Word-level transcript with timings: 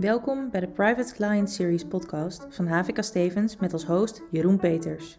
Welkom 0.00 0.50
bij 0.50 0.60
de 0.60 0.68
Private 0.68 1.14
Client 1.14 1.50
Series 1.50 1.84
podcast 1.84 2.46
van 2.50 2.66
HVK 2.66 3.02
Stevens 3.04 3.56
met 3.56 3.72
als 3.72 3.84
host 3.84 4.22
Jeroen 4.30 4.58
Peters. 4.58 5.16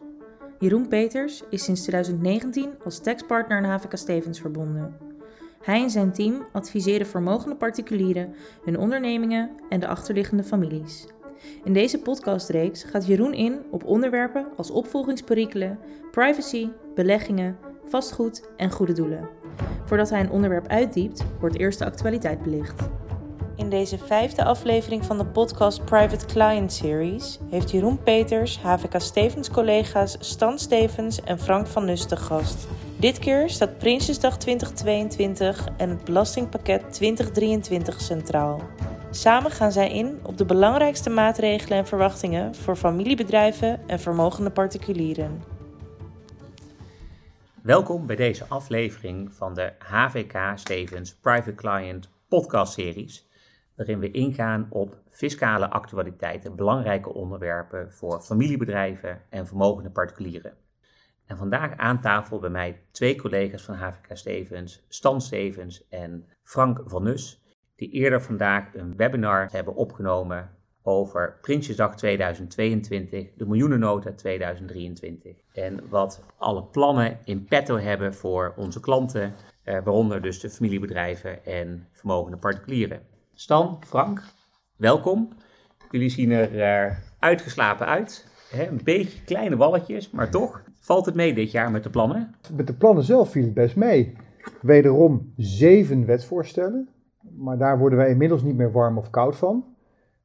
Jeroen 0.60 0.88
Peters 0.88 1.44
is 1.50 1.64
sinds 1.64 1.82
2019 1.82 2.70
als 2.84 3.00
taxpartner 3.00 3.58
aan 3.58 3.64
HVK 3.64 3.98
Stevens 3.98 4.40
verbonden. 4.40 4.98
Hij 5.64 5.82
en 5.82 5.90
zijn 5.90 6.12
team 6.12 6.46
adviseren 6.52 7.08
vermogende 7.08 7.56
particulieren, 7.56 8.34
hun 8.64 8.78
ondernemingen 8.78 9.50
en 9.70 9.80
de 9.80 9.88
achterliggende 9.88 10.44
families. 10.44 11.08
In 11.64 11.74
deze 11.74 12.00
podcastreeks 12.00 12.84
gaat 12.84 13.06
Jeroen 13.06 13.34
in 13.34 13.60
op 13.72 13.86
onderwerpen 13.86 14.48
als 14.58 14.72
opvolgingsperikelen, 14.72 15.80
privacy, 16.12 16.70
beleggingen, 16.96 17.58
vastgoed 17.86 18.50
en 18.58 18.72
goede 18.72 18.94
doelen. 18.94 19.30
Voordat 19.86 20.10
hij 20.10 20.20
een 20.20 20.32
onderwerp 20.32 20.68
uitdiept, 20.68 21.24
wordt 21.40 21.58
eerst 21.58 21.80
de 21.80 21.86
actualiteit 21.86 22.42
belicht. 22.42 22.90
Deze 23.72 23.98
vijfde 23.98 24.44
aflevering 24.44 25.06
van 25.06 25.18
de 25.18 25.26
podcast 25.26 25.86
Private 25.86 26.26
Client 26.26 26.74
Series 26.74 27.40
heeft 27.50 27.72
Jeroen 27.72 28.04
Peters 28.04 28.60
HVK 28.60 29.02
Stevens 29.02 29.50
collega's 29.50 30.16
Stan 30.20 30.60
Stevens 30.60 31.22
en 31.22 31.40
Frank 31.40 31.68
van 31.68 31.86
Nus 31.86 32.06
te 32.06 32.16
gast. 32.16 32.68
Dit 32.98 33.20
keer 33.20 33.50
staat 33.50 33.78
Prinsjesdag 33.78 34.38
2022 34.38 35.68
en 35.78 35.90
het 35.90 36.04
Belastingpakket 36.04 36.94
2023 36.94 38.02
centraal. 38.02 38.62
Samen 39.12 39.52
gaan 39.52 39.72
zij 39.72 39.92
in 39.92 40.20
op 40.24 40.38
de 40.38 40.46
belangrijkste 40.46 41.10
maatregelen 41.10 41.78
en 41.78 41.88
verwachtingen 41.88 42.56
voor 42.56 42.76
familiebedrijven 42.76 43.88
en 43.88 44.00
vermogende 44.00 44.50
particulieren. 44.50 45.44
Welkom 47.62 48.06
bij 48.06 48.16
deze 48.16 48.46
aflevering 48.48 49.34
van 49.34 49.54
de 49.54 49.74
HVK 49.80 50.38
Stevens 50.56 51.16
Private 51.22 51.56
Client 51.56 52.10
podcast 52.28 52.74
series, 52.74 53.30
waarin 53.76 54.00
we 54.00 54.12
ingaan 54.12 54.68
op 54.70 54.98
fiscale 55.10 55.70
actualiteiten, 55.70 56.56
belangrijke 56.56 57.14
onderwerpen 57.14 57.92
voor 57.92 58.22
familiebedrijven 58.22 59.22
en 59.30 59.48
vermogende 59.48 59.90
particulieren. 59.90 60.54
En 61.26 61.38
vandaag 61.38 61.78
aan 61.78 62.02
tafel 62.02 62.40
bij 62.40 62.50
mij 62.50 62.82
twee 62.92 63.16
collega's 63.16 63.64
van 63.64 63.76
HVK 63.76 64.18
Stevens, 64.18 64.86
Stan 64.88 65.22
Stevens 65.22 65.88
en 65.88 66.26
Frank 66.44 66.82
van 66.86 67.04
Nus, 67.04 67.44
die 67.76 67.90
eerder 67.90 68.22
vandaag 68.22 68.76
een 68.76 68.96
webinar 68.96 69.48
hebben 69.52 69.76
opgenomen 69.76 70.50
over 70.84 71.38
Prinsjesdag 71.42 71.96
2022, 71.96 73.34
de 73.36 73.46
miljoenennota 73.46 74.12
2023. 74.12 75.36
En 75.54 75.90
wat 75.90 76.24
alle 76.38 76.64
plannen 76.64 77.20
in 77.24 77.46
petto 77.46 77.78
hebben 77.78 78.14
voor 78.14 78.54
onze 78.58 78.80
klanten, 78.80 79.34
eh, 79.64 79.74
waaronder 79.84 80.22
dus 80.22 80.40
de 80.40 80.50
familiebedrijven 80.50 81.46
en 81.46 81.88
vermogende 81.92 82.38
particulieren. 82.38 83.11
Stan, 83.42 83.78
Frank, 83.80 84.24
welkom. 84.76 85.30
Jullie 85.92 86.10
zien 86.10 86.32
er 86.32 86.56
uh, 86.56 86.96
uitgeslapen 87.20 87.88
uit. 87.88 88.28
Een 88.70 88.80
beetje 88.84 89.24
kleine 89.24 89.56
walletjes, 89.56 90.12
maar 90.12 90.30
toch 90.30 90.64
valt 90.80 91.06
het 91.06 91.16
mee 91.16 91.34
dit 91.34 91.52
jaar 91.52 91.72
met 91.72 91.84
de 91.84 91.90
plannen? 91.90 92.36
Met 92.56 92.68
de 92.68 92.74
plannen 92.74 93.04
zelf 93.04 93.32
viel 93.32 93.44
het 93.44 93.54
best 93.54 93.76
mee. 93.76 94.14
Wederom 94.62 95.34
zeven 95.38 96.06
wetsvoorstellen, 96.06 96.90
maar 97.38 97.58
daar 97.58 97.80
worden 97.80 97.98
wij 97.98 98.10
inmiddels 98.10 98.44
niet 98.44 98.56
meer 98.56 98.72
warm 98.72 98.98
of 98.98 99.10
koud 99.10 99.36
van. 99.36 99.66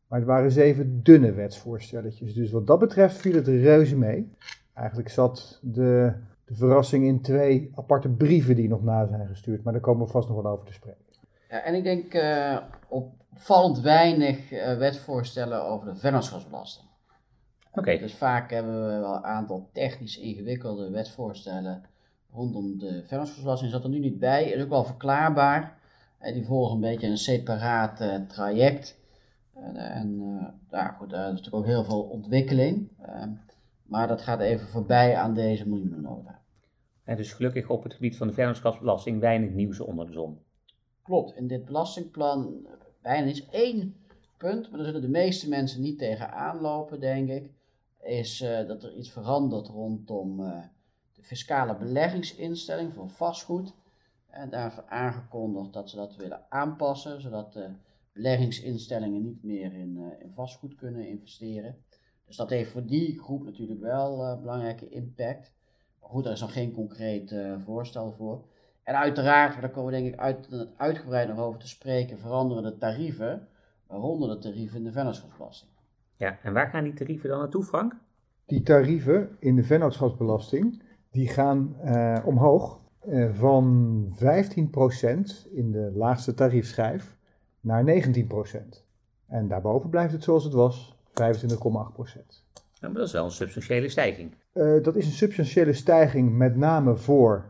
Maar 0.09 0.19
het 0.19 0.29
waren 0.29 0.51
zeven 0.51 1.03
dunne 1.03 1.33
wetsvoorstelletjes. 1.33 2.35
Dus 2.35 2.51
wat 2.51 2.67
dat 2.67 2.79
betreft 2.79 3.17
viel 3.17 3.35
het 3.35 3.47
reuze 3.47 3.97
mee. 3.97 4.33
Eigenlijk 4.75 5.09
zat 5.09 5.61
de, 5.63 6.13
de 6.45 6.55
verrassing 6.55 7.05
in 7.05 7.21
twee 7.21 7.71
aparte 7.75 8.09
brieven 8.09 8.57
die 8.57 8.69
nog 8.69 8.83
na 8.83 9.07
zijn 9.07 9.27
gestuurd. 9.27 9.63
Maar 9.63 9.73
daar 9.73 9.83
komen 9.83 10.07
we 10.07 10.13
vast 10.13 10.29
nog 10.29 10.43
wel 10.43 10.53
over 10.53 10.67
te 10.67 10.73
spreken. 10.73 11.06
Ja, 11.49 11.63
en 11.63 11.75
ik 11.75 11.83
denk 11.83 12.15
uh, 12.15 12.59
opvallend 12.89 13.81
weinig 13.81 14.53
uh, 14.53 14.77
wetsvoorstellen 14.77 15.65
over 15.65 15.93
de 15.93 16.01
vennootschapsbelasting. 16.01 16.89
Oké. 17.69 17.79
Okay. 17.79 17.99
Dus 17.99 18.15
vaak 18.15 18.51
hebben 18.51 18.87
we 18.87 19.01
wel 19.01 19.15
een 19.15 19.25
aantal 19.25 19.69
technisch 19.73 20.19
ingewikkelde 20.19 20.91
wetsvoorstellen 20.91 21.83
rondom 22.33 22.79
de 22.79 23.03
vennootschapsbelasting. 23.07 23.71
Zat 23.71 23.85
er 23.85 23.91
nu 23.91 23.99
niet 23.99 24.19
bij. 24.19 24.45
Is 24.45 24.63
ook 24.63 24.69
wel 24.69 24.85
verklaarbaar. 24.85 25.79
Uh, 26.23 26.33
die 26.33 26.47
volgen 26.47 26.75
een 26.75 26.81
beetje 26.81 27.07
een 27.07 27.19
separaat 27.19 28.29
traject. 28.29 28.99
En, 29.75 30.21
goed, 30.99 31.13
er 31.13 31.19
is 31.19 31.31
natuurlijk 31.31 31.55
ook 31.55 31.67
heel 31.67 31.85
veel 31.85 32.03
ontwikkeling. 32.03 32.89
Ehm, 33.03 33.31
maar 33.83 34.09
dat 34.09 34.23
gaat 34.23 34.41
even 34.41 34.69
voorbij 34.69 35.17
aan 35.17 35.35
deze 35.35 35.69
miljoenennota. 35.69 36.41
En 37.05 37.17
dus 37.17 37.33
gelukkig 37.33 37.69
op 37.69 37.83
het 37.83 37.95
gebied 37.95 38.17
van 38.17 38.27
de 38.27 38.33
vennootschapsbelasting 38.33 39.21
weinig 39.21 39.51
nieuws 39.51 39.81
onder 39.81 40.07
de 40.07 40.13
zon. 40.13 40.39
Klopt, 41.07 41.37
in 41.37 41.47
dit 41.47 41.65
belastingplan 41.65 42.67
bijna 43.03 43.27
is 43.27 43.49
één 43.49 43.97
punt, 44.37 44.69
maar 44.69 44.79
daar 44.79 44.87
zullen 44.87 45.01
de 45.01 45.09
meeste 45.09 45.49
mensen 45.49 45.81
niet 45.81 45.99
tegen 45.99 46.33
aanlopen, 46.33 47.01
denk 47.01 47.29
ik. 47.29 47.51
Is 48.01 48.41
uh, 48.41 48.67
dat 48.67 48.83
er 48.83 48.95
iets 48.95 49.11
verandert 49.11 49.69
rondom 49.69 50.41
uh, 50.41 50.63
de 51.13 51.23
fiscale 51.23 51.77
beleggingsinstelling 51.77 52.95
voor 52.95 53.09
vastgoed. 53.09 53.75
En 54.31 54.51
daarvoor 54.51 54.85
aangekondigd 54.89 55.73
dat 55.73 55.91
ze 55.91 55.97
dat 55.97 56.17
willen 56.17 56.47
aanpassen, 56.49 57.21
zodat 57.21 57.53
de 57.53 57.71
beleggingsinstellingen 58.13 59.23
niet 59.23 59.43
meer 59.43 59.73
in, 59.73 59.97
uh, 59.97 60.25
in 60.25 60.33
vastgoed 60.35 60.75
kunnen 60.75 61.09
investeren. 61.09 61.77
Dus 62.27 62.37
dat 62.37 62.51
heeft 62.51 62.71
voor 62.71 62.87
die 62.87 63.19
groep 63.21 63.45
natuurlijk 63.45 63.81
wel 63.81 64.39
belangrijke 64.41 64.89
impact. 64.89 65.53
Maar 66.01 66.11
goed, 66.11 66.27
er 66.27 66.33
is 66.33 66.41
nog 66.41 66.53
geen 66.53 66.73
concreet 66.73 67.35
voorstel 67.65 68.13
voor. 68.13 68.45
En 68.87 68.95
uiteraard, 68.95 69.61
daar 69.61 69.71
komen 69.71 69.93
we 69.93 70.01
denk 70.01 70.15
ik 70.15 70.21
uit, 70.21 70.69
uitgebreid 70.77 71.29
nog 71.29 71.39
over 71.39 71.61
te 71.61 71.69
spreken, 71.69 72.19
veranderen 72.19 72.63
de 72.63 72.79
tarieven, 72.79 73.49
waaronder 73.87 74.29
de 74.29 74.39
tarieven 74.39 74.79
in 74.79 74.85
de 74.85 74.93
vennootschapsbelasting. 74.93 75.71
Ja, 76.17 76.39
en 76.43 76.53
waar 76.53 76.69
gaan 76.69 76.85
die 76.85 76.93
tarieven 76.93 77.29
dan 77.29 77.39
naartoe, 77.39 77.65
Frank? 77.65 77.97
Die 78.45 78.63
tarieven 78.63 79.37
in 79.39 79.57
de 79.57 79.65
vennootschapsbelasting, 79.65 80.83
die 81.11 81.29
gaan 81.29 81.77
uh, 81.85 82.19
omhoog 82.25 82.81
uh, 83.09 83.35
van 83.35 84.07
15% 84.15 84.19
in 85.53 85.71
de 85.71 85.93
laagste 85.95 86.35
tariefschijf 86.35 87.17
naar 87.61 87.85
19%. 87.85 88.85
En 89.27 89.49
daarboven 89.49 89.91
blijft 89.91 90.13
het 90.13 90.23
zoals 90.23 90.45
het 90.45 90.53
was, 90.53 90.97
25,8%. 91.09 92.47
Maar 92.81 92.93
dat 92.93 93.07
is 93.07 93.13
wel 93.13 93.25
een 93.25 93.31
substantiële 93.31 93.89
stijging. 93.89 94.35
Uh, 94.55 94.83
dat 94.83 94.97
is 94.97 95.07
een 95.07 95.13
substantiële 95.13 95.73
stijging 95.73 96.37
met 96.37 96.57
name 96.57 96.97
voor 96.97 97.45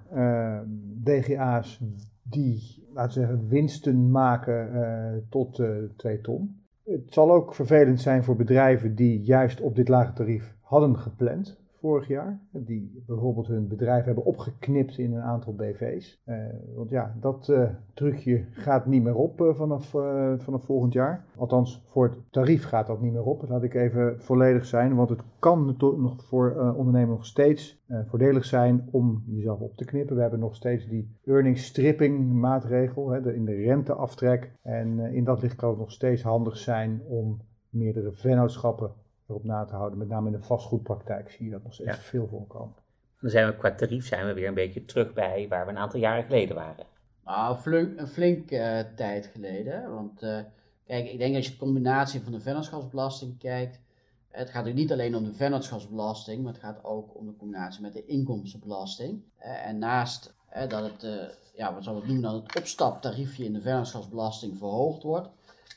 DGA's 1.02 1.80
die, 2.22 2.86
laten 2.92 3.20
we 3.20 3.26
zeggen, 3.26 3.48
winsten 3.48 4.10
maken 4.10 4.70
uh, 4.74 5.22
tot 5.30 5.58
uh, 5.58 5.76
eh, 5.76 5.90
2 5.96 6.20
ton. 6.20 6.60
Het 6.84 7.12
zal 7.12 7.32
ook 7.32 7.54
vervelend 7.54 8.00
zijn 8.00 8.24
voor 8.24 8.36
bedrijven 8.36 8.94
die 8.94 9.20
juist 9.20 9.60
op 9.60 9.76
dit 9.76 9.88
lage 9.88 10.12
tarief 10.12 10.54
hadden 10.60 10.98
gepland 10.98 11.58
vorig 11.86 12.08
jaar. 12.08 12.40
Die 12.50 13.02
bijvoorbeeld 13.06 13.46
hun 13.46 13.68
bedrijf 13.68 14.04
hebben 14.04 14.24
opgeknipt 14.24 14.98
in 14.98 15.14
een 15.14 15.22
aantal 15.22 15.54
BV's. 15.54 16.22
Eh, 16.24 16.36
want 16.74 16.90
ja, 16.90 17.14
dat 17.20 17.48
uh, 17.48 17.68
trucje 17.94 18.44
gaat 18.50 18.86
niet 18.86 19.02
meer 19.02 19.14
op 19.14 19.40
uh, 19.40 19.54
vanaf, 19.54 19.90
vanaf 20.36 20.64
volgend 20.64 20.92
jaar. 20.92 21.24
Althans, 21.36 21.84
voor 21.88 22.04
het 22.08 22.18
tarief 22.30 22.64
gaat 22.64 22.86
dat 22.86 23.00
niet 23.00 23.12
meer 23.12 23.24
op. 23.24 23.48
Laat 23.48 23.62
ik 23.62 23.74
even 23.74 24.20
volledig 24.20 24.64
zijn. 24.64 24.94
Want 24.94 25.08
het 25.08 25.22
kan 25.38 25.76
nog 25.78 26.24
voor 26.24 26.74
ondernemers 26.76 27.16
nog 27.16 27.26
steeds 27.26 27.84
voordelig 28.06 28.44
zijn 28.44 28.88
om 28.90 29.22
jezelf 29.26 29.60
op 29.60 29.76
te 29.76 29.84
knippen. 29.84 30.16
We 30.16 30.22
hebben 30.22 30.40
nog 30.40 30.54
steeds 30.54 30.88
die 30.88 31.16
earning 31.24 31.58
stripping 31.58 32.32
maatregel 32.32 33.10
hè, 33.10 33.20
de, 33.20 33.34
in 33.34 33.44
de 33.44 33.54
renteaftrek. 33.54 34.52
En 34.62 34.98
in 34.98 35.24
dat 35.24 35.42
licht 35.42 35.56
kan 35.56 35.70
het 35.70 35.78
nog 35.78 35.92
steeds 35.92 36.22
handig 36.22 36.56
zijn 36.56 37.02
om 37.08 37.40
meerdere 37.70 38.12
vennootschappen 38.12 38.90
erop 39.28 39.44
na 39.44 39.64
te 39.64 39.74
houden. 39.74 39.98
Met 39.98 40.08
name 40.08 40.26
in 40.26 40.32
de 40.32 40.42
vastgoedpraktijk 40.42 41.30
zie 41.30 41.44
je 41.44 41.50
dat 41.50 41.62
nog 41.62 41.74
steeds 41.74 41.98
veel 41.98 42.26
voorkomen. 42.26 42.74
Dan 43.20 43.30
zijn 43.30 43.46
we 43.46 43.56
qua 43.56 43.74
tarief 43.74 44.06
zijn 44.06 44.26
we 44.26 44.32
weer 44.32 44.48
een 44.48 44.54
beetje 44.54 44.84
terug 44.84 45.12
bij 45.12 45.48
waar 45.48 45.64
we 45.64 45.70
een 45.70 45.78
aantal 45.78 46.00
jaren 46.00 46.24
geleden 46.24 46.56
waren. 46.56 46.86
Nou, 47.24 47.56
flink, 47.56 48.00
een 48.00 48.06
flink 48.06 48.50
uh, 48.50 48.80
tijd 48.96 49.26
geleden. 49.26 49.94
Want 49.94 50.22
uh, 50.22 50.38
kijk, 50.86 51.10
ik 51.10 51.18
denk 51.18 51.36
als 51.36 51.44
je 51.44 51.50
de 51.50 51.58
combinatie 51.58 52.20
van 52.20 52.32
de 52.32 52.40
vennootschapsbelasting 52.40 53.38
kijkt. 53.38 53.80
Het 54.28 54.46
gaat 54.46 54.64
natuurlijk 54.64 54.80
niet 54.80 54.92
alleen 54.92 55.16
om 55.16 55.24
de 55.24 55.34
vennootschapsbelasting, 55.34 56.42
maar 56.42 56.52
het 56.52 56.62
gaat 56.62 56.84
ook 56.84 57.16
om 57.16 57.26
de 57.26 57.36
combinatie 57.36 57.82
met 57.82 57.92
de 57.92 58.06
inkomstenbelasting. 58.06 59.22
Uh, 59.38 59.66
en 59.66 59.78
naast 59.78 60.34
dat 60.68 60.90
het, 60.90 61.32
ja, 61.54 61.74
wat 61.74 61.84
zou 61.84 61.96
het 61.96 62.06
noemen, 62.06 62.22
dan 62.22 62.34
het 62.34 62.56
opstaptariefje 62.56 63.44
in 63.44 63.52
de 63.52 63.60
vennootschapsbelasting 63.60 64.58
verhoogd 64.58 65.02
wordt, 65.02 65.28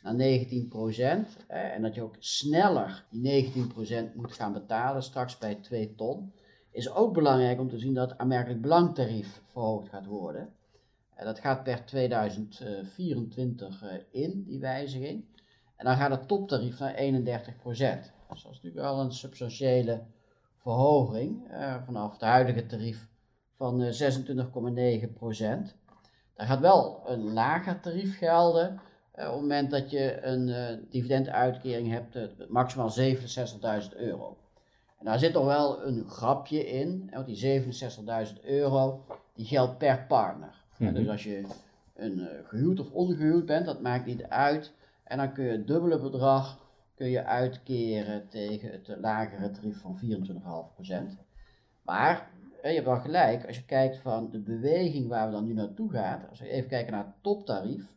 naar 0.04 0.16
19%. 0.16 1.46
en 1.48 1.82
dat 1.82 1.96
je 1.96 2.02
ook 2.02 2.16
sneller 2.20 3.06
die 3.10 3.52
19% 4.12 4.16
moet 4.16 4.34
gaan 4.34 4.54
betalen 4.54 5.04
straks 5.04 5.38
bij 5.38 5.56
2 5.56 5.96
ton. 5.96 6.34
Is 6.72 6.92
ook 6.92 7.14
belangrijk 7.14 7.60
om 7.60 7.70
te 7.70 7.80
zien 7.80 7.94
dat 7.94 8.10
het 8.10 8.20
aanmerkelijk 8.20 8.62
belangtarief 8.62 9.42
verhoogd 9.46 9.90
gaat 9.90 10.06
worden. 10.06 10.54
En 11.20 11.26
dat 11.26 11.40
gaat 11.40 11.64
per 11.64 11.86
2024 11.86 13.84
eh, 13.84 13.98
in, 14.12 14.44
die 14.48 14.60
wijziging. 14.60 15.26
En 15.76 15.86
dan 15.86 15.96
gaat 15.96 16.12
het 16.12 16.28
toptarief 16.28 16.80
naar 16.80 16.96
31%. 16.96 16.96
Dus 17.64 17.80
dat 18.28 18.38
is 18.38 18.44
natuurlijk 18.44 18.76
wel 18.76 19.00
een 19.00 19.12
substantiële 19.12 20.04
verhoging 20.56 21.52
uh, 21.52 21.84
vanaf 21.86 22.12
het 22.12 22.22
huidige 22.22 22.66
tarief 22.66 23.08
van 23.54 23.82
uh, 23.82 24.08
eh, 24.08 24.16
26,9%. 25.68 25.74
Daar 26.34 26.48
gaat 26.48 26.60
wel 26.60 27.02
een 27.06 27.34
lager 27.34 27.80
tarief 27.80 28.18
gelden 28.18 28.80
op 29.20 29.26
het 29.26 29.42
moment 29.42 29.72
dat 29.72 29.92
je 29.92 30.22
een 30.22 30.80
dividenduitkering 30.90 31.90
hebt, 31.90 32.50
maximaal 32.50 32.92
67.000 32.92 33.98
euro. 33.98 34.38
En 35.00 35.06
daar 35.06 35.20
zit 35.20 35.34
toch 35.34 35.46
wel 35.46 35.86
een 35.86 36.10
grapje 36.10 36.68
in, 36.68 37.10
want 37.14 37.26
die 37.26 37.62
67.000 37.64 38.44
euro, 38.44 39.06
die 39.34 39.46
geldt 39.46 39.78
per 39.78 40.06
partner. 40.08 40.64
Mhm. 40.78 40.94
Dus 40.94 41.10
als 41.10 41.24
je 41.24 41.46
een 41.96 42.28
gehuwd 42.44 42.80
of 42.80 42.92
ongehuwd 42.92 43.46
bent, 43.46 43.66
dat 43.66 43.82
maakt 43.82 44.06
niet 44.06 44.24
uit. 44.24 44.74
En 45.04 45.18
dan 45.18 45.34
kun 45.34 45.44
je 45.44 45.52
het 45.52 45.68
dubbele 45.68 46.00
bedrag 46.00 46.60
kun 47.00 47.10
je 47.10 47.24
uitkeren 47.24 48.30
tegen 48.30 48.72
het 48.72 48.96
lagere 49.02 49.52
tarief 49.52 49.82
van 49.82 50.00
24,5%. 50.00 51.24
Maar 51.82 52.30
je 52.62 52.68
hebt 52.68 52.86
wel 52.86 53.00
gelijk, 53.00 53.46
als 53.48 53.56
je 53.56 53.66
kijkt 53.66 53.98
van 53.98 54.30
de 54.32 54.40
beweging 54.40 55.08
waar 55.08 55.26
we 55.26 55.32
dan 55.32 55.46
nu 55.46 55.54
naartoe 55.54 55.92
gaan, 55.92 56.30
als 56.30 56.40
we 56.40 56.50
even 56.50 56.70
kijken 56.70 56.94
naar 56.94 57.06
het 57.06 57.14
toptarief, 57.22 57.88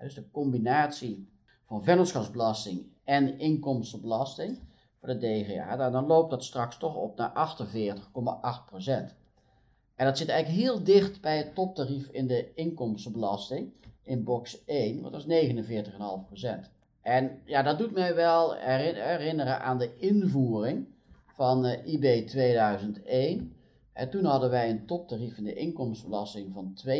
dus 0.00 0.14
de 0.14 0.30
combinatie 0.30 1.28
van 1.64 1.84
vennootschapsbelasting 1.84 2.86
en 3.04 3.38
inkomstenbelasting 3.38 4.58
voor 4.98 5.08
de 5.08 5.18
DGA, 5.18 5.90
dan 5.90 6.06
loopt 6.06 6.30
dat 6.30 6.44
straks 6.44 6.78
toch 6.78 6.94
op 6.94 7.16
naar 7.16 7.56
48,8%. 8.80 9.18
En 9.94 10.06
dat 10.06 10.18
zit 10.18 10.28
eigenlijk 10.28 10.62
heel 10.62 10.84
dicht 10.84 11.20
bij 11.20 11.36
het 11.36 11.54
toptarief 11.54 12.08
in 12.08 12.26
de 12.26 12.54
inkomstenbelasting 12.54 13.72
in 14.02 14.24
box 14.24 14.64
1, 14.64 15.00
want 15.00 15.12
dat 15.12 15.26
is 15.26 15.54
49,5%. 16.66 16.70
En 17.02 17.40
ja, 17.44 17.62
dat 17.62 17.78
doet 17.78 17.92
mij 17.92 18.14
wel 18.14 18.54
herinneren 18.54 19.60
aan 19.60 19.78
de 19.78 19.96
invoering 19.96 20.86
van 21.26 21.66
uh, 21.66 21.86
IB 21.86 22.26
2001. 22.26 23.56
En 23.92 24.10
toen 24.10 24.24
hadden 24.24 24.50
wij 24.50 24.70
een 24.70 24.86
toptarief 24.86 25.36
in 25.36 25.44
de 25.44 25.54
inkomstenbelasting 25.54 26.52
van 26.52 26.78
52%, 26.86 26.90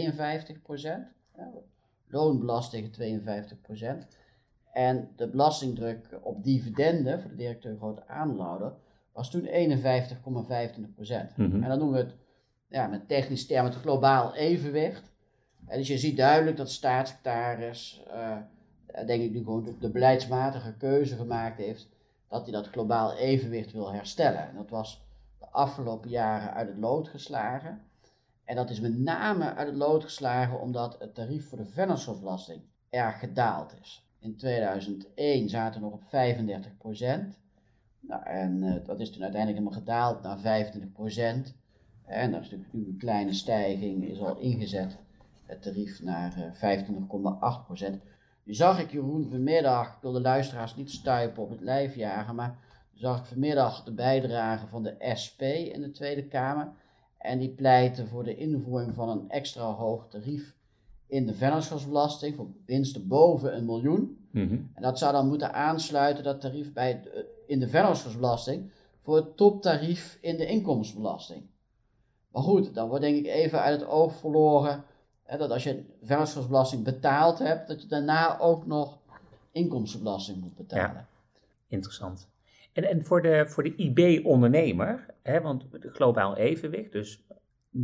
ja, 1.36 1.50
loonbelasting 2.10 2.92
52%. 2.92 4.06
En 4.72 5.08
de 5.16 5.28
belastingdruk 5.28 6.18
op 6.22 6.44
dividenden 6.44 7.20
voor 7.20 7.30
de 7.30 7.36
directeur 7.36 7.76
grote 7.76 8.06
aandeelhouder 8.06 8.72
was 9.12 9.30
toen 9.30 9.46
51,25%. 9.46 11.36
Mhm. 11.36 11.62
En 11.62 11.68
dan 11.68 11.78
noemen 11.78 11.92
we 11.92 12.04
het 12.04 12.14
ja, 12.68 12.86
met 12.86 13.08
technisch 13.08 13.46
termen 13.46 13.72
het 13.72 13.80
globaal 13.80 14.34
evenwicht. 14.34 15.12
En 15.66 15.78
dus 15.78 15.88
je 15.88 15.98
ziet 15.98 16.16
duidelijk 16.16 16.56
dat 16.56 16.70
staatssecretaris, 16.70 18.02
uh, 18.08 18.36
denk 19.06 19.22
ik 19.22 19.32
nu 19.32 19.38
gewoon 19.38 19.64
de, 19.64 19.78
de, 19.78 19.90
beleidsmatige 19.90 20.74
keuze 20.76 21.16
gemaakt 21.16 21.56
heeft, 21.56 21.88
dat 22.28 22.42
hij 22.42 22.52
dat 22.52 22.68
globaal 22.68 23.16
evenwicht 23.16 23.72
wil 23.72 23.92
herstellen. 23.92 24.48
En 24.48 24.56
dat 24.56 24.70
was 24.70 25.06
de 25.38 25.46
afgelopen 25.50 26.10
jaren 26.10 26.54
uit 26.54 26.68
het 26.68 26.78
lood 26.78 27.08
geslagen. 27.08 27.80
En 28.50 28.56
dat 28.56 28.70
is 28.70 28.80
met 28.80 28.98
name 28.98 29.54
uit 29.54 29.66
het 29.66 29.76
lood 29.76 30.04
geslagen 30.04 30.60
omdat 30.60 30.96
het 30.98 31.14
tarief 31.14 31.48
voor 31.48 31.58
de 31.58 31.66
vennootschapsbelasting 31.66 32.62
erg 32.88 33.18
gedaald 33.18 33.74
is. 33.80 34.06
In 34.18 34.36
2001 34.36 35.48
zaten 35.48 35.80
we 35.80 35.86
nog 35.86 35.94
op 35.94 36.02
35% 36.02 36.08
Nou, 38.00 38.22
en 38.24 38.62
uh, 38.62 38.74
dat 38.84 39.00
is 39.00 39.10
toen 39.10 39.22
uiteindelijk 39.22 39.62
helemaal 39.62 39.78
gedaald 39.78 40.22
naar 40.22 40.38
25% 40.38 41.54
En 42.04 42.30
dat 42.30 42.40
is 42.40 42.50
natuurlijk 42.50 42.72
nu 42.72 42.86
een 42.86 42.96
kleine 42.98 43.32
stijging, 43.32 44.08
is 44.08 44.20
al 44.20 44.36
ingezet 44.38 44.98
het 45.46 45.62
tarief 45.62 46.02
naar 46.02 46.52
uh, 46.62 46.78
25,8% 47.90 47.94
Nu 48.44 48.54
zag 48.54 48.80
ik 48.80 48.90
Jeroen 48.90 49.28
vanmiddag, 49.30 49.86
ik 49.86 50.02
wil 50.02 50.12
de 50.12 50.20
luisteraars 50.20 50.76
niet 50.76 50.90
stuipen 50.90 51.42
op 51.42 51.50
het 51.50 51.60
lijf 51.60 51.94
jagen, 51.94 52.34
maar 52.34 52.58
zag 52.94 53.18
ik 53.18 53.24
vanmiddag 53.24 53.84
de 53.84 53.94
bijdrage 53.94 54.66
van 54.66 54.82
de 54.82 54.96
SP 55.22 55.42
in 55.42 55.80
de 55.80 55.90
Tweede 55.90 56.28
Kamer. 56.28 56.72
En 57.20 57.38
die 57.38 57.48
pleiten 57.48 58.08
voor 58.08 58.24
de 58.24 58.36
invoering 58.36 58.94
van 58.94 59.08
een 59.08 59.30
extra 59.30 59.62
hoog 59.62 60.08
tarief 60.08 60.56
in 61.06 61.26
de 61.26 61.34
vennootschapsbelasting 61.34 62.36
voor 62.36 62.46
winsten 62.66 63.08
boven 63.08 63.56
een 63.56 63.64
miljoen. 63.64 64.28
Mhm. 64.30 64.58
En 64.74 64.82
dat 64.82 64.98
zou 64.98 65.12
dan 65.12 65.28
moeten 65.28 65.54
aansluiten, 65.54 66.24
dat 66.24 66.40
tarief 66.40 66.72
bij 66.72 67.02
in 67.46 67.60
de 67.60 67.68
vennootschapsbelasting, 67.68 68.70
voor 69.02 69.16
het 69.16 69.36
toptarief 69.36 70.18
in 70.20 70.36
de 70.36 70.46
inkomstenbelasting. 70.46 71.42
Maar 72.30 72.42
goed, 72.42 72.74
dan 72.74 72.88
wordt 72.88 73.02
denk 73.02 73.16
ik 73.16 73.26
even 73.26 73.60
uit 73.60 73.80
het 73.80 73.88
oog 73.88 74.14
verloren 74.14 74.84
hè, 75.22 75.38
dat 75.38 75.50
als 75.50 75.64
je 75.64 75.84
vennootschapsbelasting 76.02 76.84
betaald 76.84 77.38
hebt, 77.38 77.68
dat 77.68 77.82
je 77.82 77.88
daarna 77.88 78.38
ook 78.38 78.66
nog 78.66 78.98
inkomstenbelasting 79.52 80.40
moet 80.40 80.56
betalen. 80.56 81.06
Interessant. 81.68 82.28
En, 82.72 82.84
en 82.84 83.04
voor 83.04 83.22
de, 83.22 83.44
voor 83.46 83.62
de 83.62 83.74
IB-ondernemer, 83.76 85.06
want 85.42 85.66
globaal 85.82 86.36
evenwicht, 86.36 86.92
dus 86.92 87.24
49,5% 87.72 87.78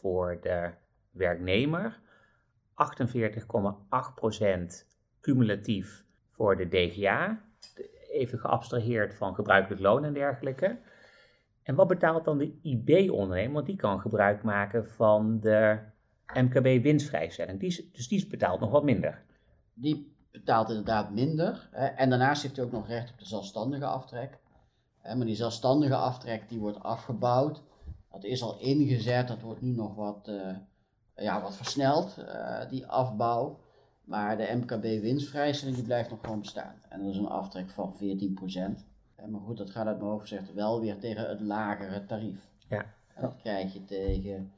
voor 0.00 0.38
de 0.40 0.70
werknemer, 1.10 2.00
48,8% 2.70 2.76
cumulatief 5.20 6.04
voor 6.30 6.56
de 6.56 6.68
DGA, 6.68 7.44
even 8.10 8.38
geabstraheerd 8.38 9.14
van 9.14 9.34
gebruikelijk 9.34 9.80
loon 9.80 10.04
en 10.04 10.12
dergelijke. 10.12 10.78
En 11.62 11.74
wat 11.74 11.88
betaalt 11.88 12.24
dan 12.24 12.38
de 12.38 12.58
IB-ondernemer? 12.62 13.52
Want 13.52 13.66
die 13.66 13.76
kan 13.76 14.00
gebruik 14.00 14.42
maken 14.42 14.86
van 14.86 15.40
de 15.40 15.78
MKB-winstvrijstelling. 16.34 17.60
Dus 17.92 18.08
die 18.08 18.26
betaalt 18.26 18.60
nog 18.60 18.70
wat 18.70 18.84
minder. 18.84 19.22
Die 19.74 20.13
betaalt 20.34 20.68
inderdaad 20.68 21.10
minder. 21.10 21.68
Hè. 21.70 21.86
En 21.86 22.10
daarnaast 22.10 22.42
heeft 22.42 22.56
hij 22.56 22.64
ook 22.64 22.72
nog 22.72 22.88
recht 22.88 23.10
op 23.10 23.18
de 23.18 23.26
zelfstandige 23.26 23.86
aftrek. 23.86 24.38
Hè, 25.00 25.14
maar 25.14 25.26
die 25.26 25.36
zelfstandige 25.36 25.96
aftrek 25.96 26.48
die 26.48 26.58
wordt 26.58 26.82
afgebouwd. 26.82 27.62
Dat 28.10 28.24
is 28.24 28.42
al 28.42 28.58
ingezet, 28.58 29.28
dat 29.28 29.40
wordt 29.40 29.60
nu 29.60 29.70
nog 29.70 29.94
wat, 29.94 30.28
uh, 30.28 30.56
ja, 31.16 31.42
wat 31.42 31.56
versneld, 31.56 32.16
uh, 32.18 32.68
die 32.68 32.86
afbouw. 32.86 33.60
Maar 34.04 34.36
de 34.36 34.60
MKB-winstvrijstelling 34.60 35.76
die 35.76 35.86
blijft 35.86 36.10
nog 36.10 36.20
gewoon 36.20 36.40
bestaan. 36.40 36.74
En 36.88 37.02
dat 37.02 37.10
is 37.10 37.16
een 37.16 37.28
aftrek 37.28 37.70
van 37.70 37.96
14%. 37.96 38.84
Maar 39.30 39.40
goed, 39.40 39.56
dat 39.56 39.70
gaat 39.70 39.86
uit 39.86 39.98
mijn 39.98 40.10
hoofd 40.10 40.28
gezegd 40.28 40.52
wel 40.52 40.80
weer 40.80 40.98
tegen 40.98 41.28
het 41.28 41.40
lagere 41.40 42.06
tarief. 42.06 42.48
Ja. 42.68 42.84
En 43.14 43.22
dat 43.22 43.36
krijg 43.36 43.72
je 43.72 43.84
tegen 43.84 44.52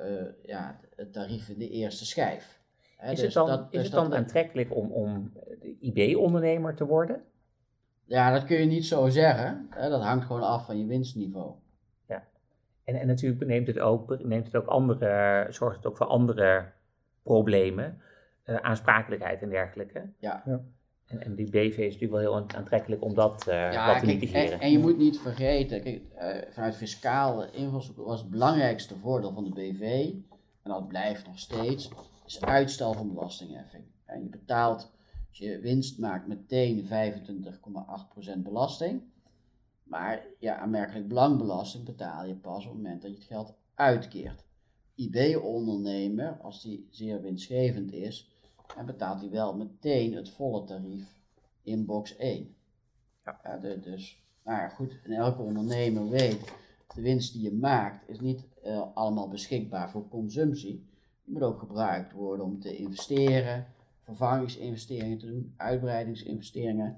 uh, 0.00 0.22
ja, 0.46 0.80
het 0.96 1.12
tarief 1.12 1.48
in 1.48 1.58
de 1.58 1.70
eerste 1.70 2.06
schijf. 2.06 2.61
Is 3.10 3.22
het 3.22 3.32
dan, 3.32 3.46
dat, 3.46 3.66
is 3.70 3.82
het 3.82 3.92
dan 3.92 4.14
aantrekkelijk 4.14 4.76
om, 4.76 4.90
om 4.90 5.32
IB-ondernemer 5.80 6.74
te 6.74 6.86
worden? 6.86 7.22
Ja, 8.04 8.32
dat 8.32 8.44
kun 8.44 8.56
je 8.56 8.66
niet 8.66 8.86
zo 8.86 9.08
zeggen. 9.08 9.66
Hè? 9.70 9.88
Dat 9.88 10.02
hangt 10.02 10.26
gewoon 10.26 10.42
af 10.42 10.66
van 10.66 10.78
je 10.78 10.86
winstniveau. 10.86 11.52
Ja, 12.08 12.24
en, 12.84 12.94
en 12.94 13.06
natuurlijk 13.06 13.46
neemt 13.46 13.66
het 13.66 13.78
ook, 13.78 14.22
neemt 14.24 14.44
het 14.44 14.56
ook 14.56 14.66
andere, 14.66 15.46
zorgt 15.50 15.76
het 15.76 15.86
ook 15.86 15.96
voor 15.96 16.06
andere 16.06 16.64
problemen, 17.22 18.00
uh, 18.46 18.56
aansprakelijkheid 18.56 19.42
en 19.42 19.48
dergelijke. 19.48 20.08
Ja. 20.18 20.42
ja. 20.46 20.60
En, 21.06 21.20
en, 21.20 21.34
die 21.34 21.50
BV 21.50 21.78
is 21.78 21.92
natuurlijk 21.92 22.12
wel 22.12 22.20
heel 22.20 22.46
aantrekkelijk 22.56 23.02
om 23.02 23.14
dat 23.14 23.46
uh, 23.48 23.72
ja, 23.72 23.86
wat 23.86 23.98
te 23.98 24.06
mitigeren. 24.06 24.52
En, 24.52 24.60
en, 24.60 24.70
je 24.70 24.78
moet 24.78 24.98
niet 24.98 25.20
vergeten, 25.20 25.82
kijk, 25.82 26.00
uh, 26.18 26.52
vanuit 26.52 26.76
fiscale 26.76 27.50
invalshoek 27.50 27.96
was 27.96 28.20
het 28.20 28.30
belangrijkste 28.30 28.96
voordeel 28.96 29.32
van 29.32 29.44
de 29.44 29.50
BV, 29.50 30.12
en 30.62 30.70
dat 30.70 30.88
blijft 30.88 31.26
nog 31.26 31.38
steeds, 31.38 31.90
is 32.36 32.40
uitstel 32.40 32.92
van 32.92 33.08
belastingheffing. 33.08 33.84
En 34.04 34.22
je 34.22 34.28
betaalt, 34.28 34.90
als 35.28 35.38
je 35.38 35.58
winst 35.58 35.98
maakt, 35.98 36.26
meteen 36.26 36.84
25,8% 36.84 38.38
belasting. 38.38 39.02
Maar 39.82 40.26
ja, 40.38 40.56
aanmerkelijk 40.56 41.08
belangbelasting 41.08 41.84
betaal 41.84 42.26
je 42.26 42.34
pas 42.34 42.64
op 42.64 42.72
het 42.72 42.82
moment 42.82 43.02
dat 43.02 43.10
je 43.10 43.16
het 43.16 43.26
geld 43.26 43.54
uitkeert. 43.74 44.44
IB-ondernemer, 44.94 46.38
als 46.42 46.62
die 46.62 46.86
zeer 46.90 47.22
winstgevend 47.22 47.92
is, 47.92 48.30
en 48.76 48.86
betaalt 48.86 49.20
hij 49.20 49.30
wel 49.30 49.56
meteen 49.56 50.14
het 50.14 50.30
volle 50.30 50.64
tarief 50.64 51.18
in 51.62 51.86
box 51.86 52.16
1. 52.16 52.54
Ja. 53.24 53.58
de, 53.58 53.80
dus, 53.80 54.22
nou 54.44 54.58
ja, 54.58 54.68
goed, 54.68 54.98
en 55.04 55.12
elke 55.12 55.42
ondernemer 55.42 56.08
weet, 56.08 56.52
de 56.94 57.02
winst 57.02 57.32
die 57.32 57.42
je 57.42 57.52
maakt 57.52 58.08
is 58.08 58.20
niet 58.20 58.44
uh, 58.64 58.86
allemaal 58.94 59.28
beschikbaar 59.28 59.90
voor 59.90 60.08
consumptie. 60.08 60.90
Moet 61.32 61.42
ook 61.42 61.58
gebruikt 61.58 62.12
worden 62.12 62.46
om 62.46 62.60
te 62.60 62.76
investeren, 62.76 63.66
vervangingsinvesteringen 64.00 65.18
te 65.18 65.26
doen, 65.26 65.54
uitbreidingsinvesteringen, 65.56 66.94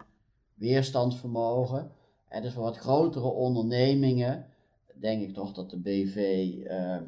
weerstandsvermogen. 0.54 1.90
En 2.28 2.42
dus 2.42 2.52
voor 2.52 2.62
wat 2.62 2.76
grotere 2.76 3.28
ondernemingen 3.28 4.46
denk 4.94 5.22
ik 5.22 5.34
toch 5.34 5.52
dat 5.52 5.70
de 5.70 5.80
BV 5.80 6.16
uh, 6.16 6.70
uh, 6.70 7.00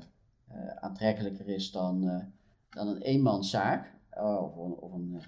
aantrekkelijker 0.81 1.49
is 1.49 1.73
dan, 1.73 2.25
dan 2.71 2.89
een 2.89 3.03
eenmanszaak 3.03 3.95
of 4.17 4.57
een, 4.57 4.75
of 4.75 4.93
een 4.93 5.23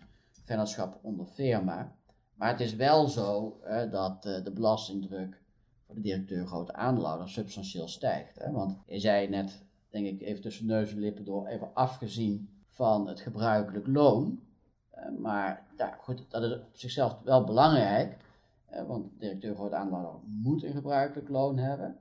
vennootschap 0.45 0.99
onder 1.03 1.27
firma. 1.27 1.97
Maar 2.35 2.51
het 2.51 2.61
is 2.61 2.75
wel 2.75 3.07
zo 3.07 3.61
dat 3.91 4.23
de 4.23 4.53
belastingdruk 4.55 5.43
voor 5.87 5.95
de 5.95 6.01
directeur 6.01 6.47
grote 6.47 6.73
aandeelhouder 6.73 7.29
substantieel 7.29 7.89
stijgt. 7.89 8.39
Hè? 8.39 8.53
Want 8.53 8.77
je 8.87 8.99
zei 8.99 9.29
net, 9.29 9.67
denk 10.03 10.21
ik, 10.21 10.27
even 10.27 10.43
tussen 10.43 10.67
neus 10.67 10.93
en 10.93 10.99
lippen 10.99 11.25
door, 11.25 11.47
even 11.47 11.75
afgezien 11.75 12.63
van 12.69 13.09
het 13.09 13.21
gebruikelijk 13.21 13.87
loon. 13.87 14.41
maar 15.19 15.67
ja, 15.77 15.99
goed, 16.01 16.31
dat 16.31 16.43
is 16.43 16.53
op 16.53 16.67
zichzelf 16.73 17.23
wel 17.23 17.45
belangrijk, 17.45 18.17
want 18.87 19.11
de 19.11 19.19
directeur 19.19 19.55
grote 19.55 19.75
aandeelhouder 19.75 20.21
moet 20.25 20.63
een 20.63 20.73
gebruikelijk 20.73 21.29
loon 21.29 21.59
hebben. 21.59 21.97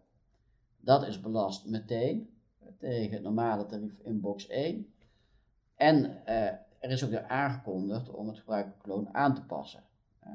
Dat 0.79 1.07
is 1.07 1.21
belast 1.21 1.65
meteen 1.65 2.29
tegen 2.77 3.13
het 3.13 3.23
normale 3.23 3.65
tarief 3.65 3.99
in 3.99 4.21
box 4.21 4.47
1. 4.47 4.93
En 5.75 6.03
uh, 6.03 6.45
er 6.79 6.89
is 6.89 7.03
ook 7.03 7.09
weer 7.09 7.27
aangekondigd 7.27 8.09
om 8.09 8.27
het 8.27 8.37
gebruikelijk 8.37 8.85
loon 8.85 9.13
aan 9.13 9.35
te 9.35 9.45
passen. 9.45 9.83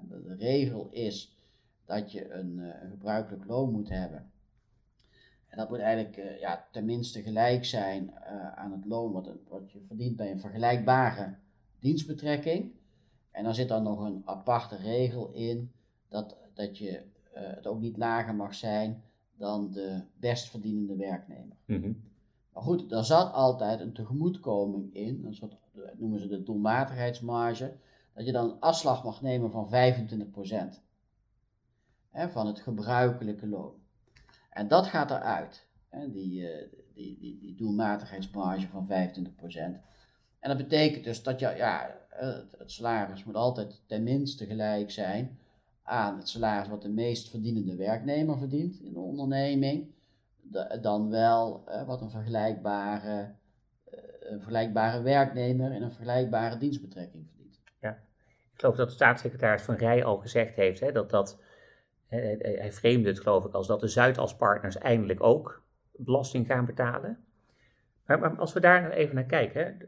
De 0.08 0.34
regel 0.38 0.88
is 0.90 1.36
dat 1.84 2.12
je 2.12 2.32
een, 2.32 2.58
een 2.58 2.90
gebruikelijk 2.90 3.44
loon 3.46 3.72
moet 3.72 3.88
hebben 3.88 4.31
en 5.52 5.58
dat 5.58 5.68
moet 5.68 5.78
eigenlijk 5.78 6.16
uh, 6.16 6.40
ja, 6.40 6.66
tenminste 6.70 7.22
gelijk 7.22 7.64
zijn 7.64 8.10
uh, 8.14 8.52
aan 8.52 8.72
het 8.72 8.84
loon 8.84 9.12
wat, 9.12 9.30
wat, 9.48 9.72
je 9.72 9.80
verdient 9.86 10.16
bij 10.16 10.30
een 10.30 10.40
vergelijkbare 10.40 11.34
dienstbetrekking. 11.78 12.72
En 13.30 13.44
dan 13.44 13.54
zit 13.54 13.68
dan 13.68 13.82
nog 13.82 14.00
een 14.00 14.22
aparte 14.24 14.76
regel 14.76 15.30
in 15.32 15.72
dat, 16.08 16.36
dat 16.54 16.78
je 16.78 16.90
uh, 16.90 17.00
het 17.32 17.66
ook 17.66 17.80
niet 17.80 17.96
lager 17.96 18.34
mag 18.34 18.54
zijn 18.54 19.02
dan 19.36 19.72
de 19.72 20.02
best 20.16 20.48
verdienende 20.48 20.96
werknemer. 20.96 21.56
Mm 21.64 22.02
Maar 22.52 22.62
goed, 22.62 22.88
daar 22.88 23.04
zat 23.04 23.32
altijd 23.32 23.80
een 23.80 23.92
tegemoetkoming 23.92 24.94
in, 24.94 25.24
een 25.24 25.34
soort, 25.34 25.56
dat 25.72 25.98
noemen 25.98 26.20
ze 26.20 26.28
de 26.28 26.42
doelmatigheidsmarge, 26.42 27.74
dat 28.12 28.26
je 28.26 28.32
dan 28.32 28.50
een 28.50 28.60
afslag 28.60 29.04
mag 29.04 29.22
nemen 29.22 29.50
van 29.50 29.68
25% 30.76 30.80
hè, 32.10 32.28
van 32.28 32.46
het 32.46 32.60
gebruikelijke 32.60 33.46
loon. 33.46 33.81
En 34.52 34.68
dat 34.68 34.86
gaat 34.86 35.10
eruit, 35.10 35.66
die, 35.90 36.40
uh, 36.40 36.48
die, 36.94 37.18
die, 37.18 37.38
die 37.38 37.54
doelmatigheidsmarge 37.54 38.68
van 38.68 38.88
25%. 38.88 38.90
En 40.38 40.48
dat 40.48 40.56
betekent 40.56 41.04
dus 41.04 41.22
dat 41.22 41.40
je, 41.40 41.54
ja, 41.56 41.96
het, 42.08 42.54
het 42.58 42.72
salaris 42.72 43.24
moet 43.24 43.34
altijd 43.34 43.82
tenminste 43.86 44.46
gelijk 44.46 44.90
zijn 44.90 45.38
aan 45.82 46.16
het 46.16 46.28
salaris 46.28 46.68
wat 46.68 46.82
de 46.82 46.88
meest 46.88 47.30
verdienende 47.30 47.76
werknemer 47.76 48.38
verdient 48.38 48.80
in 48.80 48.92
de 48.92 48.98
onderneming, 48.98 49.94
dan 50.80 51.10
wel 51.10 51.64
uh, 51.68 51.86
wat 51.86 52.00
een 52.00 52.10
vergelijkbare, 52.10 53.34
een 54.20 54.38
vergelijkbare 54.38 55.02
werknemer 55.02 55.72
in 55.72 55.82
een 55.82 55.92
vergelijkbare 55.92 56.58
dienstbetrekking 56.58 57.26
verdient. 57.28 57.60
Ja, 57.80 57.90
ik 58.52 58.60
geloof 58.60 58.76
dat 58.76 58.88
de 58.88 58.94
staatssecretaris 58.94 59.62
Van 59.62 59.74
Rij 59.74 60.04
al 60.04 60.16
gezegd 60.16 60.56
heeft 60.56 60.80
hè, 60.80 60.92
dat 60.92 61.10
dat 61.10 61.38
hij 62.38 62.72
vreemde 62.72 63.08
het 63.08 63.20
geloof 63.20 63.44
ik 63.44 63.52
als 63.52 63.66
dat 63.66 63.80
de 63.80 63.88
Zuidaspartners 63.88 64.78
eindelijk 64.78 65.22
ook 65.22 65.62
belasting 65.96 66.46
gaan 66.46 66.64
betalen. 66.64 67.18
Maar, 68.06 68.36
als 68.36 68.52
we 68.52 68.60
daar 68.60 68.82
nou 68.82 68.92
even 68.92 69.14
naar 69.14 69.24
kijken, 69.24 69.78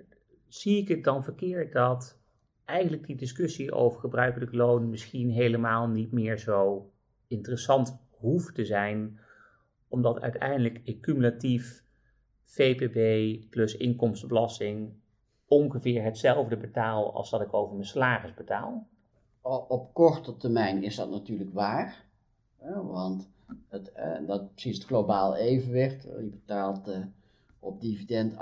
zie 0.49 0.81
ik 0.81 0.88
het 0.88 1.04
dan 1.04 1.25
verkeerd 1.25 1.73
dat 1.73 2.19
eigenlijk 2.64 3.07
die 3.07 3.16
discussie 3.16 3.73
over 3.73 4.00
gebruikelijk 4.00 4.52
loon 4.52 4.90
misschien 4.90 5.31
helemaal 5.31 5.88
niet 5.88 6.12
meer 6.12 6.38
zo 6.38 6.90
interessant 7.28 7.99
hoeft 8.11 8.54
te 8.54 8.64
zijn, 8.64 9.19
omdat 9.88 10.21
uiteindelijk 10.21 11.00
cumulatief 11.00 11.85
VPB 12.45 13.40
plus 13.50 13.76
inkomstenbelasting 13.76 14.93
ongeveer 15.47 16.02
hetzelfde 16.02 16.57
betaal 16.57 17.14
als 17.14 17.31
dat 17.31 17.40
ik 17.40 17.54
over 17.54 17.75
mijn 17.75 17.87
salaris 17.87 18.35
betaal? 18.35 18.88
Op 19.43 19.95
korte 19.95 20.37
termijn 20.37 20.83
is 20.83 20.97
dat 20.97 21.11
natuurlijk 21.11 21.52
waar 21.52 22.04
want 22.73 23.28
het, 23.68 23.92
uh, 23.97 24.26
dat 24.26 24.52
precies 24.52 24.76
het 24.76 24.87
globaal 24.87 25.37
evenwicht. 25.37 26.02
Je 26.02 26.28
betaalt 26.30 26.88
uh, 26.88 27.04
op 27.59 27.80
dividend 27.80 28.33
48,8% 28.33 28.38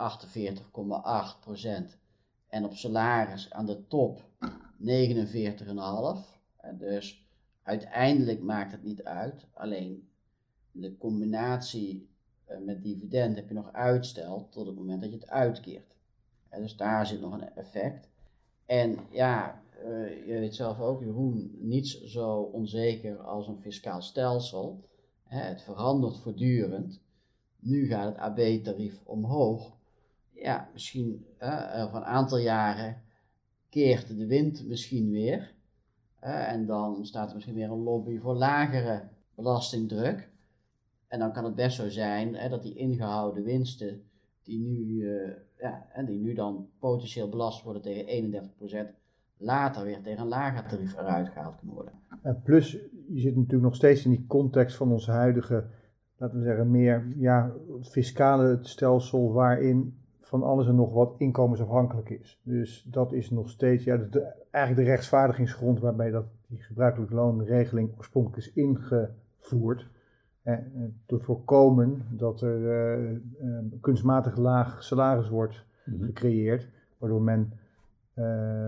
en 2.48 2.64
op 2.64 2.74
salaris 2.74 3.52
aan 3.52 3.66
de 3.66 3.86
top 3.86 4.22
49,5%. 4.40 4.86
dus 6.74 7.26
uiteindelijk 7.62 8.42
maakt 8.42 8.72
het 8.72 8.82
niet 8.82 9.04
uit. 9.04 9.46
Alleen 9.52 10.08
de 10.70 10.96
combinatie 10.98 12.10
met 12.60 12.82
dividend 12.82 13.36
heb 13.36 13.48
je 13.48 13.54
nog 13.54 13.72
uitstel 13.72 14.48
tot 14.50 14.66
het 14.66 14.76
moment 14.76 15.00
dat 15.00 15.10
je 15.10 15.16
het 15.16 15.28
uitkeert. 15.28 15.94
dus 16.50 16.76
daar 16.76 17.06
zit 17.06 17.20
nog 17.20 17.32
een 17.32 17.54
effect. 17.54 18.08
En 18.66 18.98
ja, 19.10 19.62
uh, 19.86 20.26
je 20.26 20.38
weet 20.38 20.54
zelf 20.54 20.80
ook, 20.80 21.00
Jeroen, 21.00 21.56
niets 21.58 22.02
zo 22.02 22.40
onzeker 22.40 23.18
als 23.18 23.48
een 23.48 23.60
fiscaal 23.60 24.02
stelsel. 24.02 24.84
Hè, 25.22 25.40
het 25.40 25.62
verandert 25.62 26.18
voortdurend. 26.18 27.00
Nu 27.58 27.86
gaat 27.86 28.08
het 28.08 28.16
AB-tarief 28.16 29.00
omhoog. 29.04 29.76
Ja, 30.30 30.70
misschien 30.72 31.26
uh, 31.40 31.84
over 31.84 31.96
een 31.96 32.04
aantal 32.04 32.38
jaren 32.38 33.02
keert 33.68 34.08
de 34.18 34.26
wind 34.26 34.66
misschien 34.66 35.10
weer. 35.10 35.54
En 36.20 36.66
dan 36.66 37.06
staat 37.06 37.28
er 37.28 37.34
misschien 37.34 37.56
weer 37.56 37.70
een 37.70 37.82
lobby 37.82 38.18
voor 38.18 38.34
lagere 38.34 39.08
belastingdruk. 39.34 40.30
En 41.08 41.18
dan 41.18 41.32
kan 41.32 41.44
het 41.44 41.54
best 41.54 41.76
zo 41.76 41.88
zijn 41.88 42.34
hè, 42.34 42.48
dat 42.48 42.62
die 42.62 42.74
ingehouden 42.74 43.44
winsten, 43.44 44.02
die 44.42 44.58
nu, 44.58 45.06
ja, 45.58 45.88
en 45.92 46.06
die 46.06 46.18
nu 46.18 46.34
dan 46.34 46.68
potentieel 46.78 47.28
belast 47.28 47.62
worden 47.62 47.82
tegen 47.82 48.90
31%, 48.90 49.01
later 49.42 49.84
weer 49.84 50.02
tegen 50.02 50.22
een 50.22 50.28
lager 50.28 50.68
tarief 50.68 50.98
eruit 50.98 51.28
gehaald 51.28 51.56
kunnen 51.56 51.74
worden. 51.74 51.94
En 52.22 52.40
plus, 52.42 52.72
je 53.08 53.20
zit 53.20 53.36
natuurlijk 53.36 53.62
nog 53.62 53.74
steeds 53.74 54.04
in 54.04 54.10
die 54.10 54.26
context 54.26 54.76
van 54.76 54.92
ons 54.92 55.06
huidige, 55.06 55.64
laten 56.16 56.38
we 56.38 56.44
zeggen, 56.44 56.70
meer 56.70 57.06
ja, 57.16 57.52
fiscale 57.80 58.58
stelsel 58.60 59.32
waarin 59.32 59.96
van 60.20 60.42
alles 60.42 60.66
en 60.66 60.74
nog 60.74 60.92
wat 60.92 61.14
inkomensafhankelijk 61.18 62.10
is. 62.10 62.40
Dus 62.42 62.86
dat 62.90 63.12
is 63.12 63.30
nog 63.30 63.50
steeds 63.50 63.84
ja, 63.84 63.96
de, 63.96 64.32
eigenlijk 64.50 64.86
de 64.86 64.92
rechtsvaardigingsgrond 64.92 65.80
waarbij 65.80 66.10
dat, 66.10 66.24
die 66.46 66.62
gebruikelijke 66.62 67.14
loonregeling 67.14 67.90
oorspronkelijk 67.96 68.38
is 68.38 68.52
ingevoerd. 68.52 69.90
Eh, 70.42 70.54
te 71.06 71.18
voorkomen 71.18 72.02
dat 72.10 72.40
er 72.40 72.58
uh, 72.58 73.10
uh, 73.10 73.58
kunstmatig 73.80 74.36
laag 74.36 74.82
salaris 74.82 75.28
wordt 75.28 75.64
mhm. 75.84 76.04
gecreëerd, 76.04 76.68
waardoor 76.98 77.22
men 77.22 77.52
uh, 77.52 77.61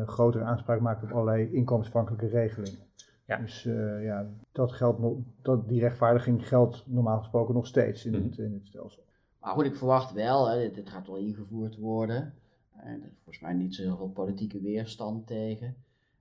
grotere 0.07 0.45
aanspraak 0.45 0.81
maakt 0.81 1.03
op 1.03 1.11
allerlei 1.11 1.53
inkomensafhankelijke 1.53 2.27
regelingen. 2.27 2.79
Ja. 3.27 3.37
Dus 3.37 3.65
uh, 3.65 4.05
ja, 4.05 4.27
dat 4.53 4.73
geldt 4.73 4.99
nog, 4.99 5.17
dat, 5.43 5.69
die 5.69 5.81
rechtvaardiging 5.81 6.49
geldt 6.49 6.85
normaal 6.87 7.19
gesproken 7.19 7.55
nog 7.55 7.67
steeds 7.67 8.05
in, 8.05 8.13
mm 8.13 8.19
-hmm. 8.19 8.29
het, 8.29 8.39
in 8.39 8.53
het 8.53 8.67
stelsel. 8.67 9.03
Maar 9.41 9.53
goed, 9.53 9.65
ik 9.65 9.77
verwacht 9.77 10.13
wel, 10.13 10.51
hè, 10.51 10.59
dit, 10.59 10.75
dit, 10.75 10.89
gaat 10.89 11.07
wel 11.07 11.17
ingevoerd 11.17 11.77
worden. 11.77 12.35
En 12.73 13.03
er 13.03 13.09
is 13.09 13.17
volgens 13.23 13.41
mij 13.41 13.53
niet 13.53 13.75
zo 13.75 13.83
heel 13.83 13.97
veel 13.97 14.11
politieke 14.11 14.61
weerstand 14.61 15.27
tegen. 15.27 15.77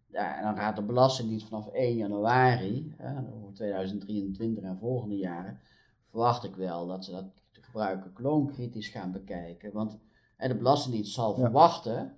Ja, 0.08 0.38
en 0.38 0.44
dan 0.44 0.56
gaat 0.56 0.76
de 0.76 0.82
Belastingdienst 0.82 1.48
vanaf 1.48 1.68
1 1.68 1.96
januari, 1.96 2.94
hè, 2.98 3.18
over 3.18 3.54
2023 3.54 4.64
en 4.64 4.78
volgende 4.78 5.18
jaren, 5.18 5.60
verwacht 6.04 6.44
ik 6.44 6.56
wel 6.56 6.88
dat 6.88 7.06
ze 7.06 7.12
dat 7.12 7.26
gebruiken 7.52 8.14
kloonkritisch 8.14 8.88
gaan 8.88 9.12
bekijken. 9.12 9.74
Want 9.74 10.00
hè, 10.38 10.48
de 10.48 10.58
Belastingdienst 10.58 11.14
zal 11.14 11.36
ja. 11.36 11.40
verwachten 11.40 12.18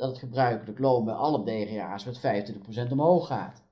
dat 0.00 0.08
het 0.08 0.18
gebruikelijk 0.18 0.78
loon 0.78 1.04
bij 1.04 1.14
alle 1.14 1.44
DGA's 1.44 2.04
met 2.04 2.20
25% 2.88 2.92
omhoog 2.92 3.26
gaat. 3.26 3.62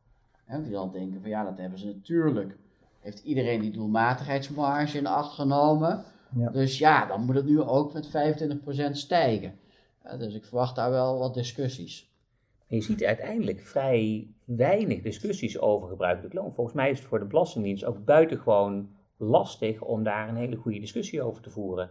En 0.47 0.63
die 0.63 0.73
dan 0.73 0.93
denken 0.93 1.21
van 1.21 1.31
ja, 1.31 1.45
dat 1.45 1.59
hebben 1.59 1.79
ze 1.79 1.87
natuurlijk. 1.87 2.57
Heeft 3.01 3.25
iedereen 3.25 3.61
die 3.61 3.71
doelmatigheidsmarge 3.71 4.99
in 4.99 5.07
acht 5.07 5.35
genomen. 5.35 6.05
Ja. 6.35 6.51
Dus 6.51 6.79
ja, 6.79 7.07
dan 7.07 7.25
moet 7.25 7.35
het 7.35 7.47
nu 7.47 7.61
ook 7.61 7.93
met 7.93 8.09
25% 8.89 8.91
stijgen. 8.91 9.59
dus 10.19 10.35
ik 10.35 10.45
verwacht 10.45 10.77
daar 10.77 10.91
wel 10.91 11.19
wat 11.19 11.35
discussies. 11.35 12.11
je 12.67 12.81
ziet 12.81 13.05
uiteindelijk 13.05 13.61
vrij 13.61 14.31
weinig 14.45 15.03
discussies 15.03 15.59
over 15.59 15.89
gebruikelijk 15.89 16.35
loon. 16.35 16.55
Volgens 16.55 16.77
mij 16.77 16.91
is 16.91 16.99
het 16.99 17.09
voor 17.09 17.19
de 17.19 17.25
Belastingdienst 17.25 17.85
ook 17.85 18.05
buitengewoon 18.05 18.89
lastig 19.17 19.83
om 19.83 20.03
daar 20.03 20.29
een 20.29 20.37
hele 20.37 20.57
goede 20.57 20.81
discussie 20.81 21.23
over 21.23 21.43
te 21.43 21.51
voeren. 21.51 21.91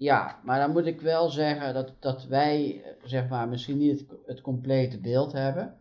Ja, 0.00 0.40
maar 0.44 0.60
dan 0.60 0.70
moet 0.70 0.86
ik 0.86 1.00
wel 1.00 1.28
zeggen 1.28 1.74
dat, 1.74 1.94
dat 1.98 2.26
wij 2.26 2.84
zeg 3.04 3.28
maar, 3.28 3.48
misschien 3.48 3.78
niet 3.78 4.06
het, 4.26 4.40
complete 4.40 5.00
beeld 5.00 5.32
hebben. 5.32 5.78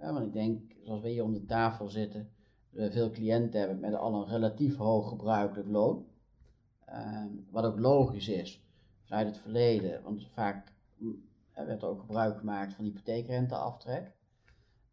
want 0.00 0.26
ik 0.26 0.32
denk, 0.32 0.72
zoals 0.84 1.00
we 1.00 1.08
hier 1.08 1.24
om 1.24 1.32
de 1.32 1.44
tafel 1.44 1.88
zitten, 1.88 2.30
we 2.70 2.90
veel 2.90 3.10
cliënten 3.10 3.60
hebben 3.60 3.80
met 3.80 3.94
al 3.94 4.14
een 4.14 4.28
relatief 4.28 4.76
hoog 4.76 5.08
gebruikelijk 5.08 5.68
loon. 5.68 6.06
Uh, 6.88 7.24
wat 7.50 7.64
ook 7.64 7.78
logisch 7.78 8.28
is 8.28 8.64
vanuit 9.04 9.26
het 9.26 9.38
verleden, 9.38 10.02
want 10.02 10.28
vaak 10.34 10.72
er 11.52 11.66
werd 11.66 11.84
ook 11.84 12.00
gebruik 12.00 12.38
gemaakt 12.38 12.74
van 12.74 12.84
hypotheekrenteaftrek. 12.84 14.12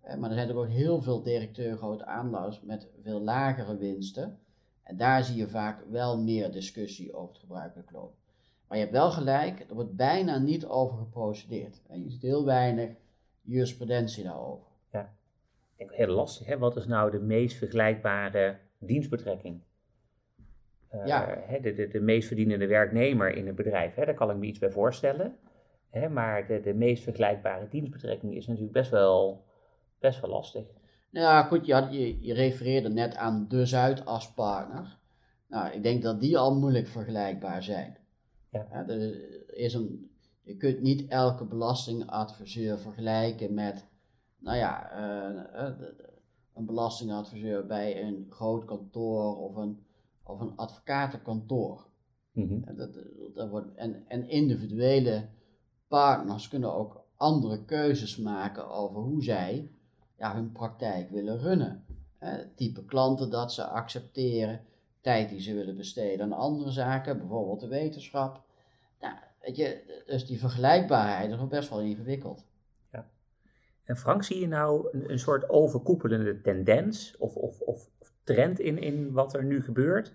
Uh, 0.06 0.16
maar 0.16 0.30
er 0.30 0.36
zijn 0.36 0.52
ook 0.52 0.68
heel 0.68 1.02
veel 1.02 1.24
directeur 1.24 1.78
grote 1.78 2.06
aandeelhouders 2.06 2.62
met 2.62 2.88
veel 3.02 3.22
lagere 3.22 3.78
winsten. 3.78 4.40
En 4.84 4.98
daar 4.98 5.24
zie 5.24 5.36
je 5.36 5.48
vaak 5.48 5.84
wel 5.90 6.22
meer 6.22 6.52
discussie 6.52 7.14
over 7.14 7.30
het 7.30 7.40
gebruikelijk 7.40 7.92
loon. 7.92 8.12
Maar 8.68 8.78
je 8.78 8.84
hebt 8.84 8.96
wel 8.96 9.12
gelijk, 9.12 9.66
er 9.70 9.76
wordt 9.76 9.96
bijna 9.96 10.38
niet 10.38 10.66
over 10.66 10.98
geprocedeerd. 10.98 11.82
En 11.88 12.04
je 12.04 12.10
ziet 12.10 12.22
heel 12.22 12.46
weinig 12.46 12.90
jurisprudentie 13.42 14.24
daarover. 14.24 14.68
Ja, 14.92 15.14
ik 15.76 15.90
heel 15.92 16.08
lastig. 16.08 16.48
Hè? 16.48 16.58
Wat 16.58 16.76
is 16.76 16.86
nou 16.86 17.12
de 17.12 17.20
meest 17.20 17.58
vergelijkbare 17.58 18.58
dienstbetrekking? 18.80 19.62
Uh, 20.94 21.06
ja. 21.06 21.44
Hè, 21.46 21.60
de, 21.60 21.74
de, 21.74 21.88
de 21.88 22.00
meest 22.00 22.28
verdienende 22.28 22.68
werknemer 22.68 23.36
in 23.36 23.48
een 23.48 23.56
bedrijf, 23.56 23.96
hè? 23.96 24.06
daar 24.06 24.14
kan 24.14 24.30
ik 24.30 24.38
me 24.38 24.46
iets 24.46 24.60
bij 24.60 24.72
voorstellen. 24.72 25.36
Hè? 25.90 26.10
Maar 26.10 26.48
de, 26.48 26.62
de 26.62 26.74
meest 26.74 27.04
vergelijkbare 27.04 27.68
dienstbetrekking 27.68 28.36
is 28.36 28.48
natuurlijk 28.48 28.74
best 28.74 28.92
wel, 28.92 29.46
best 30.00 30.22
wel 30.22 30.30
lastig. 30.30 30.66
Nou 31.10 31.26
ja, 31.26 31.44
goed, 31.44 31.66
je, 31.66 31.74
had, 31.74 31.94
je, 31.94 32.22
je 32.22 32.34
refereerde 32.34 32.90
net 32.90 33.16
aan 33.16 33.46
de 33.48 33.66
Zuidaspartner. 33.66 34.98
Nou, 35.48 35.74
ik 35.74 35.84
denk 35.84 36.04
dat 36.04 36.20
die 36.20 36.38
al 36.38 36.56
moeilijk 36.56 36.88
vergelijkbaar 36.88 37.64
zijn. 37.64 37.97
Ja. 38.52 38.88
er 38.88 39.54
is 39.58 39.74
een, 39.74 40.12
je 40.42 40.58
kunt 40.58 40.82
niet 40.82 41.08
elke 41.08 41.46
belastingadviseur 41.46 42.80
vergelijken 42.80 43.54
met, 43.54 43.86
nou 44.38 44.58
ja, 44.58 44.92
een 46.54 46.66
belastingadviseur 46.66 47.66
bij 47.66 48.04
een 48.04 48.28
groot 48.30 48.66
kantoor 48.66 49.38
of 49.38 49.56
een, 49.56 49.86
of 50.24 50.40
een 50.40 50.56
advocatenkantoor. 50.56 51.86
Mm 52.32 52.76
dat, 52.76 53.00
dat 53.34 53.50
wordt, 53.50 53.76
en, 53.76 54.08
en 54.08 54.30
individuele 54.30 55.28
partners 55.88 56.48
kunnen 56.48 56.74
ook 56.74 57.06
andere 57.16 57.66
keuzes 57.66 58.18
maken 58.18 58.70
over 58.70 59.02
hoe 59.02 59.24
zij 59.24 59.72
ja, 60.18 60.36
hun 60.36 60.52
praktijk 60.52 61.10
willen 61.10 61.38
runnen. 61.38 61.86
type 62.56 62.86
klanten 62.86 63.30
dat 63.30 63.54
ze 63.54 63.66
accepteren, 63.66 64.62
tijd 65.08 65.30
die 65.30 65.42
ze 65.42 65.54
willen 65.54 65.76
besteden 65.76 66.22
aan 66.22 66.40
andere 66.40 66.72
zaken, 66.72 67.18
bijvoorbeeld 67.18 67.60
de 67.60 67.68
wetenschap. 67.68 68.42
Nou, 69.02 69.14
weet 69.42 69.56
je, 69.56 70.02
dus 70.06 70.26
die 70.26 70.40
vergelijkbaarheid 70.40 71.32
is 71.32 71.38
nog 71.38 71.48
best 71.48 71.70
wel 71.70 71.82
ingewikkeld. 71.82 72.46
Ja. 72.92 73.06
En 73.84 73.98
Frank, 73.98 74.24
zie 74.24 74.40
je 74.40 74.48
nou 74.48 74.88
een, 74.92 75.12
een 75.12 75.20
soort 75.20 75.50
overkoepelende 75.50 76.42
tendens 76.42 77.18
of, 77.18 77.36
of, 77.36 77.62
of 77.62 77.90
trend 78.24 78.60
in, 78.60 78.82
in 78.82 79.12
wat 79.12 79.34
er 79.34 79.44
nu 79.44 79.62
gebeurt? 79.62 80.14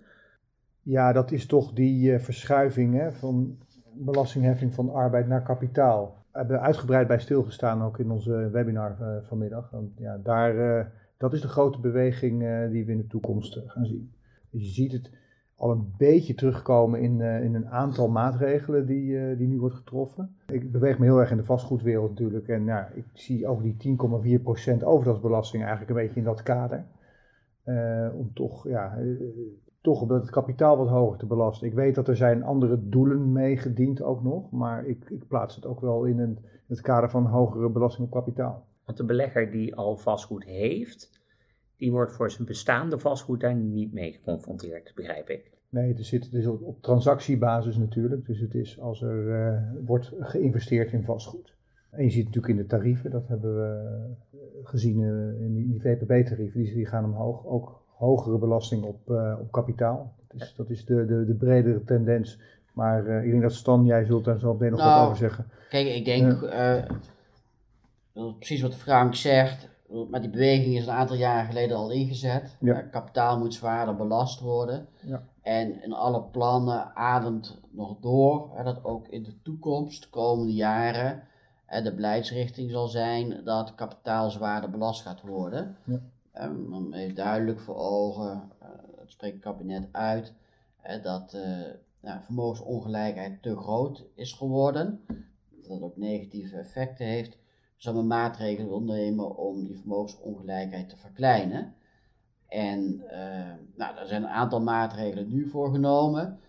Ja, 0.81 1.13
dat 1.13 1.31
is 1.31 1.45
toch 1.45 1.73
die 1.73 2.11
uh, 2.11 2.19
verschuiving 2.19 2.95
hè, 2.95 3.11
van 3.11 3.57
belastingheffing 3.93 4.73
van 4.73 4.93
arbeid 4.93 5.27
naar 5.27 5.43
kapitaal. 5.43 6.25
We 6.31 6.37
hebben 6.37 6.61
uitgebreid 6.61 7.07
bij 7.07 7.19
stilgestaan 7.19 7.83
ook 7.83 7.99
in 7.99 8.11
onze 8.11 8.49
webinar 8.51 8.97
uh, 9.01 9.17
vanmiddag. 9.21 9.69
Want, 9.69 9.91
ja, 9.97 10.17
daar, 10.17 10.55
uh, 10.55 10.85
dat 11.17 11.33
is 11.33 11.41
de 11.41 11.47
grote 11.47 11.79
beweging 11.79 12.39
die 12.71 12.85
we 12.85 12.91
in 12.91 12.97
de 12.97 13.07
toekomst 13.07 13.59
gaan 13.65 13.85
zien. 13.85 14.13
Je 14.53 14.65
ziet 14.65 14.91
het 14.91 15.11
al 15.55 15.71
een 15.71 15.93
beetje 15.97 16.33
terugkomen 16.33 16.99
in, 17.01 17.21
in 17.21 17.55
een 17.55 17.67
aantal 17.67 18.09
maatregelen 18.09 18.85
die, 18.85 19.35
die 19.35 19.47
nu 19.47 19.59
wordt 19.59 19.75
getroffen. 19.75 20.35
Ik 20.47 20.71
beweeg 20.71 20.99
me 20.99 21.05
heel 21.05 21.19
erg 21.19 21.31
in 21.31 21.37
de 21.37 21.43
vastgoedwereld 21.43 22.09
natuurlijk. 22.09 22.47
En 22.47 22.65
ja, 22.65 22.89
ik 22.93 23.05
zie 23.13 23.47
ook 23.47 23.61
die 23.61 23.97
10,4% 24.79 24.83
overdrachtsbelasting 24.83 25.63
eigenlijk 25.63 25.91
een 25.91 26.05
beetje 26.05 26.19
in 26.19 26.25
dat 26.25 26.43
kader. 26.43 26.85
om 28.13 28.33
toch 28.33 28.67
ja, 28.67 28.97
toch 29.83 30.09
het 30.09 30.29
kapitaal 30.29 30.77
wat 30.77 30.87
hoger 30.87 31.17
te 31.17 31.25
belasten. 31.25 31.67
Ik 31.67 31.73
weet 31.73 31.95
dat 31.95 32.07
er 32.07 32.15
zijn 32.15 32.43
andere 32.43 32.89
doelen 32.89 33.31
mee 33.31 33.57
gediend 33.57 34.01
ook 34.01 34.23
nog, 34.23 34.51
maar 34.51 34.85
ik, 34.85 35.09
ik 35.09 35.27
plaats 35.27 35.55
het 35.55 35.65
ook 35.65 35.81
wel 35.81 36.05
in, 36.05 36.19
een, 36.19 36.39
het 36.67 36.81
kader 36.81 37.09
van 37.09 37.25
hogere 37.25 37.69
belasting 37.69 38.07
op 38.07 38.13
kapitaal. 38.13 38.65
Want 38.85 38.97
de 38.97 39.05
belegger 39.05 39.51
die 39.51 39.75
al 39.75 39.97
vastgoed 39.97 40.43
heeft, 40.43 41.12
die 41.83 41.91
wordt 41.91 42.13
voor 42.13 42.31
zijn 42.31 42.47
bestaande 42.47 42.99
vastgoed 42.99 43.39
daar 43.39 43.55
niet 43.55 43.93
mee 43.93 44.11
geconfronteerd, 44.11 44.91
begrijp 44.95 45.29
ik. 45.29 45.51
Nee, 45.69 45.93
het, 45.93 46.05
zit, 46.05 46.23
het 46.23 46.33
is 46.33 46.47
op, 46.47 46.81
transactiebasis 46.81 47.77
natuurlijk. 47.77 48.25
Dus 48.25 48.39
het 48.39 48.53
is 48.55 48.79
als 48.79 49.01
er 49.01 49.27
uh, 49.27 49.85
wordt 49.85 50.11
geïnvesteerd 50.19 50.91
in 50.91 51.03
vastgoed. 51.03 51.55
En 51.89 52.03
je 52.03 52.09
ziet 52.09 52.25
natuurlijk 52.25 52.53
in 52.53 52.59
de 52.59 52.65
tarieven, 52.65 53.11
dat 53.11 53.27
hebben 53.27 53.55
we 53.55 53.99
gezien 54.63 54.99
uh, 54.99 55.41
in 55.41 55.53
die, 55.53 55.67
die 55.67 55.81
VPB-tarieven, 55.81 56.63
die, 56.63 56.73
die 56.73 56.85
gaan 56.85 57.05
omhoog. 57.05 57.45
Ook 57.45 57.83
hogere 57.87 58.37
belasting 58.37 58.83
op, 58.83 59.09
uh, 59.09 59.37
op 59.39 59.51
kapitaal. 59.51 60.15
Dat 60.27 60.41
is, 60.41 60.53
dat 60.55 60.69
is 60.69 60.85
de, 60.85 61.05
de, 61.05 61.25
de 61.25 61.35
bredere 61.35 61.83
tendens. 61.83 62.39
Maar 62.73 63.07
uh, 63.07 63.23
ik 63.23 63.29
denk 63.29 63.41
dat 63.41 63.53
Stan, 63.53 63.85
jij 63.85 64.05
zult 64.05 64.25
daar 64.25 64.39
zo 64.39 64.53
meteen 64.53 64.71
nog 64.71 64.79
nou, 64.79 64.99
wat 64.99 65.05
over 65.05 65.17
zeggen. 65.17 65.45
Kijk, 65.69 65.87
ik 65.87 66.05
denk, 66.05 66.41
uh, 66.41 66.83
precies 68.37 68.61
wat 68.61 68.75
Frank 68.75 69.15
zegt, 69.15 69.71
maar 70.09 70.21
die 70.21 70.29
beweging 70.29 70.75
is 70.75 70.85
een 70.85 70.93
aantal 70.93 71.15
jaren 71.15 71.45
geleden 71.45 71.77
al 71.77 71.91
ingezet. 71.91 72.55
Ja. 72.59 72.81
kapitaal 72.81 73.39
moet 73.39 73.53
zwaarder 73.53 73.95
belast 73.95 74.39
worden. 74.39 74.87
Ja. 75.01 75.23
En 75.41 75.83
in 75.83 75.93
alle 75.93 76.23
plannen 76.23 76.95
ademt 76.95 77.59
nog 77.69 77.99
door 77.99 78.49
hè, 78.53 78.63
dat 78.63 78.83
ook 78.83 79.07
in 79.07 79.23
de 79.23 79.41
toekomst, 79.41 80.03
de 80.03 80.09
komende 80.09 80.53
jaren, 80.53 81.23
hè, 81.65 81.81
de 81.81 81.93
beleidsrichting 81.93 82.71
zal 82.71 82.87
zijn 82.87 83.41
dat 83.43 83.75
kapitaal 83.75 84.29
zwaarder 84.29 84.69
belast 84.69 85.01
gaat 85.01 85.21
worden. 85.21 85.77
Ja. 85.85 86.01
Dan 86.69 86.93
heeft 86.93 87.15
duidelijk 87.15 87.59
voor 87.59 87.75
ogen, 87.75 88.51
uh, 88.61 88.67
het 88.99 89.11
spreekt 89.11 89.33
het 89.33 89.43
kabinet 89.43 89.87
uit, 89.91 90.33
dat 91.03 91.33
uh, 92.03 92.19
vermogensongelijkheid 92.21 93.41
te 93.41 93.55
groot 93.55 94.05
is 94.15 94.31
geworden. 94.31 94.99
Dat 95.49 95.67
dat 95.67 95.81
ook 95.81 95.97
negatieve 95.97 96.57
effecten 96.57 97.05
heeft. 97.05 97.37
Zal 97.83 97.93
men 97.93 98.07
maatregelen 98.07 98.69
wil 98.69 98.81
nemen 98.81 99.37
om 99.37 99.65
die 99.65 99.77
vermogensongelijkheid 99.77 100.89
te 100.89 100.97
verkleinen. 100.97 101.75
En 102.47 103.03
uh, 103.11 103.53
nou, 103.75 103.97
er 103.97 104.07
zijn 104.07 104.23
een 104.23 104.29
aantal 104.29 104.61
maatregelen 104.61 105.29
nu 105.29 105.49
voor 105.49 105.71
genomen. 105.71 106.39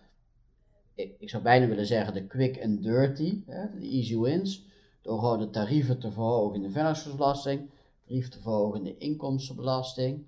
Ik, 0.93 1.15
ik 1.19 1.29
zou 1.29 1.43
bijna 1.43 1.67
willen 1.67 1.85
zeggen 1.85 2.13
de 2.13 2.27
quick 2.27 2.63
and 2.63 2.83
dirty, 2.83 3.43
de 3.45 3.89
easy 3.89 4.17
wins. 4.17 4.65
Door 5.01 5.19
gewoon 5.19 5.39
de 5.39 5.49
tarieven 5.49 5.99
te 5.99 6.11
verhogen 6.11 6.55
in 6.55 6.61
de 6.61 6.69
vennootschapsbelasting 6.69 7.69
brief 8.05 8.29
te 8.29 8.41
verhogen 8.41 8.83
de 8.83 8.97
inkomstenbelasting. 8.97 10.25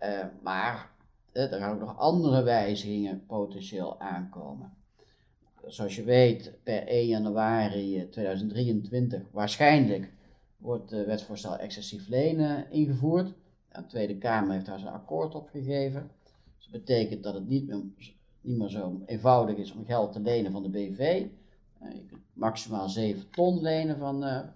Uh, 0.00 0.24
maar 0.42 0.90
uh, 1.32 1.52
er 1.52 1.58
gaan 1.58 1.72
ook 1.72 1.80
nog 1.80 1.98
andere 1.98 2.42
wijzigingen 2.42 3.26
potentieel 3.26 4.00
aankomen. 4.00 4.72
Zoals 5.66 5.96
je 5.96 6.04
weet, 6.04 6.52
per 6.62 6.86
1 6.86 7.06
januari 7.06 8.08
2023 8.10 9.22
waarschijnlijk 9.30 10.18
wordt 10.60 10.90
het 10.90 11.06
wetsvoorstel 11.06 11.56
excessief 11.56 12.08
lenen 12.08 12.70
ingevoerd. 12.70 13.32
De 13.72 13.86
Tweede 13.86 14.18
Kamer 14.18 14.52
heeft 14.52 14.66
daar 14.66 14.78
zijn 14.78 14.92
akkoord 14.92 15.34
op 15.34 15.48
gegeven. 15.48 16.10
Dus 16.56 16.68
dat 16.70 16.84
betekent 16.84 17.22
dat 17.22 17.34
het 17.34 17.48
niet 17.48 17.66
meer, 17.66 17.82
niet 18.40 18.58
meer 18.58 18.68
zo 18.68 19.02
eenvoudig 19.06 19.56
is 19.56 19.72
om 19.72 19.84
geld 19.84 20.12
te 20.12 20.20
lenen 20.20 20.52
van 20.52 20.62
de 20.62 20.68
BV. 20.68 21.26
Uh, 21.82 21.92
je 21.94 22.04
kunt 22.06 22.22
maximaal 22.32 22.88
7 22.88 23.30
ton 23.30 23.60
lenen 23.60 23.98
van, 23.98 24.50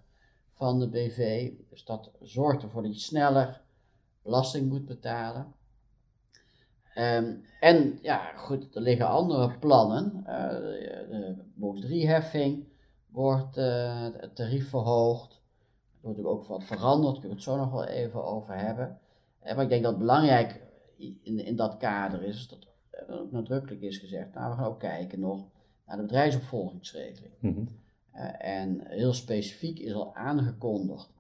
van 0.53 0.79
de 0.79 0.89
BV. 0.89 1.53
Dus 1.71 1.85
dat 1.85 2.11
zorgt 2.21 2.63
ervoor 2.63 2.83
dat 2.83 2.95
je 2.95 3.01
sneller 3.01 3.63
belasting 4.23 4.69
moet 4.69 4.87
betalen. 4.87 5.55
Um, 6.99 7.45
en 7.61 7.99
ja, 8.03 8.33
goed, 8.37 8.75
er 8.75 8.81
liggen 8.81 9.09
andere 9.09 9.59
plannen. 9.59 10.13
Uh, 10.19 10.49
de 11.09 11.37
box 11.55 11.81
3 11.81 12.07
heffing 12.07 12.69
wordt 13.11 13.55
het 13.57 14.35
tarief 14.35 14.69
verhoogd. 14.69 15.43
Er 16.05 16.11
wordt 16.11 16.23
natuurlijk 16.23 16.51
ook 16.51 16.59
wat 16.59 16.79
veranderd, 16.79 17.13
kunnen 17.13 17.31
we 17.31 17.35
het 17.35 17.45
zo 17.45 17.57
nog 17.57 17.71
wel 17.71 17.85
even 17.85 18.25
over 18.25 18.57
hebben. 18.57 18.99
Uh, 19.45 19.55
maar 19.55 19.65
ik 19.65 19.69
denk 19.71 19.83
dat 19.83 19.91
het 19.91 20.01
belangrijk 20.01 20.63
in, 21.23 21.39
in 21.39 21.57
dat 21.57 21.77
kader 21.77 22.23
is, 22.23 22.37
is 22.37 22.49
dat 22.49 22.67
er 22.91 23.21
ook 23.21 23.33
nadrukkelijk 23.33 23.83
is 23.83 23.99
gezegd, 23.99 24.35
nou 24.35 24.51
we 24.51 24.57
gaan 24.57 24.67
ook 24.67 24.79
kijken 24.79 25.21
nog 25.21 25.47
naar 25.87 25.97
de 25.97 26.03
bedrijfsopvolgingsregeling. 26.03 27.33
Mm 27.41 27.69
eh, 28.15 28.59
en 28.59 28.81
heel 28.87 29.13
specifiek 29.13 29.79
is 29.79 29.95
al 29.95 30.15
aangekondigd 30.15 31.13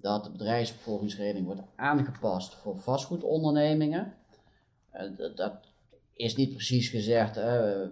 dat 0.00 0.24
de 0.24 0.30
bedrijfsopvolgingsregeling 0.30 1.46
wordt 1.46 1.62
aangepast 1.76 2.54
voor 2.54 2.78
vastgoedondernemingen. 2.78 4.14
Eh, 4.90 5.10
dat 5.34 5.52
is 6.12 6.36
niet 6.36 6.50
precies 6.50 6.88
gezegd 6.88 7.36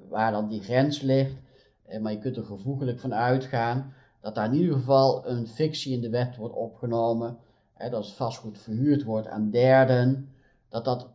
waar 0.09 0.33
dan 0.33 0.49
die 0.49 0.63
grens 0.63 1.01
ligt, 1.01 1.35
eh, 1.83 2.01
maar 2.01 2.13
je 2.13 2.19
kunt 2.19 2.37
er 2.37 2.45
gevoeglijk 2.45 3.01
van 3.01 3.15
uitgaan 3.15 3.95
dat 4.23 4.35
daar 4.35 4.53
in 4.53 4.61
ieder 4.61 4.75
geval 4.75 5.29
een 5.29 5.47
fictie 5.47 5.93
in 5.93 6.01
de 6.01 6.11
wet 6.11 6.37
wordt 6.37 6.55
opgenomen, 6.55 7.39
dat 7.77 7.93
als 7.93 8.15
vastgoed 8.15 8.59
verhuurd 8.59 9.03
wordt 9.03 9.27
aan 9.27 9.51
derden, 9.51 10.35
dat 10.69 10.85
dat 10.85 11.09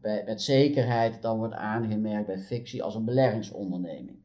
met 0.00 0.42
zekerheid 0.42 1.22
dan 1.22 1.38
wordt 1.38 1.54
aangemerkt 1.54 2.26
bij 2.26 2.38
fictie 2.38 2.82
als 2.82 2.94
een 2.94 3.04
beleggingsonderneming. 3.04 4.18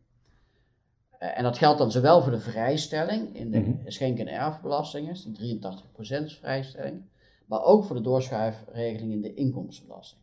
Eh, 1.18 1.38
en 1.38 1.44
dat 1.44 1.58
geldt 1.58 1.78
dan 1.78 1.92
zowel 1.92 2.22
voor 2.22 2.32
de 2.32 2.40
vrijstelling 2.40 3.36
in 3.36 3.52
de 3.52 3.60
mm 3.60 3.82
schenk- 3.86 4.20
en 4.20 4.28
erfbelastingen, 4.28 5.14
die 5.14 5.60
83% 5.60 6.34
vrijstelling, 6.34 7.02
maar 7.46 7.64
ook 7.64 7.86
voor 7.86 7.96
de 7.96 8.02
doorschuifregeling 8.02 9.12
in 9.12 9.22
de 9.22 9.34
inkomstenbelasting. 9.34 10.22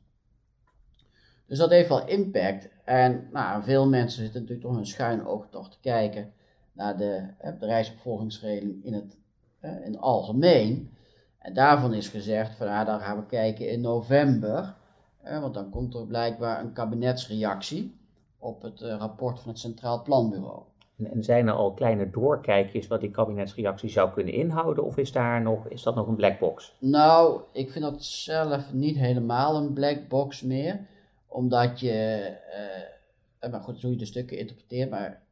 Dus 1.46 1.58
dat 1.58 1.70
heeft 1.70 1.88
wel 1.88 2.06
impact. 2.06 2.68
En 2.84 3.28
nou, 3.32 3.62
veel 3.62 3.88
mensen 3.88 4.22
zitten 4.22 4.40
natuurlijk 4.40 4.68
toch 4.68 4.76
een 4.76 4.86
schuin 4.86 5.26
oog 5.26 5.46
toch 5.50 5.70
te 5.70 5.80
kijken 5.80 6.32
naar 6.72 6.96
de 6.96 7.26
eh, 7.38 7.52
bedrijfsopvolgingsregeling 7.52 8.84
in 8.84 8.92
het 8.92 9.18
eh, 9.60 9.70
in 9.84 9.92
het 9.92 10.00
algemeen. 10.00 10.90
En 11.38 11.54
daarvan 11.54 11.94
is 11.94 12.08
gezegd, 12.08 12.56
van, 12.56 12.66
nou, 12.66 12.84
daar 12.86 13.00
gaan 13.00 13.16
we 13.16 13.26
kijken 13.26 13.70
in 13.70 13.80
november, 13.80 14.74
eh, 15.22 15.40
want 15.40 15.54
dan 15.54 15.70
komt 15.70 15.94
er 15.94 16.06
blijkbaar 16.06 16.60
een 16.60 16.72
kabinetsreactie 16.72 17.96
op 18.38 18.62
het 18.62 18.80
eh, 18.80 18.96
rapport 18.98 19.40
van 19.40 19.50
het 19.50 19.58
Centraal 19.58 20.02
Planbureau. 20.02 20.62
En, 20.96 21.24
zijn 21.24 21.46
er 21.46 21.52
al 21.52 21.72
kleine 21.72 22.10
doorkijkjes 22.10 22.86
wat 22.86 23.00
die 23.00 23.10
kabinetsreactie 23.10 23.88
zou 23.88 24.10
kunnen 24.10 24.34
inhouden? 24.34 24.84
Of 24.84 24.96
is, 24.96 25.12
daar 25.12 25.42
nog, 25.42 25.66
is 25.68 25.82
dat 25.82 25.94
nog 25.94 26.06
een 26.06 26.16
black 26.16 26.38
box? 26.38 26.76
Nou, 26.78 27.40
ik 27.52 27.70
vind 27.70 27.84
dat 27.84 28.04
zelf 28.04 28.72
niet 28.72 28.96
helemaal 28.96 29.56
een 29.56 29.72
black 29.72 30.08
box 30.08 30.42
meer. 30.42 30.80
Omdat 31.26 31.80
je, 31.80 32.30
uh, 33.40 33.50
maar 33.50 33.60
goed, 33.60 33.82
hoe 33.82 33.90
je 33.90 33.96
de 33.96 34.04
stukken 34.04 34.38
interpreteert, 34.38 34.90
maar 34.90 35.22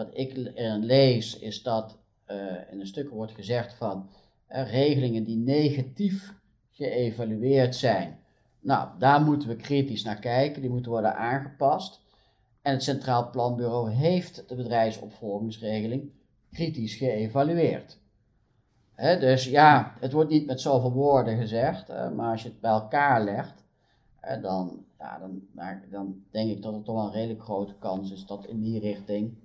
wat 0.00 0.18
ik 0.18 0.36
erin 0.36 0.84
lees 0.84 1.38
is 1.38 1.62
dat 1.62 1.98
uh, 2.30 2.36
in 2.70 2.78
de 2.78 2.86
stukken 2.86 3.16
wordt 3.16 3.32
gezegd 3.32 3.74
van 3.74 4.08
regelingen 4.48 5.24
die 5.24 5.36
negatief 5.36 6.34
geëvalueerd 6.70 7.76
zijn. 7.76 8.18
Nou, 8.60 8.88
daar 8.98 9.22
moeten 9.22 9.48
we 9.48 9.56
kritisch 9.56 10.04
naar 10.04 10.18
kijken, 10.18 10.60
die 10.60 10.70
moeten 10.70 10.90
worden 10.90 11.16
aangepast. 11.16 12.00
En 12.62 12.72
het 12.72 12.82
Centraal 12.82 13.30
Planbureau 13.30 13.90
heeft 13.90 14.48
de 14.48 14.54
bedrijfsopvolgingsregeling 14.54 16.10
kritisch 16.52 16.94
geëvalueerd. 16.94 17.98
Dus 18.96 19.44
ja, 19.44 19.94
het 20.00 20.12
wordt 20.12 20.30
niet 20.30 20.46
met 20.46 20.60
zoveel 20.60 20.92
woorden 20.92 21.38
gezegd, 21.38 21.88
maar 21.88 22.30
als 22.30 22.42
je 22.42 22.48
het 22.48 22.60
bij 22.60 22.70
elkaar 22.70 23.24
legt, 23.24 23.64
dan, 24.42 24.84
ja, 24.98 25.18
dan, 25.18 25.42
dan 25.90 26.24
denk 26.30 26.50
ik 26.50 26.62
dat 26.62 26.74
er 26.74 26.82
toch 26.82 26.94
wel 26.94 27.04
een 27.04 27.12
redelijk 27.12 27.42
grote 27.42 27.74
kans 27.78 28.12
is 28.12 28.26
dat 28.26 28.46
in 28.46 28.60
die 28.60 28.80
richting 28.80 29.36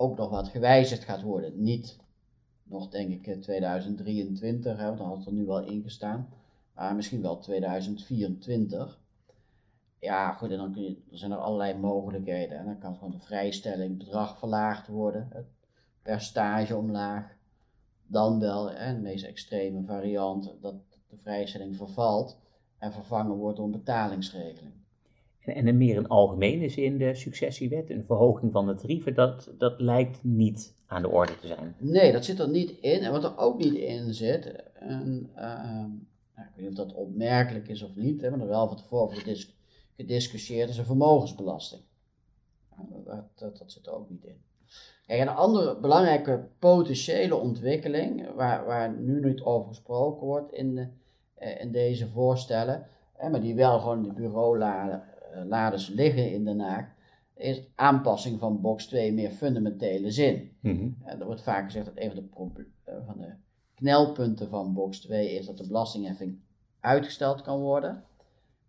ook 0.00 0.16
nog 0.16 0.30
wat 0.30 0.48
gewijzigd 0.48 1.04
gaat 1.04 1.22
worden. 1.22 1.62
Niet 1.62 1.98
nog 2.62 2.88
denk 2.88 3.26
ik 3.26 3.42
2023, 3.42 4.76
hè, 4.76 4.84
want 4.84 4.98
dan 4.98 5.08
had 5.08 5.26
er 5.26 5.32
nu 5.32 5.46
wel 5.46 5.60
ingestaan, 5.60 6.28
maar 6.74 6.94
misschien 6.94 7.22
wel 7.22 7.38
2024. 7.38 9.00
Ja, 10.00 10.32
goed, 10.32 10.50
en 10.50 10.56
dan, 10.56 10.72
kun 10.72 10.82
je, 10.82 11.02
zijn 11.10 11.30
er 11.30 11.38
allerlei 11.38 11.78
mogelijkheden. 11.78 12.58
En 12.58 12.64
dan 12.64 12.78
kan 12.78 12.94
gewoon 12.94 13.10
de 13.10 13.18
vrijstelling, 13.18 13.98
bedrag 13.98 14.38
verlaagd 14.38 14.88
worden, 14.88 15.28
het 15.32 15.46
percentage 16.02 16.76
omlaag. 16.76 17.36
Dan 18.06 18.40
wel, 18.40 18.64
de 18.64 18.98
meest 19.02 19.24
extreme 19.24 19.84
variant, 19.84 20.54
dat 20.60 20.74
de 21.08 21.16
vrijstelling 21.16 21.76
vervalt 21.76 22.38
en 22.78 22.92
vervangen 22.92 23.36
wordt 23.36 23.56
door 23.56 23.66
een 23.66 23.72
betalingsregeling. 23.72 24.77
En, 25.48 25.54
en 25.54 25.66
in 25.66 25.76
meer 25.76 25.96
een 25.96 26.08
algemene 26.08 26.68
zin, 26.68 26.98
de 26.98 27.14
successiewet, 27.14 27.90
een 27.90 28.04
verhoging 28.04 28.52
van 28.52 28.66
de 28.66 28.74
tarieven, 28.74 29.14
dat, 29.14 29.50
dat 29.58 29.80
lijkt 29.80 30.24
niet 30.24 30.74
aan 30.86 31.02
de 31.02 31.08
orde 31.08 31.38
te 31.38 31.46
zijn. 31.46 31.74
Nee, 31.78 32.12
dat 32.12 32.24
zit 32.24 32.38
er 32.38 32.48
niet 32.48 32.70
in. 32.70 33.00
En 33.00 33.12
wat 33.12 33.24
er 33.24 33.38
ook 33.38 33.58
niet 33.58 33.74
in 33.74 34.14
zit, 34.14 34.46
uh, 34.82 35.00
ik 36.36 36.54
weet 36.54 36.56
niet 36.56 36.68
of 36.68 36.74
dat 36.74 36.94
opmerkelijk 36.94 37.68
is 37.68 37.82
of 37.82 37.96
niet, 37.96 38.20
maar 38.20 38.40
er 38.40 38.46
wel 38.46 38.68
van 38.68 38.76
tevoren 38.76 39.16
gedis 39.16 39.56
gediscussieerd, 39.96 40.68
is 40.68 40.78
een 40.78 40.84
vermogensbelasting. 40.84 41.82
Dat, 43.04 43.58
dat, 43.58 43.72
zit 43.72 43.86
er 43.86 43.92
ook 43.92 44.10
niet 44.10 44.24
in. 44.24 44.40
Een 45.06 45.28
andere 45.28 45.80
belangrijke 45.80 46.48
potentiële 46.58 47.36
ontwikkeling, 47.36 48.34
waar, 48.34 48.66
waar 48.66 48.98
nu 48.98 49.20
niet 49.20 49.42
over 49.42 49.68
gesproken 49.68 50.26
wordt 50.26 50.52
in, 50.52 50.92
eh, 51.34 51.60
in 51.60 51.72
deze 51.72 52.08
voorstellen, 52.08 52.86
maar 53.30 53.40
die 53.40 53.54
wel 53.54 53.78
gewoon 53.78 54.06
in 54.06 54.14
de 54.14 54.14
bureauladers 55.28 55.88
liggen 55.88 56.32
in 56.32 56.44
Den 56.44 56.60
Haag, 56.60 56.86
is 57.34 57.62
aanpassing 57.74 58.38
van 58.38 58.60
box 58.60 58.86
2 58.86 59.12
meer 59.12 59.30
fundamentele 59.30 60.10
zin. 60.10 60.50
Mm 60.60 60.96
er 61.04 61.24
wordt 61.26 61.42
vaak 61.42 61.64
gezegd 61.64 61.84
dat 61.86 61.94
een 61.96 62.10
van 62.10 62.52
de, 62.54 62.66
eh, 62.84 62.94
van 63.06 63.18
de 63.18 63.32
knelpunten 63.74 64.48
van 64.48 64.74
box 64.74 65.00
2 65.00 65.30
is 65.30 65.46
dat 65.46 65.58
de 65.58 65.66
belastingheffing 65.66 66.38
uitgesteld 66.80 67.42
kan 67.42 67.60
worden. 67.60 68.04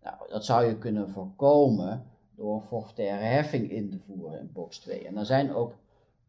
Nou, 0.02 0.16
dat 0.28 0.44
zou 0.44 0.64
je 0.64 0.78
kunnen 0.78 1.10
voorkomen 1.10 2.04
door 2.36 2.60
forfaitaire 2.60 3.24
heffing 3.24 3.70
in 3.70 3.90
te 3.90 3.98
voeren 4.06 4.40
in 4.40 4.50
box 4.52 4.78
2. 4.78 5.06
En 5.06 5.14
daar 5.14 5.26
zijn 5.26 5.54
ook 5.54 5.74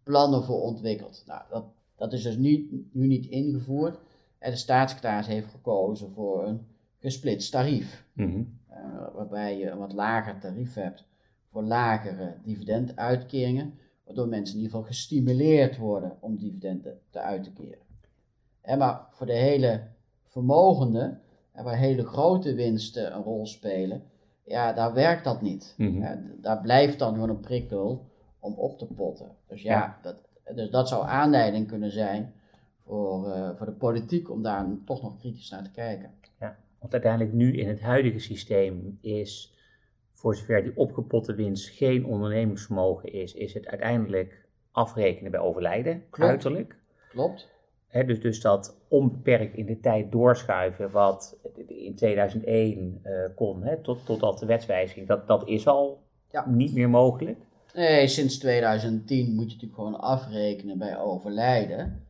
plannen 0.04 0.44
voor 0.44 0.62
ontwikkeld. 0.62 1.24
Nou, 1.26 1.41
dat, 1.50 1.65
dat 1.96 2.13
is 2.13 2.24
dus 2.24 2.38
niet, 2.38 2.72
nu 2.94 3.08
niet 3.08 3.26
ingevoerd. 3.26 4.00
En 4.38 4.52
de 4.52 4.58
staatssecretaris 4.58 5.28
heeft 5.28 5.48
gekozen 5.48 6.12
voor 6.12 6.48
een 6.48 6.65
gesplitst 7.00 7.52
tarief. 7.52 8.06
Mhm. 8.13 8.38
Eh, 8.38 8.44
waarbij 9.13 9.57
je 9.57 9.69
een 9.69 9.77
wat 9.77 9.93
lager 9.93 10.39
tarief 10.39 10.73
hebt 10.73 11.05
voor 11.51 11.63
lagere 11.63 12.38
dividenduitkeringen, 12.43 13.73
waardoor 14.05 14.27
mensen 14.27 14.55
in 14.55 14.62
ieder 14.62 14.75
geval 14.77 14.93
gestimuleerd 14.93 15.77
worden 15.77 16.17
om 16.19 16.38
dividenden 16.38 16.99
te 17.10 17.19
uit 17.19 17.43
te 17.43 17.51
keren. 17.51 17.86
En 18.62 18.77
maar 18.77 19.07
voor 19.12 19.25
de 19.25 19.34
hele 19.34 19.81
vermogenden, 20.23 21.21
en 21.51 21.63
waar 21.63 21.77
hele 21.77 22.05
grote 22.05 22.53
winsten 22.53 23.15
een 23.15 23.23
rol 23.23 23.45
spelen, 23.45 24.03
ja, 24.43 24.73
daar 24.73 24.93
werkt 24.93 25.23
dat 25.23 25.41
niet. 25.41 25.73
Mhm. 25.77 26.17
daar 26.41 26.62
blijft 26.62 26.99
dan 26.99 27.13
gewoon 27.13 27.29
een 27.29 27.39
prikkel 27.39 28.10
om 28.39 28.53
op 28.53 28.77
te 28.77 28.86
potten. 28.86 29.36
Dus 29.47 29.62
ja, 29.62 29.99
Dat, 30.01 30.15
dus 30.55 30.69
dat 30.69 30.88
zou 30.88 31.05
aanleiding 31.05 31.67
kunnen 31.67 31.91
zijn 31.91 32.34
voor, 32.84 33.27
uh, 33.27 33.49
voor 33.55 33.65
de 33.65 33.71
politiek 33.71 34.29
om 34.29 34.41
daar 34.41 34.67
toch 34.86 35.01
nog 35.01 35.17
kritisch 35.17 35.49
naar 35.49 35.63
te 35.63 35.71
kijken. 35.71 36.12
Ja, 36.39 36.57
want 36.82 36.94
uiteindelijk 36.94 37.34
nu 37.34 37.58
in 37.58 37.67
het 37.67 37.82
huidige 37.82 38.20
systeem 38.20 38.98
is 39.02 39.54
voor 40.13 40.36
zover 40.36 40.63
die 40.63 40.76
opgepotte 40.78 41.36
winst 41.36 41.70
geen 41.70 42.06
ondernemingsvermogen 42.06 43.13
is, 43.13 43.34
is 43.34 43.54
het 43.54 43.67
uiteindelijk 43.67 44.46
afrekenen 44.72 45.32
bij 45.32 45.39
overlijden, 45.39 46.04
Klopt. 46.10 46.32
uiterlijk. 46.32 46.76
Klopt. 47.10 47.50
dus, 48.06 48.22
dus 48.22 48.41
dat 48.41 48.78
onbeperkt 48.88 49.56
in 49.56 49.65
de 49.65 49.80
tijd 49.80 50.12
doorschuiven, 50.12 50.91
wat 50.91 51.38
in 51.67 51.96
2001 51.96 53.02
uh, 53.04 53.24
eh, 53.24 53.32
kon, 53.36 53.63
he, 53.63 53.82
tot, 53.82 54.06
totdat 54.06 54.39
de 54.39 54.46
wetswijziging, 54.46 55.08
dat, 55.08 55.28
dat 55.28 55.48
is 55.48 55.67
al 55.67 56.04
ja. 56.32 56.50
niet 56.50 56.74
meer 56.74 56.89
mogelijk. 56.89 57.38
Nee, 57.74 58.08
sinds 58.08 58.38
2010 58.38 59.26
moet 59.26 59.46
je 59.46 59.54
natuurlijk 59.54 59.76
gewoon 59.76 60.00
afrekenen 60.00 60.78
bij 60.78 61.00
overlijden. 61.00 62.06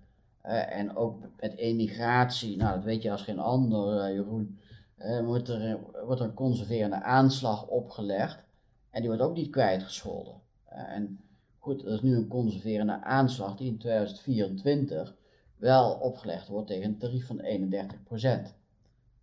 Uh, 0.46 0.78
en 0.78 0.96
ook 0.96 1.20
met 1.40 1.58
emigratie, 1.58 2.58
nou 2.58 2.76
dat 2.76 2.84
weet 2.84 3.02
je 3.02 3.12
als 3.12 3.24
geen 3.24 3.40
ander, 3.40 4.10
uh, 4.10 4.16
Jeroen 4.16 4.60
uh, 5.06 5.26
wordt, 5.26 5.48
er, 5.50 5.80
wordt 6.06 6.22
er 6.22 6.28
een 6.28 6.34
conserverende 6.34 7.02
aanslag 7.02 7.68
opgelegd 7.68 8.44
en 8.90 9.00
die 9.00 9.10
wordt 9.10 9.24
ook 9.24 9.36
niet 9.36 9.50
kwijtgescholden. 9.50 10.34
Uh, 10.72 10.96
en 10.96 11.20
goed, 11.58 11.86
er 11.86 11.94
is 11.94 12.02
nu 12.02 12.16
een 12.16 12.28
conserverende 12.28 13.04
aanslag 13.04 13.58
die 13.58 13.68
in 13.68 13.78
2024 13.78 15.16
wel 15.58 15.92
opgelegd 15.94 16.48
wordt 16.48 16.68
tegen 16.68 16.86
een 16.86 16.98
tarief 16.98 17.28
van 17.28 17.42
31%. 17.42 17.44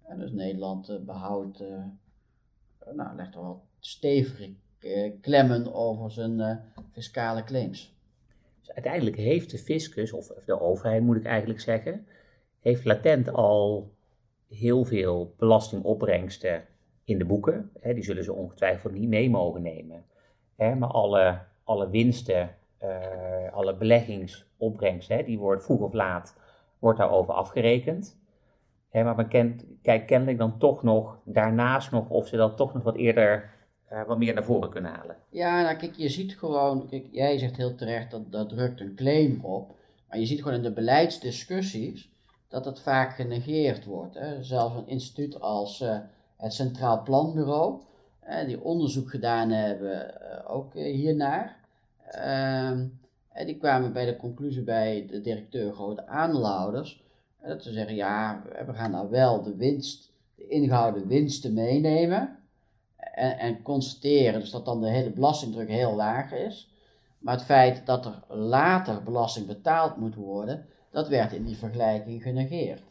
En 0.02 0.18
dus 0.18 0.32
Nederland 0.32 1.04
behoudt, 1.04 1.62
nou, 2.92 3.16
legt 3.16 3.34
er 3.34 3.40
wel 3.40 3.62
stevige 3.78 4.54
klemmen 5.20 5.74
over 5.74 6.10
zijn 6.10 6.60
fiscale 6.92 7.44
claims. 7.44 7.96
Dus 8.60 8.72
uiteindelijk 8.72 9.16
heeft 9.16 9.50
de 9.50 9.58
fiscus, 9.58 10.12
of 10.12 10.26
de 10.46 10.60
overheid 10.60 11.02
moet 11.02 11.16
ik 11.16 11.24
eigenlijk 11.24 11.60
zeggen, 11.60 12.06
heeft 12.60 12.84
latent 12.84 13.32
al 13.32 13.90
heel 14.48 14.84
veel 14.84 15.34
belastingopbrengsten 15.38 16.64
in 17.04 17.18
de 17.18 17.24
boeken. 17.24 17.70
Hè, 17.80 17.94
die 17.94 18.04
zullen 18.04 18.24
ze 18.24 18.32
ongetwijfeld 18.32 18.92
niet 18.92 19.08
mee 19.08 19.30
mogen 19.30 19.62
nemen. 19.62 20.04
Hè, 20.56 20.74
maar 20.74 20.88
alle, 20.88 21.38
alle 21.64 21.90
winsten, 21.90 22.56
uh, 22.82 23.52
alle 23.52 23.76
beleggingsopbrengsten, 23.76 25.16
hè, 25.16 25.22
die 25.22 25.38
wordt 25.38 25.64
vroeg 25.64 25.80
of 25.80 25.92
laat 25.92 26.36
wordt 26.78 26.98
daarover 26.98 27.34
afgerekend. 27.34 28.18
Hè, 28.88 29.04
maar 29.04 29.16
men 29.16 29.28
kent, 29.28 29.64
kijkt 29.82 30.06
kennelijk 30.06 30.38
dan 30.38 30.58
toch 30.58 30.82
nog 30.82 31.18
daarnaast 31.24 31.90
nog 31.90 32.10
of 32.10 32.26
ze 32.28 32.36
dat 32.36 32.56
toch 32.56 32.74
nog 32.74 32.82
wat 32.82 32.96
eerder 32.96 33.50
uh, 33.92 34.06
wat 34.06 34.18
meer 34.18 34.34
naar 34.34 34.44
voren 34.44 34.70
kunnen 34.70 34.92
halen. 34.92 35.16
Ja, 35.30 35.62
nou 35.62 35.76
kijk, 35.76 35.94
je 35.94 36.08
ziet 36.08 36.38
gewoon, 36.38 36.88
kijk, 36.88 37.06
jij 37.10 37.38
zegt 37.38 37.56
heel 37.56 37.74
terecht 37.74 38.10
dat 38.10 38.32
dat 38.32 38.48
drukt 38.48 38.80
een 38.80 38.94
claim 38.94 39.44
op. 39.44 39.76
Maar 40.08 40.18
je 40.18 40.26
ziet 40.26 40.42
gewoon 40.42 40.56
in 40.56 40.62
de 40.62 40.72
beleidsdiscussies 40.72 42.10
dat 42.48 42.64
het 42.64 42.80
vaak 42.80 43.14
genegeerd 43.14 43.84
wordt. 43.84 44.14
Hè. 44.14 44.42
Zelfs 44.42 44.76
een 44.76 44.88
instituut 44.88 45.40
als 45.40 45.80
uh, 45.80 45.98
het 46.36 46.52
Centraal 46.52 47.02
Planbureau, 47.02 47.80
die 48.46 48.62
onderzoek 48.62 49.10
gedaan 49.10 49.50
hebben 49.50 50.14
uh, 50.22 50.50
ook 50.50 50.74
hiernaar. 50.74 51.56
Ehm, 52.10 52.86
die 53.44 53.56
kwamen 53.56 53.92
bij 53.92 54.04
de 54.04 54.16
conclusie 54.16 54.62
bij 54.62 55.06
de 55.06 55.20
directeur 55.20 55.72
grote 55.72 56.06
aandeelhouders. 56.06 57.02
dat 57.42 57.62
ze 57.62 57.72
zeggen, 57.72 57.94
ja, 57.94 58.42
we 58.66 58.72
gaan 58.72 58.90
nou 58.90 59.10
wel 59.10 59.42
de 59.42 59.56
winst, 59.56 60.12
de 60.34 60.48
ingehouden 60.48 61.06
winsten 61.06 61.54
meenemen. 61.54 62.38
En, 62.96 63.38
en 63.38 63.62
constateren 63.62 64.40
dus 64.40 64.50
dat 64.50 64.64
dan 64.64 64.80
de 64.80 64.88
hele 64.88 65.10
belastingdruk 65.10 65.68
heel 65.68 65.94
laag 65.94 66.32
is. 66.32 66.72
Maar 67.18 67.34
het 67.34 67.44
feit 67.44 67.86
dat 67.86 68.06
er 68.06 68.36
later 68.36 69.02
belasting 69.02 69.46
betaald 69.46 69.96
moet 69.96 70.14
worden, 70.14 70.66
dat 70.90 71.08
werd 71.08 71.32
in 71.32 71.44
die 71.44 71.56
vergelijking 71.56 72.22
genegeerd. 72.22 72.82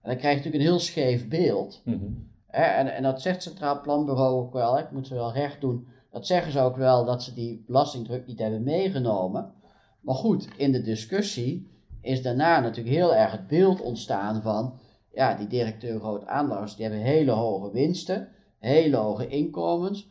En 0.00 0.12
dan 0.12 0.16
krijg 0.16 0.38
je 0.38 0.44
natuurlijk 0.44 0.64
een 0.64 0.70
heel 0.70 0.78
scheef 0.78 1.28
beeld. 1.28 1.80
Mhm. 1.84 2.04
en, 2.46 2.94
en 2.94 3.02
dat 3.02 3.22
zegt 3.22 3.34
het 3.34 3.44
Centraal 3.44 3.80
Planbureau 3.80 4.34
ook 4.34 4.52
wel, 4.52 4.78
ik 4.78 4.90
moet 4.90 5.06
ze 5.06 5.14
wel 5.14 5.32
recht 5.32 5.60
doen. 5.60 5.86
Dat 6.10 6.26
zeggen 6.26 6.52
ze 6.52 6.60
ook 6.60 6.76
wel 6.76 7.04
dat 7.04 7.22
ze 7.22 7.34
die 7.34 7.64
belastingdruk 7.66 8.26
niet 8.26 8.38
hebben 8.38 8.62
meegenomen. 8.62 9.52
Maar 10.00 10.14
goed, 10.14 10.48
in 10.56 10.72
de 10.72 10.82
discussie 10.82 11.70
is 12.00 12.22
daarna 12.22 12.60
natuurlijk 12.60 12.96
heel 12.96 13.14
erg 13.14 13.32
het 13.32 13.46
beeld 13.46 13.80
ontstaan 13.80 14.42
van, 14.42 14.78
ja, 15.12 15.34
die 15.34 15.46
directeur 15.46 16.00
groot 16.00 16.26
aandeelhouders, 16.26 16.76
die 16.76 16.84
hebben 16.86 17.04
hele 17.04 17.30
hoge 17.30 17.70
winsten, 17.70 18.28
hele 18.58 18.96
hoge 18.96 19.28
inkomens, 19.28 20.10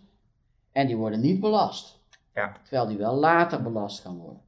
en 0.71 0.88
die 0.88 0.97
worden 0.97 1.19
niet 1.19 1.39
belast. 1.39 1.99
Ja. 2.34 2.51
Terwijl 2.63 2.88
die 2.88 2.97
wel 2.97 3.15
later 3.15 3.62
belast 3.62 3.99
gaan 3.99 4.17
worden. 4.17 4.41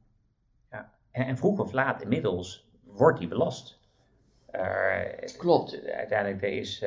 En, 1.18 1.26
en 1.26 1.36
vroeg 1.36 1.58
of 1.58 1.72
laat 1.72 2.02
inmiddels 2.02 2.68
wordt 2.84 3.18
die 3.18 3.28
belast. 3.28 3.78
Uh, 4.54 5.36
Klopt. 5.36 5.86
Uiteindelijk 5.86 6.42
is 6.42 6.84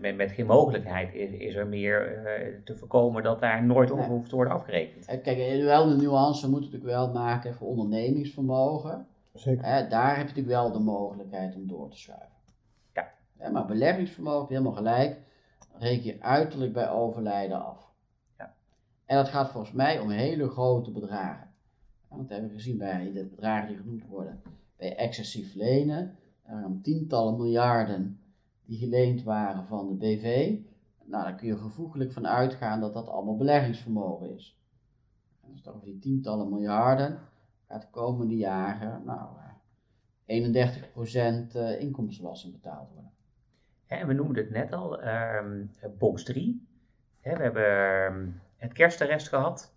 met, 0.00 0.16
met, 0.16 0.32
geen 0.32 0.46
mogelijkheid 0.46 1.14
is, 1.14 1.30
is 1.30 1.54
er 1.54 1.66
meer 1.66 2.16
uh, 2.16 2.64
te 2.64 2.76
voorkomen 2.76 3.22
dat 3.22 3.40
daar 3.40 3.64
nooit 3.64 3.90
over 3.90 4.04
hoeft 4.04 4.28
te 4.28 4.34
worden 4.34 4.54
afgerekend. 4.54 5.04
Kijk, 5.22 5.62
wel 5.62 5.88
de 5.88 5.96
nuance 5.96 6.50
moeten 6.50 6.70
natuurlijk 6.70 6.98
wel 6.98 7.12
maken 7.12 7.54
voor 7.54 7.68
ondernemingsvermogen. 7.68 9.06
Zeker. 9.34 9.88
daar 9.88 10.08
heb 10.08 10.16
je 10.16 10.22
natuurlijk 10.22 10.46
wel 10.46 10.72
de 10.72 10.78
mogelijkheid 10.78 11.54
om 11.54 11.66
door 11.66 11.90
te 11.90 11.98
schuiven. 11.98 12.36
Ja. 12.92 13.50
maar 13.50 13.66
beleggingsvermogen, 13.66 14.48
helemaal 14.48 14.72
gelijk, 14.72 15.16
reken 15.78 16.04
je 16.04 16.22
uiterlijk 16.22 16.72
bij 16.72 16.90
overlijden 16.90 17.64
af. 17.64 17.88
En 19.08 19.16
dat 19.16 19.28
gaat 19.28 19.50
volgens 19.50 19.72
mij 19.72 19.98
om 19.98 20.10
hele 20.10 20.48
grote 20.48 20.90
bedragen. 20.90 21.47
Dat 22.08 22.28
hebben 22.28 22.48
we 22.48 22.54
gezien 22.54 22.78
bij 22.78 23.12
de 23.12 23.24
bedragen 23.24 23.68
die 23.68 23.76
genoemd 23.76 24.06
worden 24.06 24.40
bij 24.76 24.96
excessief 24.96 25.54
lenen. 25.54 26.16
Er 26.42 26.54
waren 26.54 26.80
tientallen 26.80 27.36
miljarden 27.36 28.20
die 28.64 28.78
geleend 28.78 29.22
waren 29.22 29.66
van 29.66 29.88
de 29.88 29.94
BV. 29.94 30.56
Nou, 31.04 31.24
daar 31.24 31.34
kun 31.34 31.46
je 31.46 31.58
gevoeglijk 31.58 32.12
van 32.12 32.26
uitgaan 32.26 32.80
dat 32.80 32.94
dat 32.94 33.08
allemaal 33.08 33.36
beleggingsvermogen 33.36 34.34
is. 34.34 34.58
En 35.44 35.52
dus 35.52 35.68
over 35.68 35.84
die 35.84 35.98
tientallen 35.98 36.48
miljarden 36.48 37.18
gaat 37.66 37.82
de 37.82 37.88
komende 37.90 38.36
jaren 38.36 39.04
nou, 39.04 39.28
31% 40.28 40.28
eh, 40.28 41.80
inkomstenbelasting 41.80 42.52
betaald 42.52 42.88
worden. 42.92 43.12
En 43.86 44.06
we 44.06 44.12
noemden 44.12 44.44
het 44.44 44.52
net 44.52 44.72
al, 44.72 45.02
uh, 45.02 45.40
box 45.98 46.24
3. 46.24 46.66
we 47.22 47.28
hebben 47.28 48.06
ehm, 48.06 48.28
het 48.56 48.72
kerstarrest 48.72 49.28
gehad. 49.28 49.72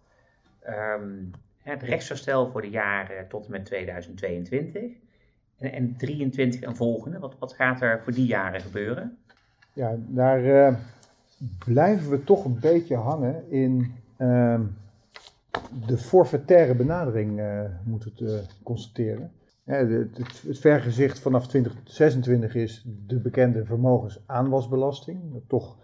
Um, 0.67 1.31
het 1.61 1.83
rechtsverstel 1.83 2.51
voor 2.51 2.61
de 2.61 2.69
jaren 2.69 3.27
tot 3.27 3.45
en 3.45 3.51
met 3.51 3.65
2022. 3.65 4.91
En, 5.57 5.71
en 5.71 5.95
23 5.97 6.61
en 6.61 6.75
volgende, 6.75 7.19
wat, 7.19 7.35
wat 7.39 7.53
gaat 7.53 7.81
er 7.81 8.01
voor 8.03 8.13
die 8.13 8.25
jaren 8.25 8.61
gebeuren? 8.61 9.17
Ja, 9.73 9.95
daar 9.97 10.43
uh, 10.43 10.75
blijven 11.65 12.09
we 12.09 12.23
toch 12.23 12.45
een 12.45 12.59
beetje 12.59 12.95
hangen 12.95 13.51
in 13.51 13.93
uh, 14.17 14.59
de 15.85 15.97
forfaitaire 15.97 16.75
benadering, 16.75 17.39
uh, 17.39 17.61
moet 17.83 18.03
het 18.03 18.19
uh, 18.19 18.39
constateren. 18.63 19.31
Het, 19.63 19.89
het, 19.89 20.41
het 20.47 20.59
vergezicht 20.59 21.19
vanaf 21.19 21.47
2026 21.47 22.55
is 22.55 22.85
de 23.07 23.19
bekende 23.19 23.65
vermogensaanwasbelasting, 23.65 25.19
toch 25.47 25.77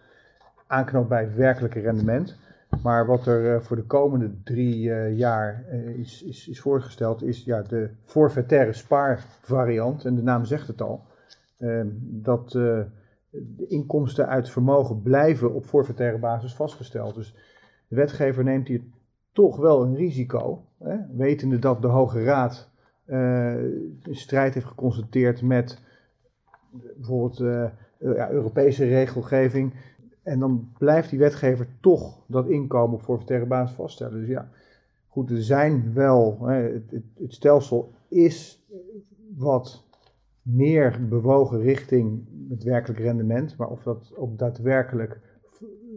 aanknoopt 0.67 1.09
bij 1.09 1.23
het 1.23 1.35
werkelijke 1.35 1.79
rendement. 1.79 2.37
Maar 2.83 3.05
wat 3.05 3.25
er 3.25 3.55
uh, 3.55 3.59
voor 3.61 3.75
de 3.75 3.83
komende 3.83 4.31
drie 4.43 4.83
uh, 4.83 5.17
jaar 5.17 5.65
uh, 5.71 5.87
is, 5.87 6.23
is, 6.23 6.47
is, 6.47 6.59
voorgesteld, 6.59 7.23
is 7.23 7.43
ja, 7.43 7.61
de 7.61 7.89
forfaitaire 8.03 8.73
spaarvariant. 8.73 10.05
En 10.05 10.15
de 10.15 10.21
naam 10.21 10.45
zegt 10.45 10.67
het 10.67 10.81
al. 10.81 11.03
Ehm, 11.57 11.87
dat 11.99 12.51
de 12.51 13.65
inkomsten 13.67 14.27
uit 14.27 14.49
vermogen 14.49 15.01
blijven 15.01 15.53
op 15.53 15.65
forfaitaire 15.65 16.17
basis 16.17 16.55
vastgesteld. 16.55 17.15
Dus 17.15 17.35
de 17.87 17.95
wetgever 17.95 18.43
neemt 18.43 18.67
hier 18.67 18.81
toch 19.31 19.57
wel 19.57 19.83
een 19.83 19.95
risico. 19.95 20.65
Hè, 20.83 20.97
wetende 21.15 21.59
dat 21.59 21.81
de 21.81 21.87
Hoge 21.87 22.23
Raad 22.23 22.69
een 23.05 24.01
strijd 24.03 24.53
heeft 24.53 24.65
geconstateerd 24.65 25.41
met 25.41 25.81
bijvoorbeeld 26.95 27.37
ja, 27.99 28.29
Europese 28.29 28.85
regelgeving 28.85 29.73
en 30.27 30.39
dan 30.39 30.71
blijft 30.77 31.09
die 31.09 31.19
wetgever 31.19 31.67
toch 31.79 32.19
dat 32.25 32.47
inkomen 32.47 32.99
forfaitaire 32.99 33.45
basis 33.45 33.75
vaststellen. 33.75 34.19
Dus 34.19 34.27
ja, 34.27 34.49
goed, 35.07 35.29
er 35.29 35.43
zijn 35.43 35.93
wel, 35.93 36.37
hè, 36.41 36.55
het, 36.55 36.91
het, 36.91 37.03
het, 37.19 37.33
stelsel 37.33 37.93
is 38.07 38.65
wat 39.35 39.83
meer 40.41 41.07
bewogen 41.09 41.59
richting 41.59 42.27
het 42.49 42.63
werkelijk 42.63 42.99
rendement. 42.99 43.57
Maar 43.57 43.67
of 43.67 43.83
dat 43.83 44.13
ook 44.15 44.37
daadwerkelijk, 44.37 45.19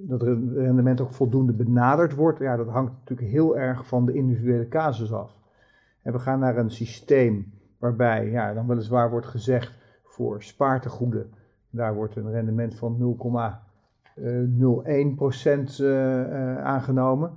dat 0.03 0.23
rendement 0.23 1.01
ook 1.01 1.13
voldoende 1.13 1.53
benaderd 1.53 2.15
wordt, 2.15 2.39
ja, 2.39 2.57
dat 2.57 2.69
hangt 2.69 2.93
natuurlijk 2.93 3.29
heel 3.29 3.59
erg 3.59 3.87
van 3.87 4.07
de 4.07 4.13
individuele 4.13 4.69
casus 4.69 5.13
af. 5.13 5.39
En 6.03 6.13
we 6.13 6.19
gaan 6.19 6.39
naar 6.39 6.57
een 6.57 6.71
systeem 6.71 7.53
waarbij, 7.79 8.31
ja, 8.31 8.55
dan 8.55 8.67
weliswaar 8.67 9.11
wordt 9.11 9.27
gezegd 9.27 9.75
voor 10.05 10.43
spaartegoeden, 10.43 11.31
daar 11.71 11.95
wordt 11.95 12.17
een 12.17 12.31
rendement 12.31 12.75
van 12.75 12.97
0, 12.99 13.15
0,1% 14.21 15.81
uh, 15.81 16.59
aangenomen. 16.59 17.31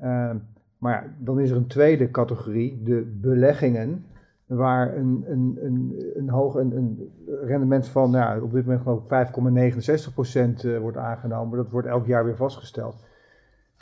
Uh, 0.00 0.30
maar 0.78 1.16
dan 1.18 1.40
is 1.40 1.50
er 1.50 1.56
een 1.56 1.66
tweede 1.66 2.10
categorie, 2.10 2.82
de 2.82 3.16
beleggingen, 3.20 4.04
waar 4.46 4.96
een, 4.96 5.24
een, 5.26 5.58
een, 5.60 6.12
een 6.14 6.28
hoog 6.28 6.54
een, 6.54 6.76
een 6.76 7.12
rendement 7.42 7.88
van 7.88 8.10
ja, 8.10 8.40
op 8.40 8.52
dit 8.52 8.64
moment 8.66 8.82
geloof 8.82 9.10
ik 9.10 10.60
5,69% 10.60 10.64
uh, 10.64 10.78
wordt 10.78 10.96
aangenomen. 10.96 11.56
Dat 11.56 11.70
wordt 11.70 11.88
elk 11.88 12.06
jaar 12.06 12.24
weer 12.24 12.36
vastgesteld. 12.36 13.04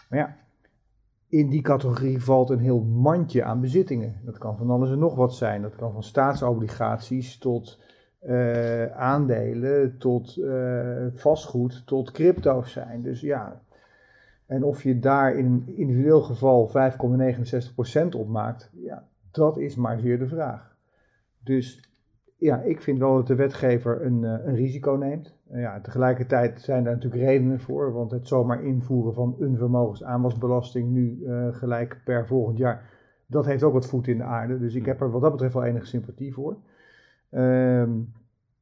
Maar 0.08 0.18
ja, 0.18 0.36
in 1.28 1.48
die 1.48 1.62
categorie 1.62 2.22
valt 2.22 2.50
een 2.50 2.58
heel 2.58 2.80
mandje 2.80 3.44
aan 3.44 3.60
bezittingen. 3.60 4.14
Dat 4.24 4.38
kan 4.38 4.56
van 4.56 4.70
alles 4.70 4.90
en 4.90 4.98
nog 4.98 5.14
wat 5.14 5.34
zijn. 5.34 5.62
Dat 5.62 5.76
kan 5.76 5.92
van 5.92 6.02
staatsobligaties 6.02 7.38
tot 7.38 7.80
uh, 8.26 8.86
aandelen 8.86 9.98
tot 9.98 10.36
uh, 10.36 11.06
vastgoed 11.14 11.86
tot 11.86 12.10
crypto's 12.10 12.72
zijn. 12.72 13.02
Dus 13.02 13.20
ja, 13.20 13.60
en 14.46 14.62
of 14.62 14.82
je 14.82 14.98
daar 14.98 15.36
in 15.36 15.44
een 15.44 15.76
individueel 15.76 16.22
geval 16.22 16.70
5,69% 18.04 18.08
op 18.16 18.28
maakt, 18.28 18.70
ja, 18.74 19.04
dat 19.30 19.58
is 19.58 19.76
maar 19.76 19.98
zeer 19.98 20.18
de 20.18 20.28
vraag. 20.28 20.76
Dus 21.44 21.90
ja, 22.36 22.60
ik 22.60 22.80
vind 22.80 22.98
wel 22.98 23.14
dat 23.14 23.26
de 23.26 23.34
wetgever 23.34 24.04
een, 24.04 24.22
uh, 24.22 24.30
een 24.44 24.54
risico 24.54 24.92
neemt. 24.92 25.34
ja, 25.52 25.80
tegelijkertijd 25.80 26.60
zijn 26.60 26.84
daar 26.84 26.94
natuurlijk 26.94 27.22
redenen 27.22 27.60
voor, 27.60 27.92
want 27.92 28.10
het 28.10 28.28
zomaar 28.28 28.64
invoeren 28.64 29.14
van 29.14 29.36
een 29.38 29.56
vermogensaanwasbelasting 29.56 30.90
nu 30.90 31.26
gelijk 31.52 32.00
per 32.04 32.26
volgend 32.26 32.58
jaar, 32.58 32.90
dat 33.26 33.46
heeft 33.46 33.62
ook 33.62 33.72
wat 33.72 33.86
voet 33.86 34.06
in 34.06 34.18
de 34.18 34.24
aarde. 34.24 34.58
Dus 34.58 34.74
ik 34.74 34.86
heb 34.86 35.00
er 35.00 35.10
wat 35.10 35.22
dat 35.22 35.30
betreft 35.30 35.54
wel 35.54 35.64
enige 35.64 35.86
sympathie 35.86 36.32
voor. 36.32 36.56
Um, 37.30 38.12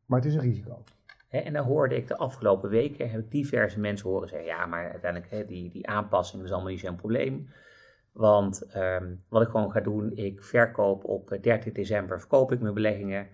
maar 0.07 0.19
het 0.19 0.29
is 0.29 0.35
een 0.35 0.41
risico. 0.41 0.83
en 1.29 1.53
dan 1.53 1.65
hoorde 1.65 1.97
ik 1.97 2.07
de 2.09 2.17
afgelopen 2.17 2.71
weken, 2.71 3.11
heb 3.11 3.21
ik 3.21 3.31
diverse 3.31 3.81
mensen 3.81 4.09
horen 4.09 4.29
zeggen, 4.29 4.47
ja, 4.47 4.67
maar 4.67 4.91
uiteindelijk 4.91 5.31
hè, 5.31 5.45
die, 5.45 5.71
die 5.71 5.89
aanpassing 5.89 6.43
is 6.43 6.53
allemaal 6.53 6.71
niet 6.71 6.81
zo'n 6.81 6.97
probleem. 6.97 7.49
Want 8.13 8.77
um, 8.77 9.21
wat 9.29 9.43
ik 9.43 9.49
gewoon 9.49 9.71
ga 9.71 9.81
doen, 9.81 10.17
ik 10.17 10.43
verkoop 10.43 11.05
op 11.05 11.39
30 11.41 11.73
december, 11.73 12.21
verkoop 12.21 12.53
ik 12.53 12.61
mijn 12.61 12.75
beleggingen. 12.75 13.29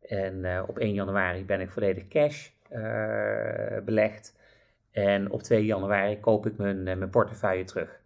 En 0.00 0.44
uh, 0.44 0.62
op 0.66 0.78
1 0.78 0.92
januari 0.92 1.44
ben 1.44 1.60
ik 1.60 1.70
volledig 1.70 2.08
cash 2.08 2.50
uh, 2.70 3.78
belegd. 3.84 4.36
En 4.90 5.30
op 5.30 5.42
2 5.42 5.64
januari 5.64 6.20
koop 6.20 6.46
ik 6.46 6.56
mijn, 6.56 6.82
mijn 6.82 7.10
portefeuille 7.10 7.64
terug. 7.64 8.01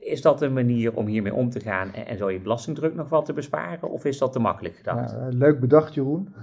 Is 0.00 0.22
dat 0.22 0.42
een 0.42 0.52
manier 0.52 0.96
om 0.96 1.06
hiermee 1.06 1.34
om 1.34 1.50
te 1.50 1.60
gaan 1.60 1.92
en, 1.92 2.06
en 2.06 2.16
zo 2.16 2.30
je 2.30 2.40
belastingdruk 2.40 2.94
nog 2.94 3.08
wat 3.08 3.24
te 3.24 3.32
besparen? 3.32 3.90
Of 3.90 4.04
is 4.04 4.18
dat 4.18 4.32
te 4.32 4.38
makkelijk 4.38 4.76
gedacht? 4.76 5.10
Ja, 5.10 5.28
leuk 5.30 5.60
bedacht, 5.60 5.94
Jeroen. 5.94 6.34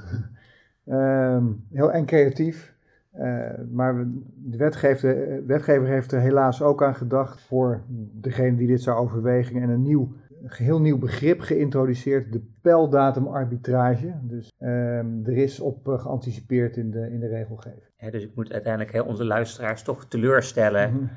um, 0.85 1.65
heel 1.71 1.91
en 1.91 2.05
creatief. 2.05 2.73
Uh, 3.19 3.49
maar 3.71 4.05
de 4.35 4.57
wetgever, 4.57 5.45
wetgever 5.45 5.87
heeft 5.87 6.11
er 6.11 6.19
helaas 6.19 6.61
ook 6.61 6.83
aan 6.83 6.95
gedacht 6.95 7.41
voor 7.41 7.81
degene 8.11 8.57
die 8.57 8.67
dit 8.67 8.81
zou 8.81 8.97
overwegen 8.97 9.61
en 9.61 9.69
een 9.69 9.81
nieuw, 9.81 10.11
een 10.43 10.49
geheel 10.49 10.81
nieuw 10.81 10.97
begrip 10.97 11.39
geïntroduceerd, 11.39 12.33
de 12.33 12.41
pijldatumarbitrage. 12.61 14.13
Dus 14.21 14.51
um, 14.59 15.21
er 15.25 15.37
is 15.37 15.59
op 15.59 15.87
uh, 15.87 15.99
geanticipeerd 15.99 16.77
in 16.77 16.91
de, 16.91 17.11
in 17.11 17.19
de 17.19 17.27
regelgeving. 17.27 17.93
Ja, 17.97 18.09
dus 18.09 18.23
ik 18.23 18.35
moet 18.35 18.51
uiteindelijk 18.51 18.93
hè, 18.93 19.01
onze 19.01 19.25
luisteraars 19.25 19.83
toch 19.83 20.05
teleurstellen. 20.05 20.91
Mm 20.91 20.97
-hmm 20.97 21.09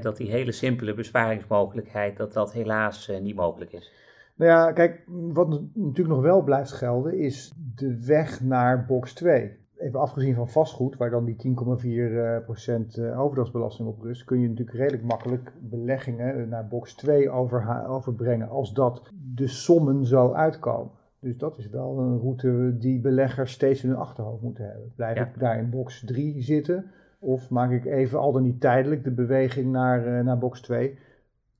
dat 0.00 0.16
die 0.16 0.30
hele 0.30 0.52
simpele 0.52 0.94
besparingsmogelijkheid, 0.94 2.16
dat 2.16 2.32
dat 2.32 2.52
helaas 2.52 3.10
uh, 3.10 3.20
niet 3.20 3.36
mogelijk 3.36 3.72
is. 3.72 3.92
Nou 4.36 4.50
ja, 4.50 4.72
kijk, 4.72 5.02
wat 5.06 5.48
natuurlijk 5.74 6.14
nog 6.14 6.22
wel 6.22 6.42
blijft 6.42 6.72
gelden, 6.72 7.18
is 7.18 7.52
de 7.74 8.04
weg 8.04 8.40
naar 8.40 8.86
box 8.86 9.12
2. 9.12 9.56
Even 9.76 10.00
afgezien 10.00 10.34
van 10.34 10.48
vastgoed, 10.48 10.96
waar 10.96 11.10
dan 11.10 11.24
die 11.24 11.36
10,4% 11.36 12.98
uh, 12.98 13.20
overdrachtsbelasting 13.20 13.88
op 13.88 14.00
rust, 14.00 14.24
kun 14.24 14.40
je 14.40 14.48
natuurlijk 14.48 14.76
redelijk 14.76 15.02
makkelijk 15.02 15.52
beleggingen 15.60 16.48
naar 16.48 16.68
box 16.68 16.94
2 16.94 17.30
over, 17.30 17.86
overbrengen 17.88 18.48
als 18.48 18.72
dat 18.72 19.10
de 19.34 19.46
sommen 19.46 20.06
zo 20.06 20.32
uitkomen. 20.32 20.90
Dus 21.20 21.36
dat 21.36 21.58
is 21.58 21.68
wel 21.68 21.98
een 21.98 22.18
route 22.18 22.76
die 22.78 23.00
beleggers 23.00 23.52
steeds 23.52 23.82
in 23.82 23.88
hun 23.88 23.98
achterhoofd 23.98 24.42
moeten 24.42 24.64
hebben. 24.64 24.92
Blijf 24.96 25.16
ja. 25.16 25.26
ik 25.26 25.38
daar 25.38 25.58
in 25.58 25.70
box 25.70 26.04
3 26.04 26.42
zitten? 26.42 26.90
Of 27.24 27.50
maak 27.50 27.70
ik 27.70 27.84
even 27.84 28.18
al 28.18 28.32
dan 28.32 28.42
niet 28.42 28.60
tijdelijk 28.60 29.04
de 29.04 29.10
beweging 29.10 29.72
naar, 29.72 30.06
uh, 30.06 30.24
naar 30.24 30.38
box 30.38 30.60
2? 30.60 30.98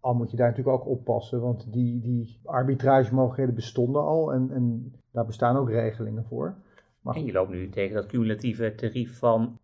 Al 0.01 0.15
moet 0.15 0.31
je 0.31 0.37
daar 0.37 0.49
natuurlijk 0.49 0.77
ook 0.77 0.89
oppassen, 0.89 1.41
want 1.41 1.73
die, 1.73 2.01
die 2.01 2.41
arbitragemogelijkheden 2.45 3.55
bestonden 3.55 4.03
al 4.03 4.33
en, 4.33 4.51
en 4.51 4.93
daar 5.11 5.27
bestaan 5.27 5.57
ook 5.57 5.71
regelingen 5.71 6.25
voor. 6.25 6.55
Maar 7.01 7.15
en 7.15 7.25
je 7.25 7.33
loopt 7.33 7.51
nu 7.51 7.69
tegen 7.69 7.95
dat 7.95 8.07
cumulatieve 8.07 8.75
tarief 8.75 9.19
van 9.19 9.59
48,8% 9.59 9.63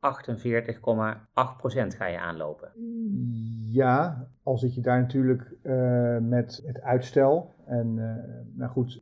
ga 1.97 2.07
je 2.07 2.19
aanlopen. 2.19 2.69
Ja, 3.73 4.27
al 4.43 4.59
zit 4.59 4.75
je 4.75 4.81
daar 4.81 5.01
natuurlijk 5.01 5.55
uh, 5.63 6.19
met 6.19 6.63
het 6.67 6.81
uitstel. 6.81 7.55
En 7.67 7.97
uh, 7.97 8.15
nou 8.55 8.71
goed, 8.71 9.01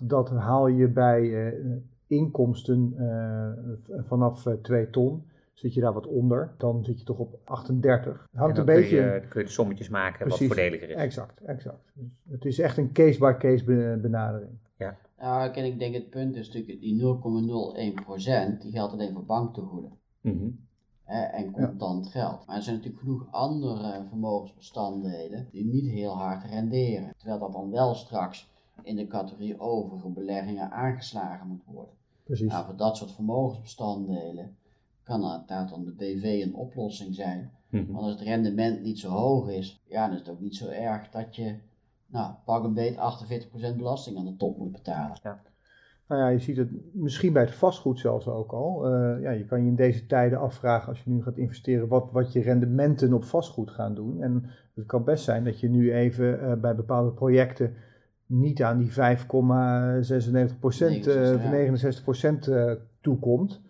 48,8 0.00 0.06
dat 0.06 0.30
haal 0.30 0.66
je 0.66 0.88
bij 0.88 1.22
uh, 1.22 1.76
inkomsten 2.06 2.94
vanaf 4.06 4.46
2 4.62 4.90
ton 4.90 5.24
zit 5.58 5.74
je 5.74 5.80
daar 5.80 5.92
wat 5.92 6.06
onder, 6.06 6.54
dan 6.58 6.84
zit 6.84 6.98
je 6.98 7.04
toch 7.04 7.18
op 7.18 7.38
38. 7.44 8.26
Het 8.30 8.40
hangt 8.40 8.58
een 8.58 8.64
beetje. 8.64 8.96
Kun 8.96 9.12
je, 9.12 9.28
kun 9.28 9.40
je 9.40 9.46
de 9.46 9.52
sommetjes 9.52 9.88
maken 9.88 10.26
Precies, 10.26 10.48
wat 10.48 10.56
voordeliger 10.56 10.90
is. 10.90 10.96
Exact, 10.96 11.40
exact. 11.40 11.90
Dus 11.94 12.06
het 12.28 12.44
is 12.44 12.58
echt 12.58 12.76
een 12.76 12.92
case-by-case 12.92 13.64
-case 13.64 13.98
benadering. 14.00 14.58
Ja. 14.78 14.96
Nou, 15.18 15.50
ik 15.50 15.78
denk 15.78 15.94
het 15.94 16.10
punt 16.10 16.36
is 16.36 16.46
natuurlijk 16.46 16.80
die 16.80 17.02
0,01%, 18.56 18.58
die 18.58 18.72
geldt 18.72 18.92
alleen 18.92 19.12
voor 19.12 19.24
banktegoeden. 19.24 19.92
Mm 20.20 20.38
-hmm. 20.38 20.66
en 21.04 21.50
contant 21.50 22.06
geld. 22.06 22.46
Maar 22.46 22.56
er 22.56 22.62
zijn 22.62 22.76
natuurlijk 22.76 23.02
genoeg 23.02 23.26
andere 23.30 24.04
vermogensbestanddelen 24.08 25.48
die 25.50 25.64
niet 25.64 25.90
heel 25.90 26.16
hard 26.16 26.44
renderen. 26.44 27.14
Terwijl 27.16 27.38
dat 27.38 27.52
dan 27.52 27.70
wel 27.70 27.94
straks 27.94 28.50
in 28.82 28.96
de 28.96 29.06
categorie 29.06 29.60
overige 29.60 30.08
beleggingen 30.08 30.70
aangeslagen 30.70 31.46
moet 31.46 31.64
worden. 31.64 31.94
Precies. 32.24 32.52
Nou, 32.52 32.64
voor 32.64 32.76
dat 32.76 32.96
soort 32.96 33.12
vermogensbestanddelen 33.12 34.56
kan 35.08 35.22
inderdaad 35.22 35.68
dan 35.68 35.84
de 35.84 35.92
BV 35.92 36.42
een 36.46 36.54
oplossing 36.54 37.14
zijn. 37.14 37.50
Mhm. 37.68 37.92
Want 37.92 38.04
als 38.04 38.12
het 38.12 38.20
rendement 38.20 38.82
niet 38.82 38.98
zo 38.98 39.08
hoog 39.08 39.48
is, 39.48 39.82
ja, 39.88 40.06
dan 40.06 40.14
is 40.14 40.20
het 40.20 40.30
ook 40.30 40.40
niet 40.40 40.56
zo 40.56 40.68
erg 40.68 41.10
dat 41.10 41.36
je, 41.36 41.54
nou, 42.06 42.32
pak 42.44 42.64
een 42.64 42.74
beet 42.74 42.96
48% 42.96 43.76
belasting 43.76 44.18
aan 44.18 44.24
de 44.24 44.36
top 44.36 44.58
moet 44.58 44.72
betalen. 44.72 45.16
Nou 46.08 46.20
ja, 46.20 46.28
je 46.28 46.38
ziet 46.38 46.56
het 46.56 46.68
misschien 46.92 47.32
bij 47.32 47.42
het 47.42 47.54
vastgoed 47.54 47.98
zelfs 47.98 48.26
ook 48.26 48.52
al. 48.52 48.86
Eh, 48.86 49.22
ja, 49.22 49.30
je 49.30 49.44
kan 49.44 49.62
je 49.62 49.68
in 49.68 49.76
deze 49.76 50.06
tijden 50.06 50.38
afvragen 50.38 50.88
als 50.88 51.02
je 51.02 51.10
nu 51.10 51.22
gaat 51.22 51.36
investeren 51.36 51.88
wat, 51.88 52.08
wat 52.12 52.32
je 52.32 52.40
rendementen 52.40 53.12
op 53.12 53.24
vastgoed 53.24 53.70
gaan 53.70 53.94
doen. 53.94 54.22
En 54.22 54.44
het 54.74 54.86
kan 54.86 55.04
best 55.04 55.24
zijn 55.24 55.44
dat 55.44 55.60
je 55.60 55.68
nu 55.68 55.92
even 55.94 56.40
eh, 56.40 56.52
bij 56.60 56.74
bepaalde 56.74 57.10
projecten 57.10 57.74
niet 58.26 58.62
aan 58.62 58.78
die 58.78 58.90
5,96 58.90 58.94
procent, 60.58 61.06
69, 61.06 62.48
69% 62.48 62.52
eh, 62.52 62.72
toekomt. 63.00 63.60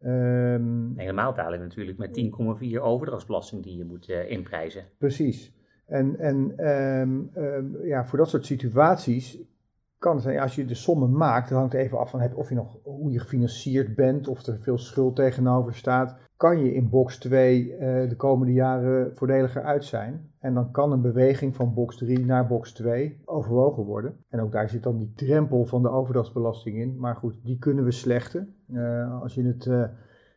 Ehm, 0.00 0.96
Helemaal 0.96 1.34
dadelijk 1.34 1.62
natuurlijk 1.62 1.98
met 1.98 2.12
10,4 2.12 2.80
overdrachtsbelasting 2.80 3.62
die 3.62 3.76
je 3.76 3.84
moet 3.84 4.08
eh, 4.08 4.30
inprijzen. 4.30 4.84
Precies. 4.98 5.52
En, 5.86 6.18
en 6.18 6.52
ehm, 6.56 7.20
ehm, 7.34 7.86
ja, 7.86 8.04
voor 8.04 8.18
dat 8.18 8.28
soort 8.28 8.46
situaties 8.46 9.38
kan 9.98 10.20
zijn, 10.20 10.38
als 10.38 10.54
je 10.54 10.64
de 10.64 10.74
sommen 10.74 11.12
maakt, 11.12 11.48
dan 11.48 11.58
hangt 11.58 11.72
het 11.72 11.82
even 11.82 11.98
af 11.98 12.10
van 12.10 12.20
heb, 12.20 12.36
of 12.36 12.48
je 12.48 12.54
nog, 12.54 12.78
hoe 12.82 13.10
je 13.10 13.18
gefinancierd 13.18 13.94
bent, 13.94 14.28
of 14.28 14.46
er 14.46 14.58
veel 14.60 14.78
schuld 14.78 15.16
tegenover 15.16 15.74
staat. 15.74 16.16
Kan 16.36 16.58
je 16.58 16.74
in 16.74 16.88
box 16.88 17.18
2 17.18 17.74
eh, 17.74 18.08
de 18.08 18.16
komende 18.16 18.52
jaren 18.52 19.16
voordeliger 19.16 19.62
uit 19.62 19.84
zijn? 19.84 20.30
En 20.38 20.54
dan 20.54 20.70
kan 20.70 20.92
een 20.92 21.02
beweging 21.02 21.56
van 21.56 21.74
box 21.74 21.96
3 21.96 22.24
naar 22.24 22.46
box 22.46 22.72
2 22.72 23.20
overwogen 23.24 23.84
worden. 23.84 24.16
En 24.28 24.40
ook 24.40 24.52
daar 24.52 24.68
zit 24.68 24.82
dan 24.82 24.98
die 24.98 25.12
drempel 25.14 25.66
van 25.66 25.82
de 25.82 25.90
overdrachtsbelasting 25.90 26.76
in. 26.76 26.98
Maar 26.98 27.16
goed, 27.16 27.34
die 27.44 27.58
kunnen 27.58 27.84
we 27.84 27.90
slechten. 27.90 28.54
Eh, 28.72 29.20
als 29.22 29.34
je 29.34 29.42
het 29.42 29.66
eh, 29.66 29.84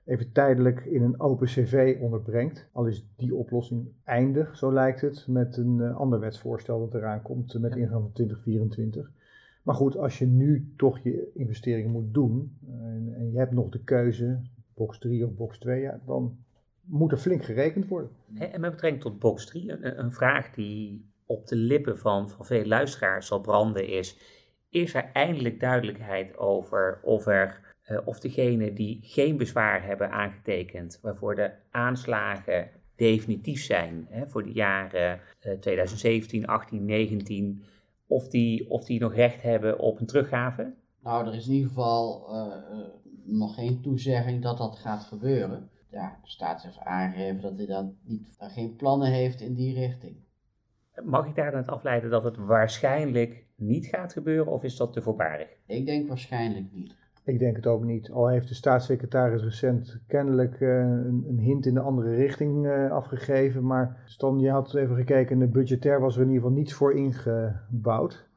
even 0.05 0.31
tijdelijk 0.31 0.85
in 0.85 1.01
een 1.01 1.19
open 1.19 1.47
cv 1.47 1.97
onderbrengt. 2.01 2.69
Al 2.71 2.85
is 2.85 3.07
die 3.17 3.35
oplossing 3.35 3.87
eindig, 4.03 4.57
zo 4.57 4.73
lijkt 4.73 5.01
het, 5.01 5.25
met 5.27 5.57
een 5.57 5.81
ander 5.81 6.19
wetsvoorstel 6.19 6.79
dat 6.79 6.93
eraan 6.93 7.21
komt 7.21 7.59
met 7.59 7.75
ingang 7.75 8.01
van 8.01 8.11
2024. 8.11 9.11
Maar 9.61 9.75
goed, 9.75 9.97
als 9.97 10.19
je 10.19 10.25
nu 10.25 10.73
toch 10.77 10.99
je 10.99 11.31
investeringen 11.33 11.91
moet 11.91 12.13
doen 12.13 12.57
en, 12.67 13.13
en 13.17 13.31
je 13.31 13.37
hebt 13.37 13.51
nog 13.51 13.69
de 13.69 13.83
keuze, 13.83 14.41
box 14.73 14.99
3 14.99 15.25
of 15.25 15.33
box 15.33 15.57
2, 15.57 15.81
ja, 15.81 16.01
dan 16.05 16.37
moet 16.81 17.11
er 17.11 17.17
flink 17.17 17.43
gerekend 17.43 17.87
worden. 17.87 18.11
En 18.33 18.61
met 18.61 18.71
betrekking 18.71 19.03
tot 19.03 19.19
box 19.19 19.45
3, 19.45 19.71
een, 19.71 19.99
een 19.99 20.11
vraag 20.11 20.51
die 20.51 21.09
op 21.25 21.47
de 21.47 21.55
lippen 21.55 21.97
van, 21.97 22.29
van 22.29 22.45
veel 22.45 22.65
luisteraars 22.65 23.27
zal 23.27 23.41
branden 23.41 23.87
is, 23.87 24.17
is 24.69 24.93
er 24.93 25.09
eindelijk 25.13 25.59
duidelijkheid 25.59 26.37
over 26.37 26.99
of, 27.01 27.27
er, 27.27 27.75
eh, 27.81 27.97
of 28.05 28.19
degenen 28.19 28.73
die 28.73 28.99
geen 29.01 29.37
bezwaar 29.37 29.85
hebben 29.85 30.11
aangetekend, 30.11 30.99
waarvoor 31.01 31.35
de 31.35 31.51
aanslagen 31.71 32.69
definitief 32.95 33.63
zijn 33.63 34.07
hè, 34.09 34.27
voor 34.27 34.43
de 34.43 34.51
jaren 34.51 35.19
eh, 35.39 35.53
2017, 35.53 36.47
18, 36.47 36.85
19, 36.85 37.63
of 38.11 38.27
die, 38.27 38.69
of 38.69 38.85
die 38.85 38.99
nog 38.99 39.13
recht 39.13 39.41
hebben 39.41 39.79
op 39.79 39.99
een 39.99 40.05
teruggave? 40.05 40.73
Nou, 41.03 41.27
er 41.27 41.35
is 41.35 41.47
in 41.47 41.53
ieder 41.53 41.67
geval 41.67 42.29
eh, 42.29 42.57
eh, 42.71 42.87
nog 43.23 43.55
geen 43.55 43.81
toezegging 43.81 44.41
dat 44.41 44.57
dat 44.57 44.79
gaat 44.79 45.03
gebeuren. 45.03 45.69
Ja, 45.91 46.19
de 46.23 46.29
staat 46.29 46.63
heeft 46.63 46.79
aangegeven 46.79 47.41
dat 47.41 47.57
hij 47.57 47.65
dan 47.65 47.95
niet, 48.03 48.35
daar 48.37 48.49
geen 48.49 48.75
plannen 48.75 49.11
heeft 49.11 49.41
in 49.41 49.53
die 49.53 49.73
richting. 49.73 50.15
Mag 51.03 51.27
ik 51.27 51.35
daar 51.35 51.51
dan 51.51 51.59
uit 51.59 51.67
afleiden 51.67 52.09
dat 52.09 52.23
het 52.23 52.37
waarschijnlijk 52.37 53.45
niet 53.55 53.85
gaat 53.85 54.13
gebeuren, 54.13 54.53
of 54.53 54.63
is 54.63 54.75
dat 54.75 54.93
te 54.93 55.01
voorbarig? 55.01 55.49
Ik 55.65 55.85
denk 55.85 56.07
waarschijnlijk 56.07 56.71
niet. 56.71 56.95
Ik 57.23 57.39
denk 57.39 57.55
het 57.55 57.67
ook 57.67 57.83
niet. 57.83 58.11
Al 58.11 58.27
heeft 58.27 58.47
de 58.47 58.53
staatssecretaris 58.53 59.43
recent 59.43 59.99
kennelijk 60.07 60.61
eh, 60.61 60.79
een, 60.79 61.25
een 61.27 61.39
hint 61.39 61.65
in 61.65 61.73
de 61.73 61.79
andere 61.79 62.15
richting 62.15 62.67
eh, 62.67 62.91
afgegeven. 62.91 63.65
Maar 63.65 64.01
Stan, 64.05 64.39
je 64.39 64.49
had 64.49 64.75
even 64.75 64.95
gekeken 64.95 65.31
en 65.31 65.39
de 65.39 65.47
budgetair 65.47 65.99
was 65.99 66.15
er 66.15 66.21
in 66.21 66.27
ieder 66.27 66.41
geval 66.41 66.57
niets 66.57 66.73
voor 66.73 66.93
ingebouwd. 66.93 68.29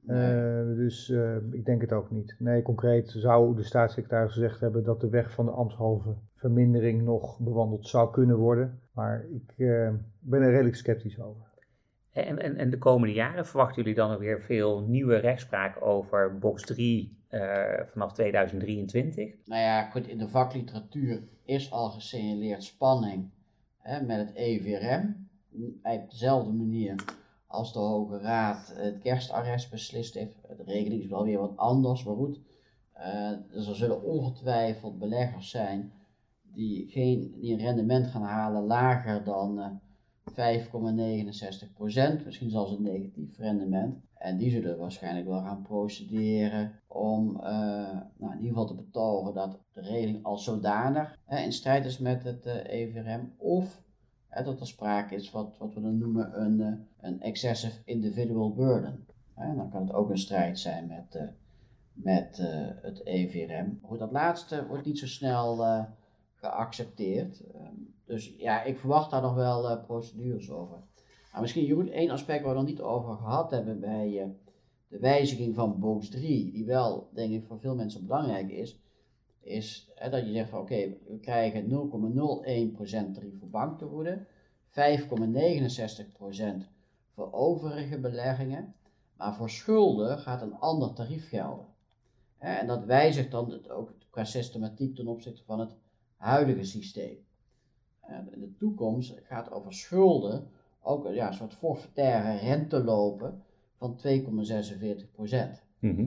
Nee. 0.00 0.34
Eh, 0.34 0.76
dus 0.76 1.10
ik 1.50 1.64
denk 1.64 1.80
het 1.80 1.92
ook 1.92 2.10
niet. 2.10 2.36
Nee, 2.38 2.62
concreet 2.62 3.10
zou 3.10 3.56
de 3.56 3.62
staatssecretaris 3.62 4.32
gezegd 4.32 4.60
hebben 4.60 4.84
dat 4.84 5.00
de 5.00 5.08
weg 5.08 5.32
van 5.32 5.44
de 5.44 5.50
ambtshalve 5.50 6.14
vermindering 6.34 7.02
nog 7.02 7.38
bewandeld 7.38 7.88
zou 7.88 8.10
kunnen 8.10 8.36
worden. 8.36 8.80
Maar 8.92 9.26
ik 9.30 9.54
ben 10.18 10.42
er 10.42 10.50
redelijk 10.50 10.76
sceptisch 10.76 11.20
over. 11.20 11.50
En, 12.12 12.38
en, 12.38 12.56
en 12.56 12.70
de 12.70 12.78
komende 12.78 13.14
jaren 13.14 13.46
verwachten 13.46 13.82
jullie 13.82 13.98
dan 13.98 14.12
ook 14.12 14.18
weer 14.18 14.40
veel 14.40 14.82
nieuwe 14.86 15.16
rechtspraak 15.16 15.76
over 15.80 16.38
box 16.38 16.62
3 16.62 17.16
eh, 17.16 17.21
vanaf 17.86 18.12
2023? 18.12 19.34
Nou 19.44 19.60
ja, 19.60 19.90
goed, 19.90 20.08
in 20.08 20.18
de 20.18 20.28
vakliteratuur 20.28 21.22
is 21.44 21.70
al 21.70 21.90
gesignaleerd 21.90 22.64
spanning 22.64 23.30
hè, 23.78 24.02
met 24.02 24.18
het 24.18 24.34
EVRM. 24.34 25.28
Op 25.82 26.10
dezelfde 26.10 26.52
manier 26.52 27.04
als 27.46 27.72
de 27.72 27.78
Hoge 27.78 28.18
Raad 28.18 28.72
het 28.76 28.98
kerstarrest 28.98 29.70
beslist 29.70 30.14
heeft. 30.14 30.34
De 30.56 30.62
regeling 30.64 31.02
is 31.02 31.08
wel 31.08 31.24
weer 31.24 31.38
wat 31.38 31.56
anders, 31.56 32.04
maar 32.04 32.14
goed. 32.14 32.40
Eh, 32.92 33.30
dus 33.50 33.68
er 33.68 33.76
zullen 33.76 34.02
ongetwijfeld 34.02 34.98
beleggers 34.98 35.50
zijn 35.50 35.92
die, 36.42 36.88
geen, 36.88 37.34
die 37.40 37.52
een 37.52 37.60
rendement 37.60 38.06
gaan 38.06 38.22
halen 38.22 38.62
lager 38.62 39.24
dan 39.24 39.80
eh 40.24 40.32
5,69%, 40.32 42.24
misschien 42.24 42.50
zelfs 42.50 42.72
een 42.72 42.82
negatief 42.82 43.38
rendement. 43.38 44.00
En 44.22 44.36
die 44.36 44.50
zullen 44.50 44.78
waarschijnlijk 44.78 45.26
wel 45.26 45.40
gaan 45.40 45.62
procederen 45.62 46.72
om 46.86 47.36
eh, 47.36 47.42
nou, 48.16 48.32
in 48.32 48.36
ieder 48.36 48.48
geval 48.48 48.66
te 48.66 48.74
betogen 48.74 49.34
dat 49.34 49.58
de 49.72 49.80
regeling 49.80 50.24
als 50.24 50.44
zodanig 50.44 51.18
in 51.28 51.52
strijd 51.52 51.84
is 51.84 51.98
met 51.98 52.22
het 52.22 52.46
eh, 52.46 52.80
EVRM. 52.80 53.32
Of 53.36 53.82
dat 54.44 54.60
er 54.60 54.66
sprake 54.66 55.14
is 55.14 55.30
wat, 55.30 55.58
wat 55.58 55.74
we 55.74 55.80
dan 55.80 55.98
noemen 55.98 56.40
een, 56.40 56.60
eh, 56.60 56.72
een 57.00 57.20
excessive 57.20 57.80
individual 57.84 58.52
burden. 58.54 59.06
Hè, 59.34 59.54
dan 59.54 59.70
kan 59.70 59.82
het 59.82 59.92
ook 59.92 60.10
een 60.10 60.18
strijd 60.18 60.58
zijn 60.58 60.86
met, 60.86 61.32
met 61.92 62.36
het 62.82 63.06
EVRM. 63.06 63.78
Goed, 63.82 63.98
dat 63.98 64.12
laatste 64.12 64.66
wordt 64.66 64.86
niet 64.86 64.98
zo 64.98 65.06
snel 65.06 65.64
geaccepteerd. 66.34 67.40
Ehm, 67.40 67.74
dus 68.12 68.34
ja, 68.36 68.62
ik 68.62 68.78
verwacht 68.78 69.10
daar 69.10 69.22
nog 69.22 69.34
wel 69.34 69.70
eh, 69.70 69.84
procedures 69.84 70.50
over. 70.50 70.76
Maar 71.32 71.40
misschien 71.40 71.64
Jeroen, 71.64 71.88
één 71.88 72.10
aspect 72.10 72.42
waar 72.42 72.52
we 72.52 72.60
nog 72.60 72.68
niet 72.68 72.80
over 72.80 73.14
gehad 73.14 73.50
hebben 73.50 73.80
bij 73.80 74.20
eh, 74.20 74.28
de 74.88 74.98
wijziging 74.98 75.54
van 75.54 75.78
box 75.78 76.08
3, 76.08 76.52
die 76.52 76.64
wel 76.64 77.08
denk 77.12 77.32
ik 77.32 77.44
voor 77.44 77.60
veel 77.60 77.74
mensen 77.74 78.06
belangrijk 78.06 78.50
is, 78.50 78.80
is 79.40 79.90
dat 80.10 80.26
je 80.26 80.32
zegt 80.32 80.48
van 80.48 80.60
oké, 80.60 80.94
we 81.06 81.18
krijgen 81.20 81.68
0,01% 81.68 81.70
tarief 83.12 83.38
voor 83.38 83.50
banktegoeden, 83.50 84.26
5,69% 84.68 84.74
voor 87.14 87.32
overige 87.32 87.98
beleggingen, 87.98 88.74
maar 89.16 89.34
voor 89.34 89.50
schulden 89.50 90.18
gaat 90.18 90.42
een 90.42 90.54
ander 90.54 90.92
tarief 90.92 91.28
gelden. 91.28 91.66
En 92.38 92.66
dat 92.66 92.84
wijzigt 92.84 93.30
dan 93.30 93.68
ook 93.68 93.92
qua 94.10 94.24
systematiek 94.24 94.94
ten 94.94 95.06
opzichte 95.06 95.42
van 95.44 95.60
het 95.60 95.74
huidige 96.16 96.64
systeem. 96.64 97.18
De 98.30 98.54
toekomst 98.58 99.14
gaat 99.22 99.50
over 99.50 99.72
schulden 99.72 100.46
ook 100.82 101.12
ja, 101.12 101.26
een 101.26 101.34
soort 101.34 101.54
forfaitaire 101.54 102.38
rente 102.38 102.84
lopen 102.84 103.42
van 103.76 103.98
2,46%. 103.98 104.04
Mhm. 105.78 106.06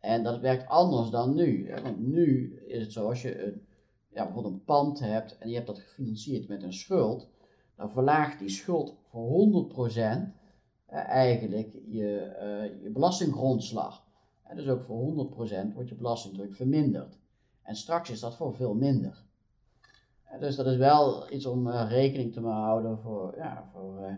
En 0.00 0.22
dat 0.22 0.40
werkt 0.40 0.68
anders 0.68 1.10
dan 1.10 1.34
nu. 1.34 1.70
Hè? 1.70 1.82
Want 1.82 1.98
nu 1.98 2.56
is 2.66 2.82
het 2.82 2.92
zo, 2.92 3.08
als 3.08 3.22
je 3.22 3.46
een, 3.46 3.66
ja, 4.08 4.24
bijvoorbeeld 4.24 4.54
een 4.54 4.64
pand 4.64 5.00
hebt 5.00 5.38
en 5.38 5.48
je 5.48 5.54
hebt 5.54 5.66
dat 5.66 5.78
gefinancierd 5.78 6.48
met 6.48 6.62
een 6.62 6.72
schuld, 6.72 7.28
dan 7.76 7.90
verlaagt 7.90 8.38
die 8.38 8.48
schuld 8.48 8.96
voor 9.10 9.28
100% 9.28 10.34
eh, 10.86 11.08
eigenlijk 11.08 11.72
je, 11.86 12.18
eh, 12.18 12.82
je 12.82 12.90
belastinggrondslag. 12.90 14.06
En 14.42 14.56
dus 14.56 14.68
ook 14.68 14.82
voor 14.82 14.96
100% 14.96 15.74
wordt 15.74 15.88
je 15.88 15.94
belastingdruk 15.94 16.54
verminderd. 16.54 17.18
En 17.62 17.76
straks 17.76 18.10
is 18.10 18.20
dat 18.20 18.36
voor 18.36 18.54
veel 18.54 18.74
minder. 18.74 19.26
Dus 20.40 20.56
dat 20.56 20.66
is 20.66 20.76
wel 20.76 21.32
iets 21.32 21.46
om 21.46 21.70
eh, 21.70 21.86
rekening 21.88 22.32
te 22.32 22.40
houden 22.40 22.98
voor, 22.98 23.34
ja, 23.36 23.68
voor 23.72 24.16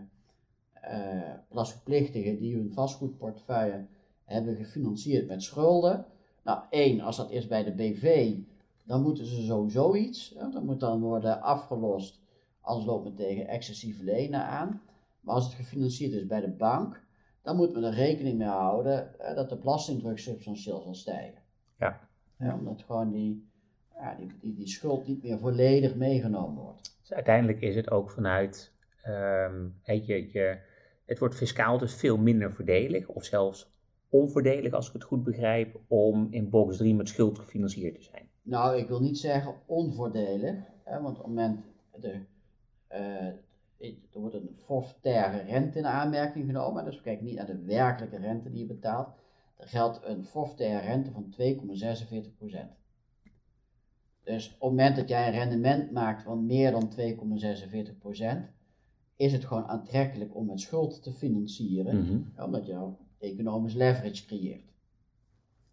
belastingplichtigen 1.49 2.37
die 2.37 2.55
hun 2.55 2.73
vastgoedportefeuille 2.73 3.85
hebben 4.25 4.55
gefinancierd 4.55 5.27
met 5.27 5.43
schulden. 5.43 6.05
Nou, 6.43 6.63
één, 6.69 7.01
als 7.01 7.17
dat 7.17 7.31
is 7.31 7.47
bij 7.47 7.63
de 7.63 7.71
BV, 7.71 8.35
dan 8.83 9.01
moeten 9.01 9.25
ze 9.25 9.41
sowieso 9.41 9.95
iets. 9.95 10.33
Hè, 10.37 10.49
dat 10.49 10.63
moet 10.63 10.79
dan 10.79 11.01
worden 11.01 11.41
afgelost, 11.41 12.21
anders 12.61 12.85
loopt 12.85 13.03
men 13.03 13.15
tegen 13.15 13.47
excessieve 13.47 14.03
lenen 14.03 14.45
aan. 14.45 14.81
Maar 15.21 15.35
als 15.35 15.45
het 15.45 15.53
gefinancierd 15.53 16.13
is 16.13 16.25
bij 16.25 16.41
de 16.41 16.49
bank, 16.49 17.03
dan 17.41 17.55
moet 17.55 17.73
men 17.73 17.83
er 17.83 17.93
rekening 17.93 18.37
mee 18.37 18.47
houden 18.47 19.19
eh, 19.19 19.35
dat 19.35 19.49
de 19.49 19.57
belastingdruk 19.57 20.19
substantieel 20.19 20.81
zal 20.81 20.93
stijgen. 20.93 21.41
Ja. 21.79 21.99
Ja, 22.37 22.55
omdat 22.55 22.83
gewoon 22.83 23.11
die, 23.11 23.50
ja, 24.01 24.15
die, 24.15 24.31
die, 24.39 24.53
die 24.53 24.67
schuld 24.67 25.07
niet 25.07 25.23
meer 25.23 25.39
volledig 25.39 25.95
meegenomen 25.95 26.63
wordt. 26.63 26.97
Dus 27.01 27.13
uiteindelijk 27.13 27.61
is 27.61 27.75
het 27.75 27.91
ook 27.91 28.11
vanuit, 28.11 28.71
ehm, 29.01 29.67
je, 29.83 30.31
je, 30.31 30.57
het 31.05 31.19
wordt 31.19 31.35
fiscaal 31.35 31.77
dus 31.77 31.95
veel 31.95 32.17
minder 32.17 32.53
voordelig, 32.53 33.07
of 33.07 33.25
zelfs 33.25 33.71
onvoordelig 34.09 34.73
als 34.73 34.87
ik 34.87 34.93
het 34.93 35.03
goed 35.03 35.23
begrijp, 35.23 35.79
om 35.87 36.27
in 36.31 36.49
box 36.49 36.77
3 36.77 36.95
met 36.95 37.07
schuld 37.07 37.39
gefinancierd 37.39 37.95
te 37.95 38.01
zijn. 38.01 38.29
Nou, 38.41 38.77
ik 38.77 38.87
wil 38.87 39.01
niet 39.01 39.17
zeggen 39.17 39.53
onvoordelig, 39.65 40.55
hè, 40.83 41.01
want 41.01 41.17
op 41.17 41.23
het 41.25 41.33
moment, 41.33 41.59
de, 41.99 42.19
uh, 42.91 43.27
er 44.13 44.19
wordt 44.19 44.35
een 44.35 44.55
forfaitaire 44.65 45.41
rente 45.51 45.77
in 45.77 45.85
aanmerking 45.85 46.45
genomen, 46.45 46.85
dus 46.85 46.95
we 46.95 47.01
kijken 47.01 47.25
niet 47.25 47.35
naar 47.35 47.45
de 47.45 47.63
werkelijke 47.63 48.17
rente 48.17 48.49
die 48.49 48.59
je 48.59 48.65
betaalt. 48.65 49.07
Er 49.57 49.67
geldt 49.67 49.99
een 50.03 50.25
forfaitaire 50.25 50.87
rente 50.87 51.11
van 51.11 51.33
2,46%. 51.39 52.80
Dus 54.31 54.47
op 54.47 54.51
het 54.51 54.69
moment 54.69 54.95
dat 54.95 55.09
jij 55.09 55.27
een 55.27 55.33
rendement 55.33 55.91
maakt 55.91 56.23
van 56.23 56.45
meer 56.45 56.71
dan 56.71 56.91
2,46%, 56.91 56.95
is 59.15 59.33
het 59.33 59.45
gewoon 59.45 59.65
aantrekkelijk 59.65 60.35
om 60.35 60.45
met 60.45 60.59
schuld 60.59 61.03
te 61.03 61.11
financieren, 61.11 62.01
mhm. 62.01 62.43
omdat 62.45 62.65
je 62.65 62.89
economisch 63.19 63.73
leverage 63.73 64.25
creëert. 64.25 64.73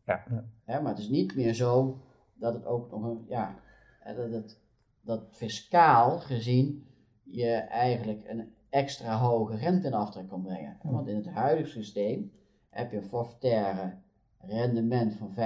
Ja. 0.07 0.25
ja. 0.67 0.81
Maar 0.81 0.93
het 0.93 0.99
is 0.99 1.09
niet 1.09 1.35
meer 1.35 1.55
zo 1.55 2.01
dat 2.35 2.55
het 2.55 2.65
ook 2.65 2.91
nog 2.91 3.03
een, 3.03 3.25
ja, 3.29 3.59
dat, 4.05 4.31
het, 4.31 4.61
dat 5.01 5.29
fiscaal 5.31 6.19
gezien 6.19 6.87
je 7.23 7.53
eigenlijk 7.57 8.29
een 8.29 8.53
extra 8.69 9.19
hoge 9.19 9.57
rente 9.57 9.87
in 9.87 9.95
aftrek 9.95 10.29
kan 10.29 10.43
brengen. 10.43 10.79
Want 10.83 11.09
in 11.09 11.17
het 11.17 11.29
huidige 11.29 11.71
systeem 11.71 12.33
heb 12.71 12.91
je 12.91 12.97
een 12.97 13.09
forfaitaire 13.09 13.99
rendement 14.39 15.15
van 15.15 15.35
5,69%. 15.35 15.37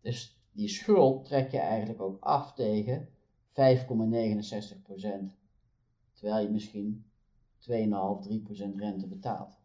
Dus 0.00 0.36
die 0.56 0.68
schuld 0.68 1.24
trek 1.24 1.50
je 1.50 1.58
eigenlijk 1.58 2.00
ook 2.00 2.16
af 2.20 2.54
tegen 2.54 3.08
5,69%. 3.48 3.54
Terwijl 6.12 6.42
je 6.42 6.50
misschien 6.50 7.04
2,5, 7.60 7.68
3% 7.68 8.76
rente 8.76 9.06
betaalt. 9.08 9.58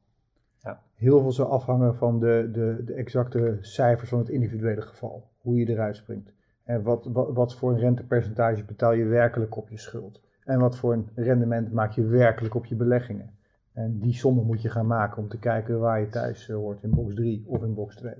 Ja. 0.60 0.84
Heel 0.94 1.22
veel 1.22 1.32
zal 1.32 1.52
afhangen 1.52 1.96
van 1.96 2.20
de, 2.20 2.50
de, 2.52 2.82
de 2.86 2.94
exacte 2.94 3.58
cijfers 3.62 4.10
van 4.10 4.20
het 4.20 4.30
individuele 4.30 4.82
geval. 4.82 5.30
Hoe 5.38 5.56
je 5.56 5.70
eruit 5.70 5.96
springt. 5.96 6.34
En 6.64 6.84
wat, 6.84 7.06
wat, 7.06 7.34
wat 7.34 7.56
voor 7.56 7.72
een 7.72 7.80
rentepercentage 7.80 8.64
betaal 8.64 8.94
je 8.94 9.06
werkelijk 9.06 9.58
op 9.58 9.70
je 9.70 9.78
schuld? 9.78 10.22
En 10.44 10.60
wat 10.60 10.78
voor 10.78 10.94
een 10.94 11.10
rendement 11.16 11.72
maak 11.72 11.92
je 11.92 12.06
werkelijk 12.06 12.56
op 12.56 12.66
je 12.66 12.76
beleggingen? 12.76 13.36
En 13.74 14.00
die 14.00 14.14
sommen 14.14 14.46
moet 14.46 14.62
je 14.62 14.70
gaan 14.70 14.88
maken 14.88 15.22
om 15.22 15.30
te 15.30 15.40
kijken 15.40 15.80
waar 15.80 16.00
je 16.00 16.10
thuis 16.10 16.50
eh, 16.50 16.56
hoort, 16.56 16.84
in 16.84 16.90
box 16.90 17.16
3 17.16 17.44
of 17.48 17.64
in 17.64 17.74
box 17.74 17.96
2. 17.96 18.14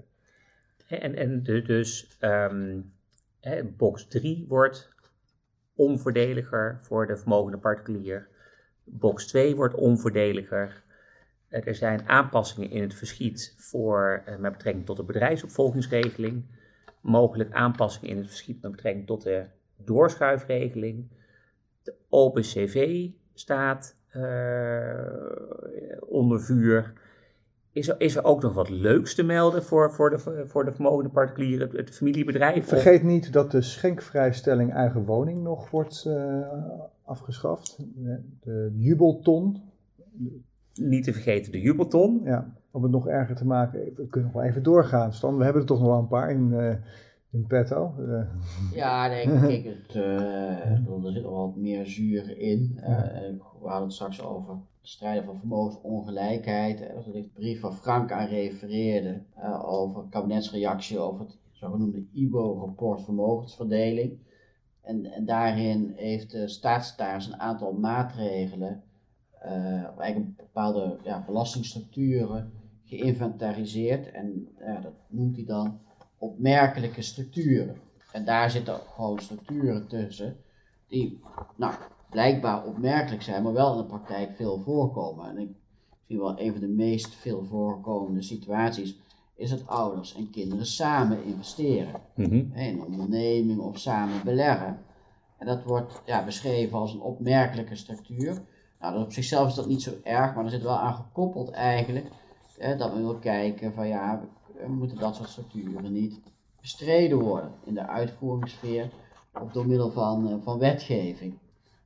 En, 1.00 1.16
en 1.16 1.44
dus 1.44 2.18
hè, 3.40 3.64
box 3.64 4.08
3 4.08 4.46
wordt 4.48 4.90
onvoordeliger 5.76 6.80
voor 6.82 7.08
de 7.08 7.18
vermogende 7.18 7.58
particulier. 7.58 8.28
Box 8.84 9.28
2 9.28 9.56
wordt 9.56 9.76
onvoordeliger. 9.76 10.84
Eh, 11.48 11.68
er 11.68 11.76
zijn 11.76 12.10
aanpassingen 12.10 12.70
in 12.70 12.82
het 12.82 12.94
verschiet 12.94 13.54
voor, 13.58 14.22
eh, 14.26 14.38
met 14.38 14.52
betrekking 14.52 14.86
tot 14.86 14.98
de 14.98 15.04
bedrijfsopvolgingsregeling. 15.04 16.46
Mogelijk 17.02 17.52
aanpassingen 17.52 18.10
in 18.10 18.18
het 18.18 18.28
verschiet 18.28 18.62
met 18.62 18.72
betrekking 18.72 19.08
tot 19.08 19.24
de 19.24 19.46
doorschuifregeling. 19.76 21.08
De 21.84 21.94
OpenCV 22.10 23.08
staat 23.34 23.96
uh, 24.16 25.06
onder 26.00 26.42
vuur. 26.42 26.94
Is 27.74 27.88
er, 27.88 27.96
is 27.98 28.16
er 28.16 28.24
ook 28.24 28.42
nog 28.42 28.54
wat 28.54 28.70
leuks 28.70 29.16
te 29.16 29.24
melden 29.24 29.64
voor, 29.64 29.92
voor, 29.92 30.10
de, 30.10 30.44
voor 30.48 30.66
de 30.66 30.72
vermogende 30.72 31.10
particulieren, 31.10 31.68
het, 31.68 31.78
het 31.78 31.96
familiebedrijf? 31.96 32.68
Vergeet 32.68 33.04
niet 33.04 33.34
dat 33.34 33.52
de 33.52 33.62
schenkvrijstelling 33.62 34.74
eigen 34.74 35.06
woning 35.06 35.44
nog 35.44 35.70
wordt 35.70 36.06
uh, 36.08 36.42
afgeschaft. 37.04 37.78
De 38.42 38.72
jubelton. 38.76 39.62
Niet 40.74 41.04
te 41.04 41.14
vergeten 41.14 41.52
de 41.52 41.62
jubelton. 41.62 42.22
Ja, 42.24 42.54
om 42.72 42.84
het 42.84 42.92
nog 42.92 43.08
erger 43.08 43.36
te 43.36 43.46
maken, 43.46 43.80
we 43.80 44.08
kunnen 44.08 44.32
nog 44.32 44.42
wel 44.42 44.50
even 44.50 44.64
doorgaan. 44.64 45.14
Stan, 45.14 45.38
we 45.38 45.44
hebben 45.44 45.62
er 45.62 45.68
toch 45.68 45.80
nog 45.80 45.88
wel 45.88 46.00
een 46.00 46.08
paar 46.08 46.32
in, 46.32 46.50
uh, 46.52 46.74
in 47.32 47.48
petto. 47.48 47.94
Uh. 48.00 48.22
Ja, 48.74 49.08
nee, 49.08 49.26
kijk, 49.48 49.64
het, 49.64 49.96
uh, 49.96 50.66
er 50.66 51.12
zit 51.12 51.24
nog 51.24 51.32
wat 51.32 51.56
meer 51.56 51.86
zuur 51.86 52.38
in. 52.38 52.80
we 53.62 53.68
hadden 53.68 53.84
het 53.84 53.94
straks 53.94 54.22
over 54.22 54.58
strijden 54.82 55.24
van 55.24 55.40
vermogensongelijkheid. 55.40 56.80
Dat 56.80 57.06
is 57.06 57.14
de 57.14 57.30
brief 57.34 57.60
van 57.60 57.76
Frank 57.76 58.12
aan 58.12 58.28
refereerde 58.28 59.22
uh, 59.38 59.70
over 59.70 60.06
kabinetsreactie 60.10 61.00
over 61.00 61.20
het 61.20 61.38
zogenoemde 61.52 62.06
IBO-rapport 62.14 63.02
vermogensverdeling. 63.02 64.20
En, 64.82 65.06
en, 65.06 65.26
daarin 65.26 65.94
heeft 65.96 66.32
de 66.32 66.48
staatssecretaris 66.48 67.28
een 67.28 67.40
aantal 67.40 67.74
maatregelen, 67.74 68.84
uh, 69.46 70.00
eigenlijk 70.00 70.36
bepaalde 70.38 70.98
ja, 71.04 71.24
belastingstructuren 71.26 72.52
geïnventariseerd. 72.84 74.12
En 74.12 74.48
dat 74.82 74.94
noemt 75.08 75.36
hij 75.36 75.46
dan 75.46 75.80
opmerkelijke 76.22 77.02
structuren. 77.02 77.76
En 78.12 78.26
daar 78.26 78.52
zitten 78.52 78.80
gewoon 78.96 79.20
structuren 79.20 79.88
tussen 79.88 80.38
die 80.88 81.20
nou, 81.56 81.74
blijkbaar 82.10 82.66
opmerkelijk 82.66 83.22
zijn, 83.22 83.44
maar 83.44 83.54
wel 83.54 83.72
in 83.72 83.78
de 83.78 83.86
praktijk 83.86 84.36
veel 84.36 84.62
voorkomen. 84.66 85.30
En 85.30 85.38
ik 85.38 85.50
zie 86.08 86.20
wel 86.20 86.40
een 86.40 86.52
van 86.52 86.62
de 86.62 86.68
meest 86.68 87.16
veel 87.16 87.46
voorkomende 87.46 88.22
situaties 88.22 89.00
is 89.36 89.50
dat 89.50 89.68
ouders 89.68 90.16
en 90.16 90.30
kinderen 90.30 90.66
samen 90.66 91.24
investeren. 91.24 92.02
Mhm. 92.16 92.34
In 92.34 92.52
een 92.54 92.82
onderneming 92.82 93.60
of 93.60 93.80
samen 93.80 94.24
beleggen. 94.24 94.80
En 95.38 95.46
dat 95.46 95.64
wordt 95.64 96.02
ja, 96.06 96.26
beschreven 96.26 96.78
als 96.78 96.94
een 96.94 97.02
opmerkelijke 97.02 97.76
structuur. 97.76 98.42
Nou, 98.80 99.04
op 99.04 99.14
zichzelf 99.14 99.48
is 99.48 99.56
dat 99.56 99.68
niet 99.68 99.82
zo 99.82 99.92
erg, 100.04 100.36
maar 100.36 100.44
er 100.44 100.50
zit 100.50 100.62
wel 100.62 100.78
aan 100.78 100.96
gekoppeld 100.96 101.50
eigenlijk 101.50 102.06
dat 102.78 102.94
we 102.94 103.00
willen 103.00 103.20
kijken 103.20 103.74
van 103.74 103.88
ja, 103.88 104.22
moeten 104.68 104.98
dat 104.98 105.16
soort 105.16 105.30
structuren 105.30 105.92
niet 105.92 106.20
bestreden 106.62 107.20
worden 107.20 107.52
in 107.64 107.74
de 107.74 107.88
uitvoeringssfeer 107.88 108.90
of 109.42 109.52
door 109.52 109.68
middel 109.68 109.92
van, 109.92 110.28
uh, 110.28 110.36
van 110.42 110.60
wetgeving. 110.60 111.38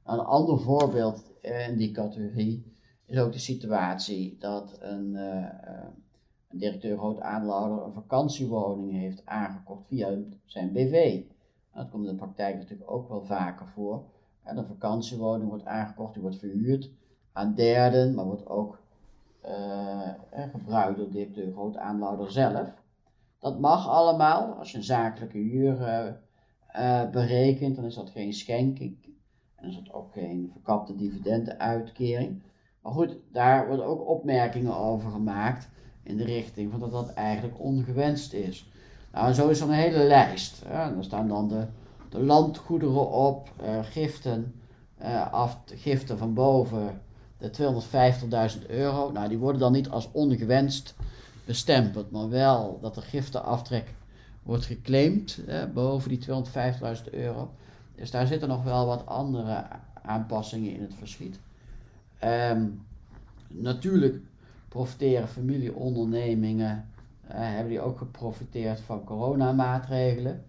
Een 0.03 0.19
ander 0.19 0.59
voorbeeld 0.59 1.31
in 1.41 1.77
die 1.77 1.91
categorie 1.91 2.73
is 3.05 3.19
ook 3.19 3.31
de 3.31 3.39
situatie 3.39 4.37
dat 4.39 4.77
een, 4.79 5.13
uh, 5.13 5.45
een 6.49 6.57
directeur 6.57 6.97
groot 6.97 7.19
aandeelhouder 7.19 7.85
een 7.85 7.93
vakantiewoning 7.93 8.91
heeft 8.91 9.25
aangekocht 9.25 9.87
via 9.87 10.17
zijn 10.45 10.71
BV. 10.71 11.21
Dat 11.73 11.89
komt 11.89 12.05
in 12.05 12.11
de 12.11 12.17
praktijk 12.17 12.55
natuurlijk 12.55 12.91
ook 12.91 13.09
wel 13.09 13.25
vaker 13.25 13.67
voor. 13.67 14.03
En 14.43 14.57
een 14.57 14.67
vakantiewoning 14.67 15.49
wordt 15.49 15.65
aangekocht, 15.65 16.13
die 16.13 16.21
wordt 16.21 16.39
verhuurd 16.39 16.91
aan 17.31 17.55
derden, 17.55 18.13
maar 18.13 18.25
wordt 18.25 18.47
ook 18.47 18.79
gebruikt 20.49 20.97
door 20.97 21.11
de 21.11 21.51
groot 21.53 21.77
aandeelhouder 21.77 22.31
zelf. 22.31 22.73
Dat 23.39 23.59
mag 23.59 23.87
allemaal. 23.87 24.53
Als 24.53 24.71
je 24.71 24.77
een 24.77 24.83
zakelijke 24.83 25.37
huur 25.37 25.77
uh, 26.75 27.09
berekent, 27.09 27.75
dan 27.75 27.85
is 27.85 27.95
dat 27.95 28.09
geen 28.09 28.33
schenking. 28.33 28.97
En 29.55 29.67
is 29.67 29.75
dat 29.75 29.93
ook 29.93 30.11
geen 30.11 30.49
verkapte 30.51 30.95
dividendenuitkering. 30.95 32.43
Maar 32.81 32.91
goed, 32.91 33.17
daar 33.31 33.67
worden 33.67 33.85
ook 33.85 34.07
opmerkingen 34.07 34.77
over 34.77 35.11
gemaakt 35.11 35.69
in 36.03 36.17
de 36.17 36.23
richting 36.23 36.71
van 36.71 36.79
dat 36.79 36.91
dat 36.91 37.13
eigenlijk 37.13 37.59
ongewenst 37.59 38.33
is. 38.33 38.71
Nou, 39.11 39.33
zo 39.33 39.49
is 39.49 39.59
er 39.61 39.67
een 39.67 39.73
hele 39.73 40.03
lijst. 40.03 40.63
Hè. 40.65 40.93
Daar 40.93 41.03
staan 41.03 41.27
dan 41.27 41.47
de, 41.47 41.67
de 42.09 42.19
landgoederen 42.19 43.11
op, 43.11 43.49
giften, 43.81 44.61
af, 45.31 45.61
giften 45.65 46.17
van 46.17 46.33
boven 46.33 47.01
de 47.37 47.51
250.000 48.59 48.69
euro. 48.69 49.11
Nou, 49.11 49.27
die 49.29 49.37
worden 49.37 49.61
dan 49.61 49.71
niet 49.71 49.89
als 49.89 50.09
ongewenst 50.11 50.95
bestempeld, 51.45 52.11
maar 52.11 52.29
wel 52.29 52.79
dat 52.81 52.95
de 52.95 53.01
giftenaftrek 53.01 53.93
wordt 54.43 54.65
geclaimd 54.65 55.39
boven 55.73 56.09
die 56.09 56.25
250.000 56.25 57.03
euro. 57.11 57.51
Dus 57.95 58.11
daar 58.11 58.27
zitten 58.27 58.47
nog 58.47 58.63
wel 58.63 58.85
wat 58.85 59.05
andere 59.05 59.65
aanpassingen 60.01 60.73
in 60.73 60.81
het 60.81 60.93
verschiet. 60.93 61.39
Um, 62.23 62.85
natuurlijk 63.47 64.21
profiteren 64.69 65.27
familieondernemingen, 65.27 66.89
uh, 67.25 67.31
hebben 67.35 67.69
die 67.69 67.81
ook 67.81 67.97
geprofiteerd 67.97 68.79
van 68.79 69.03
coronamaatregelen, 69.03 70.43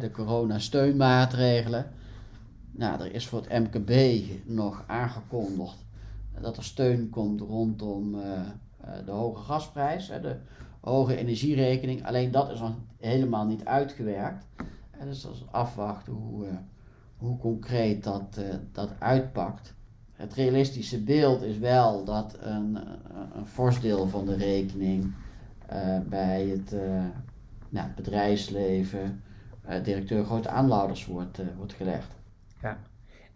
de 0.00 0.10
coronasteunmaatregelen. 0.10 1.90
Nou, 2.70 3.00
er 3.00 3.14
is 3.14 3.26
voor 3.26 3.42
het 3.46 3.72
MKB 3.72 4.22
nog 4.44 4.84
aangekondigd 4.86 5.85
dat 6.40 6.56
er 6.56 6.64
steun 6.64 7.10
komt 7.10 7.40
rondom 7.40 8.14
uh, 8.14 8.40
de 9.04 9.10
hoge 9.10 9.42
gasprijs, 9.42 10.06
de 10.06 10.36
hoge 10.80 11.16
energierekening. 11.16 12.06
Alleen 12.06 12.30
dat 12.30 12.50
is 12.50 12.60
nog 12.60 12.74
helemaal 12.96 13.46
niet 13.46 13.64
uitgewerkt. 13.64 14.46
dus 15.04 15.22
dat 15.22 15.32
is 15.32 15.44
afwachten 15.50 16.12
hoe, 16.12 16.46
hoe 17.16 17.38
concreet 17.38 18.04
dat, 18.04 18.40
dat 18.72 18.90
uitpakt. 18.98 19.74
Het 20.12 20.34
realistische 20.34 21.02
beeld 21.02 21.42
is 21.42 21.58
wel 21.58 22.04
dat 22.04 22.36
een, 22.40 22.78
een 23.34 23.46
fors 23.46 23.80
deel 23.80 24.08
van 24.08 24.26
de 24.26 24.34
rekening 24.34 25.14
bij 26.08 26.46
het 26.46 26.74
nou, 27.68 27.88
bedrijfsleven 27.96 29.22
directeur 29.82 30.24
grote 30.24 30.48
aanlouders 30.48 31.06
wordt, 31.06 31.40
wordt 31.56 31.72
gelegd. 31.72 32.14
Ja, 32.62 32.78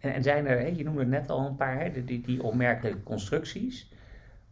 en, 0.01 0.23
zijn 0.23 0.47
er, 0.47 0.73
je 0.73 0.83
noemde 0.83 0.99
het 0.99 1.09
net 1.09 1.29
al 1.29 1.45
een 1.45 1.55
paar, 1.55 1.79
hè, 1.79 2.03
die, 2.03 2.21
die 2.21 2.43
opmerkelijke 2.43 3.03
constructies 3.03 3.91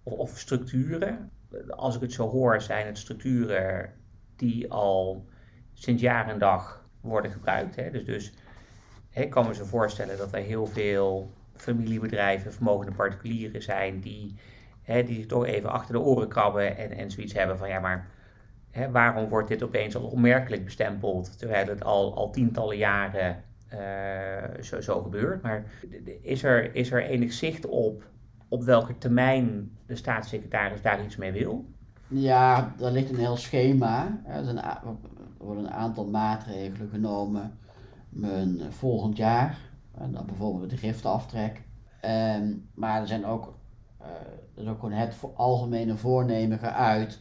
of, 0.03 0.13
of 0.13 0.37
structuren. 0.37 1.31
Als 1.69 1.95
ik 1.95 2.01
het 2.01 2.13
zo 2.13 2.29
hoor, 2.29 2.61
zijn 2.61 2.85
het 2.85 2.97
structuren 2.97 3.93
die 4.35 4.71
al 4.71 5.25
sinds 5.73 6.01
jaar 6.01 6.27
en 6.29 6.39
dag 6.39 6.85
worden 7.01 7.31
gebruikt. 7.31 7.75
Hè. 7.75 7.91
Dus, 7.91 8.05
dus 8.05 8.33
ik 9.13 9.29
kan 9.29 9.47
me 9.47 9.53
zo 9.53 9.65
voorstellen 9.65 10.17
dat 10.17 10.33
er 10.33 10.41
heel 10.41 10.65
veel 10.65 11.29
familiebedrijven, 11.55 12.53
vermogende 12.53 12.91
particulieren 12.91 13.61
zijn 13.61 13.99
die, 13.99 14.35
hè, 14.83 15.03
die 15.03 15.25
toch 15.25 15.45
even 15.45 15.71
achter 15.71 15.93
de 15.93 15.99
oren 15.99 16.27
krabben 16.27 16.77
en, 16.97 17.11
zoiets 17.11 17.33
hebben 17.33 17.57
van 17.57 17.69
ja, 17.69 17.79
maar 17.79 18.07
hè, 18.71 18.91
waarom 18.91 19.29
wordt 19.29 19.47
dit 19.47 19.63
opeens 19.63 19.95
al 19.95 20.03
onmerkelijk 20.03 20.65
bestempeld 20.65 21.39
terwijl 21.39 21.67
het 21.67 21.83
al, 21.83 22.15
al 22.15 22.31
tientallen 22.31 22.77
jaren 22.77 23.43
zo, 24.61 24.81
zo 24.81 25.01
gebeurt. 25.01 25.41
Maar 25.41 25.63
is 26.21 26.43
er, 26.43 26.75
is 26.75 26.91
er 26.91 27.03
enig 27.03 27.33
zicht 27.33 27.65
op 27.65 28.03
op 28.49 28.63
welke 28.63 28.97
termijn 28.97 29.71
de 29.85 29.95
staatssecretaris 29.95 30.81
daar 30.81 31.03
iets 31.03 31.15
mee 31.15 31.31
wil? 31.31 31.65
Ja, 32.07 32.73
daar 32.77 32.91
ligt 32.91 33.09
een 33.09 33.19
heel 33.19 33.37
schema. 33.37 34.21
Er 34.25 34.77
worden 35.37 35.63
een 35.63 35.71
aantal 35.71 36.05
maatregelen 36.05 36.89
genomen 36.89 37.57
men, 38.09 38.73
volgend 38.73 39.17
jaar. 39.17 39.57
En 39.97 40.11
dan 40.11 40.25
bijvoorbeeld 40.25 40.69
de 40.69 40.77
giftenaftrek. 40.77 41.61
Ehm, 42.01 42.53
maar 42.73 43.01
er 43.01 43.07
zijn 43.07 43.25
ook, 43.25 43.53
uh, 44.01 44.07
er 44.55 44.61
is 44.63 44.67
ook 44.67 44.79
gewoon 44.79 44.97
het 44.97 45.15
algemene 45.35 45.97
voornemen 45.97 46.59
geuit 46.59 47.19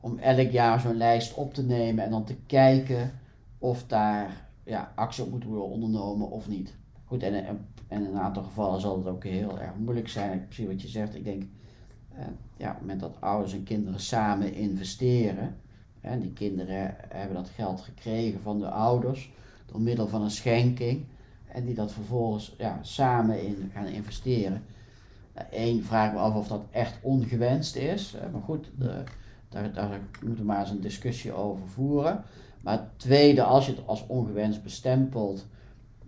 om 0.00 0.18
elk 0.18 0.50
jaar 0.50 0.80
zo'n 0.80 0.96
lijst 0.96 1.34
op 1.34 1.54
te 1.54 1.62
nemen 1.62 2.04
en 2.04 2.10
dan 2.10 2.24
te 2.24 2.36
kijken 2.46 3.12
of 3.58 3.86
daar 3.86 4.30
ja, 4.64 4.92
actie 4.94 5.24
op 5.24 5.30
moet 5.30 5.44
worden 5.44 5.68
ondernomen 5.68 6.30
of 6.30 6.48
niet. 6.48 6.74
Goed, 7.04 7.22
en, 7.22 7.46
en, 7.46 7.66
in 7.88 8.04
een 8.04 8.18
aantal 8.18 8.42
gevallen 8.42 8.80
zal 8.80 8.96
het 8.96 9.06
ook 9.06 9.24
heel 9.24 9.60
erg 9.60 9.74
moeilijk 9.78 10.08
zijn. 10.08 10.46
Zie 10.48 10.66
wat 10.66 10.82
je 10.82 10.88
zegt. 10.88 11.14
Ik 11.14 11.24
denk, 11.24 11.42
uh, 12.12 12.18
ja, 12.56 12.68
op 12.68 12.72
het 12.72 12.80
moment 12.80 13.00
dat 13.00 13.20
ouders 13.20 13.52
en 13.52 13.62
kinderen 13.62 14.00
samen 14.00 14.54
investeren, 14.54 15.54
en 16.00 16.20
die 16.20 16.32
kinderen 16.32 16.94
hebben 17.08 17.36
dat 17.36 17.48
geld 17.48 17.80
gekregen 17.80 18.40
van 18.40 18.58
de 18.58 18.68
ouders 18.68 19.32
door 19.66 19.80
middel 19.80 20.08
van 20.08 20.22
een 20.22 20.30
schenking, 20.30 21.04
en 21.46 21.64
die 21.64 21.74
dat 21.74 21.92
vervolgens 21.92 22.54
ja, 22.58 22.78
samen 22.82 23.42
in 23.42 23.70
gaan 23.74 23.86
investeren. 23.86 24.64
Eén, 25.50 25.74
nou, 25.74 25.82
vraag 25.82 26.12
me 26.12 26.18
af 26.18 26.34
of 26.34 26.48
dat 26.48 26.64
echt 26.70 26.98
ongewenst 27.02 27.76
is. 27.76 28.16
Maar 28.32 28.42
goed, 28.42 28.70
de, 28.78 29.02
daar, 29.48 29.72
daar 29.72 30.00
moeten 30.22 30.40
we 30.40 30.50
maar 30.50 30.60
eens 30.60 30.70
een 30.70 30.80
discussie 30.80 31.32
over 31.32 31.68
voeren. 31.68 32.24
Maar 32.62 32.90
tweede, 32.96 33.42
als 33.42 33.66
je 33.66 33.72
het 33.72 33.86
als 33.86 34.06
ongewenst 34.06 34.62
bestempelt, 34.62 35.46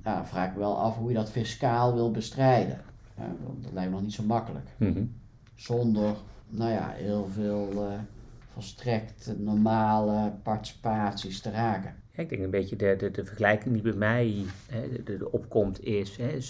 ja, 0.05 0.25
vraag 0.25 0.51
ik 0.51 0.57
wel 0.57 0.79
af 0.79 0.97
hoe 0.97 1.09
je 1.09 1.15
dat 1.15 1.31
fiscaal 1.31 1.95
wil 1.95 2.11
bestrijden. 2.11 2.81
Dat 3.61 3.73
lijkt 3.73 3.91
me 3.91 3.97
nog 3.97 4.05
niet 4.05 4.15
zo 4.15 4.23
makkelijk. 4.23 4.69
Mhm. 4.77 5.05
Zonder, 5.55 6.15
nou 6.49 6.71
ja, 6.71 6.89
heel 6.89 7.29
veel 7.33 7.73
uh, 7.73 7.93
volstrekt 8.53 9.35
normale 9.39 10.33
participaties 10.43 11.41
te 11.41 11.51
raken. 11.51 11.95
Ja, 12.13 12.23
ik 12.23 12.29
denk 12.29 12.43
een 12.43 12.51
beetje 12.51 12.77
de, 12.77 12.97
de, 12.99 13.11
de 13.11 13.25
vergelijking 13.25 13.75
die 13.75 13.83
bij 13.83 13.93
mij 13.93 14.45
de, 15.05 15.19
de, 15.19 15.33
opkomt 15.33 15.85
is, 15.85 16.17
hè, 16.17 16.41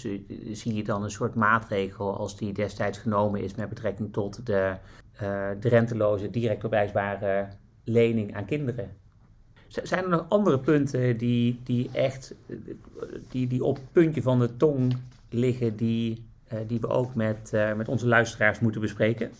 zie 0.51 0.73
je 0.73 0.83
dan 0.83 1.03
een 1.03 1.11
soort 1.11 1.35
maatregel 1.35 2.17
als 2.17 2.37
die 2.37 2.53
destijds 2.53 2.97
genomen 2.97 3.43
is 3.43 3.55
met 3.55 3.69
betrekking 3.69 4.13
tot 4.13 4.45
de, 4.45 4.75
uh, 5.13 5.19
de 5.59 5.69
renteloze 5.69 6.29
direct 6.29 6.63
opwijsbare 6.63 7.47
lening 7.83 8.35
aan 8.35 8.45
kinderen. 8.45 8.89
Zijn 9.83 10.03
er 10.03 10.09
nog 10.09 10.25
andere 10.29 10.59
punten 10.59 11.17
die, 11.17 11.59
die 11.63 11.89
echt 11.91 12.33
die, 13.29 13.47
die 13.47 13.63
op 13.63 13.75
het 13.75 13.91
puntje 13.91 14.21
van 14.21 14.39
de 14.39 14.57
tong 14.57 14.97
liggen, 15.29 15.75
die, 15.75 16.23
uh, 16.53 16.59
die 16.67 16.79
we 16.79 16.87
ook 16.87 17.15
met, 17.15 17.51
uh, 17.53 17.73
met 17.73 17.87
onze 17.87 18.07
luisteraars 18.07 18.59
moeten 18.59 18.81
bespreken? 18.81 19.31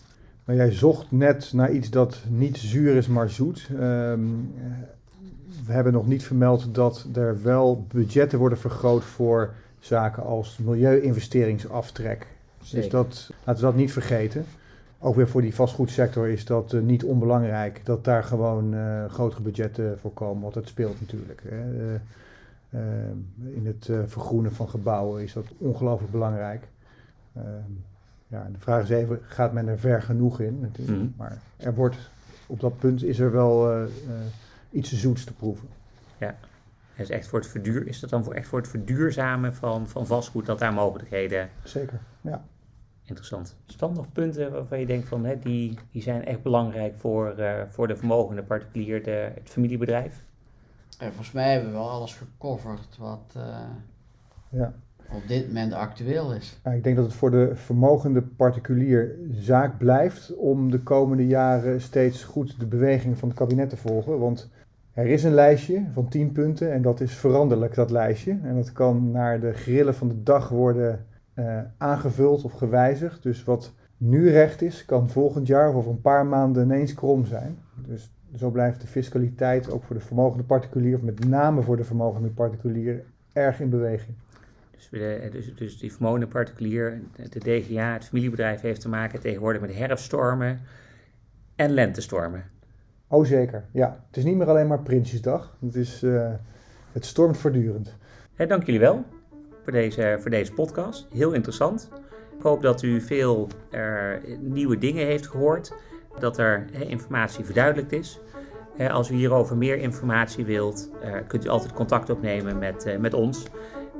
Nou, 0.44 0.58
jij 0.58 0.72
zocht 0.72 1.10
net 1.10 1.52
naar 1.52 1.72
iets 1.72 1.90
dat 1.90 2.22
niet 2.28 2.56
zuur 2.56 2.96
is, 2.96 3.06
maar 3.06 3.30
zoet. 3.30 3.68
Um, 3.80 4.54
we 5.66 5.72
hebben 5.72 5.92
nog 5.92 6.06
niet 6.06 6.24
vermeld 6.24 6.74
dat 6.74 7.06
er 7.14 7.42
wel 7.42 7.86
budgetten 7.88 8.38
worden 8.38 8.58
vergroot 8.58 9.04
voor 9.04 9.52
zaken 9.80 10.22
als 10.22 10.58
milieuinvesteringsaftrek. 10.58 12.26
Dus 12.70 12.88
dat, 12.88 13.30
laten 13.44 13.62
we 13.64 13.70
dat 13.70 13.76
niet 13.76 13.92
vergeten 13.92 14.44
ook 14.98 15.14
weer 15.14 15.28
voor 15.28 15.42
die 15.42 15.54
vastgoedsector 15.54 16.28
is 16.28 16.44
dat 16.44 16.72
uh, 16.72 16.82
niet 16.82 17.04
onbelangrijk. 17.04 17.80
Dat 17.84 18.04
daar 18.04 18.24
gewoon 18.24 18.74
uh, 18.74 19.04
grotere 19.10 19.42
budgetten 19.42 19.98
voor 19.98 20.12
komen, 20.12 20.42
want 20.42 20.54
dat 20.54 20.68
speelt 20.68 21.00
natuurlijk. 21.00 21.42
Hè. 21.48 21.94
Uh, 21.94 22.00
in 23.54 23.66
het 23.66 23.90
vergroenen 24.06 24.52
van 24.52 24.68
gebouwen 24.68 25.22
is 25.22 25.32
dat 25.32 25.46
ongelooflijk 25.58 26.12
belangrijk. 26.12 26.62
Ehm, 27.32 27.46
ja, 28.26 28.48
de 28.52 28.58
vraag 28.58 28.82
is 28.82 28.90
even, 28.90 29.20
gaat 29.22 29.52
men 29.52 29.68
er 29.68 29.78
ver 29.78 30.02
genoeg 30.02 30.40
in? 30.40 30.72
Mm. 30.86 31.14
Maar 31.16 31.40
er 31.56 31.74
wordt, 31.74 31.96
op 32.46 32.60
dat 32.60 32.78
punt 32.78 33.02
is 33.02 33.18
er 33.18 33.32
wel 33.32 33.86
iets 34.70 34.92
zoets 34.92 35.24
te 35.24 35.32
proeven. 35.32 35.68
Ja, 36.18 36.34
is, 36.94 37.10
echt 37.10 37.26
voor 37.26 37.38
het 37.38 37.48
verduur, 37.48 37.86
is 37.86 38.00
dat 38.00 38.10
dan 38.10 38.24
voor, 38.24 38.34
echt 38.34 38.48
voor 38.48 38.58
het 38.58 38.68
verduurzamen 38.68 39.54
van, 39.54 39.88
van 39.88 40.06
vastgoed 40.06 40.46
dat 40.46 40.58
daar 40.58 40.72
mogelijkheden... 40.72 41.48
Zeker, 41.62 41.98
ja 42.20 42.44
interessant. 43.06 43.56
Staan 43.66 43.92
nog 43.92 44.12
punten 44.12 44.52
waarvan 44.52 44.80
je 44.80 44.86
denkt 44.86 45.08
van 45.08 45.24
hè, 45.24 45.38
die, 45.38 45.78
die 45.92 46.02
zijn 46.02 46.24
echt 46.24 46.42
belangrijk 46.42 46.94
voor, 46.96 47.34
uh, 47.38 47.62
voor 47.68 47.88
de 47.88 47.96
vermogende 47.96 48.42
particulier, 48.42 49.02
de, 49.02 49.30
het 49.34 49.48
familiebedrijf? 49.50 50.24
En 50.98 51.08
volgens 51.08 51.32
mij 51.32 51.52
hebben 51.52 51.70
we 51.70 51.76
wel 51.76 51.90
alles 51.90 52.14
gecoverd 52.14 52.96
wat 52.98 53.34
uh, 53.36 53.42
ja. 54.48 54.72
op 55.12 55.28
dit 55.28 55.46
moment 55.46 55.72
actueel 55.72 56.34
is. 56.34 56.60
Ja, 56.64 56.70
ik 56.70 56.84
denk 56.84 56.96
dat 56.96 57.04
het 57.04 57.14
voor 57.14 57.30
de 57.30 57.50
vermogende 57.54 58.22
particulier 58.22 59.18
zaak 59.30 59.78
blijft 59.78 60.34
om 60.36 60.70
de 60.70 60.80
komende 60.80 61.26
jaren 61.26 61.80
steeds 61.80 62.24
goed 62.24 62.60
de 62.60 62.66
beweging 62.66 63.18
van 63.18 63.28
het 63.28 63.38
kabinet 63.38 63.68
te 63.68 63.76
volgen. 63.76 64.18
Want 64.18 64.50
er 64.92 65.06
is 65.06 65.24
een 65.24 65.34
lijstje 65.34 65.84
van 65.92 66.08
10 66.08 66.32
punten 66.32 66.72
en 66.72 66.82
dat 66.82 67.00
is 67.00 67.14
veranderlijk, 67.14 67.74
dat 67.74 67.90
lijstje. 67.90 68.38
En 68.42 68.54
dat 68.54 68.72
kan 68.72 69.10
naar 69.10 69.40
de 69.40 69.52
grillen 69.52 69.94
van 69.94 70.08
de 70.08 70.22
dag 70.22 70.48
worden 70.48 71.06
uh, 71.38 71.60
aangevuld 71.78 72.44
of 72.44 72.52
gewijzigd. 72.52 73.22
Dus 73.22 73.44
wat 73.44 73.72
nu 73.96 74.30
recht 74.30 74.62
is, 74.62 74.84
kan 74.84 75.10
volgend 75.10 75.46
jaar 75.46 75.68
of 75.68 75.74
over 75.74 75.90
een 75.90 76.00
paar 76.00 76.26
maanden 76.26 76.64
ineens 76.64 76.94
krom 76.94 77.26
zijn. 77.26 77.58
Dus 77.74 78.10
zo 78.34 78.50
blijft 78.50 78.80
de 78.80 78.86
fiscaliteit 78.86 79.70
ook 79.70 79.84
voor 79.84 79.96
de 79.96 80.02
vermogende 80.02 80.44
particulier, 80.44 80.94
of 80.94 81.02
met 81.02 81.28
name 81.28 81.62
voor 81.62 81.76
de 81.76 81.84
vermogende 81.84 82.28
particulier, 82.28 83.04
erg 83.32 83.60
in 83.60 83.70
beweging. 83.70 84.16
Dus, 84.70 84.88
dus, 85.30 85.54
dus 85.54 85.78
die 85.78 85.92
vermogende 85.92 86.26
particulier, 86.26 87.00
de 87.30 87.38
DGA, 87.38 87.92
het 87.92 88.04
familiebedrijf, 88.04 88.60
heeft 88.60 88.80
te 88.80 88.88
maken 88.88 89.20
tegenwoordig 89.20 89.60
met 89.60 89.74
herfststormen 89.74 90.60
en 91.56 91.70
lentestormen. 91.70 92.44
Oh 93.08 93.24
zeker, 93.24 93.64
ja. 93.72 94.04
Het 94.06 94.16
is 94.16 94.24
niet 94.24 94.36
meer 94.36 94.48
alleen 94.48 94.66
maar 94.66 94.82
Prinsjesdag. 94.82 95.56
Het, 95.60 95.74
is, 95.74 96.02
uh, 96.02 96.32
het 96.92 97.04
stormt 97.04 97.36
voortdurend. 97.36 97.94
Hey, 98.34 98.46
dank 98.46 98.64
jullie 98.64 98.80
wel 98.80 99.04
voor 99.66 99.74
deze, 99.74 100.16
voor 100.20 100.30
deze 100.30 100.52
podcast. 100.52 101.06
Heel 101.12 101.32
interessant. 101.32 101.90
Ik 102.36 102.42
hoop 102.42 102.62
dat 102.62 102.82
u 102.82 103.00
veel 103.00 103.48
nieuwe 104.40 104.78
dingen 104.78 105.06
heeft 105.06 105.26
gehoord, 105.26 105.72
dat 106.18 106.38
er 106.38 106.66
informatie 106.88 107.44
verduidelijkt 107.44 107.92
is. 107.92 108.20
als 108.90 109.10
u 109.10 109.14
hierover 109.14 109.56
meer 109.56 109.76
informatie 109.76 110.44
wilt, 110.44 110.90
uh, 111.04 111.12
kunt 111.26 111.44
u 111.44 111.48
altijd 111.48 111.72
contact 111.72 112.10
opnemen 112.10 112.58
met, 112.58 112.86
uh, 112.86 112.96
met 112.96 113.14
ons. 113.14 113.44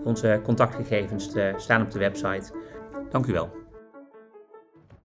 Onze 0.04 0.40
contactgegevens 0.44 1.30
staan 1.56 1.82
op 1.82 1.90
de 1.90 1.98
website. 1.98 2.52
Dank 3.10 3.26
u 3.26 3.32
wel. 3.32 3.65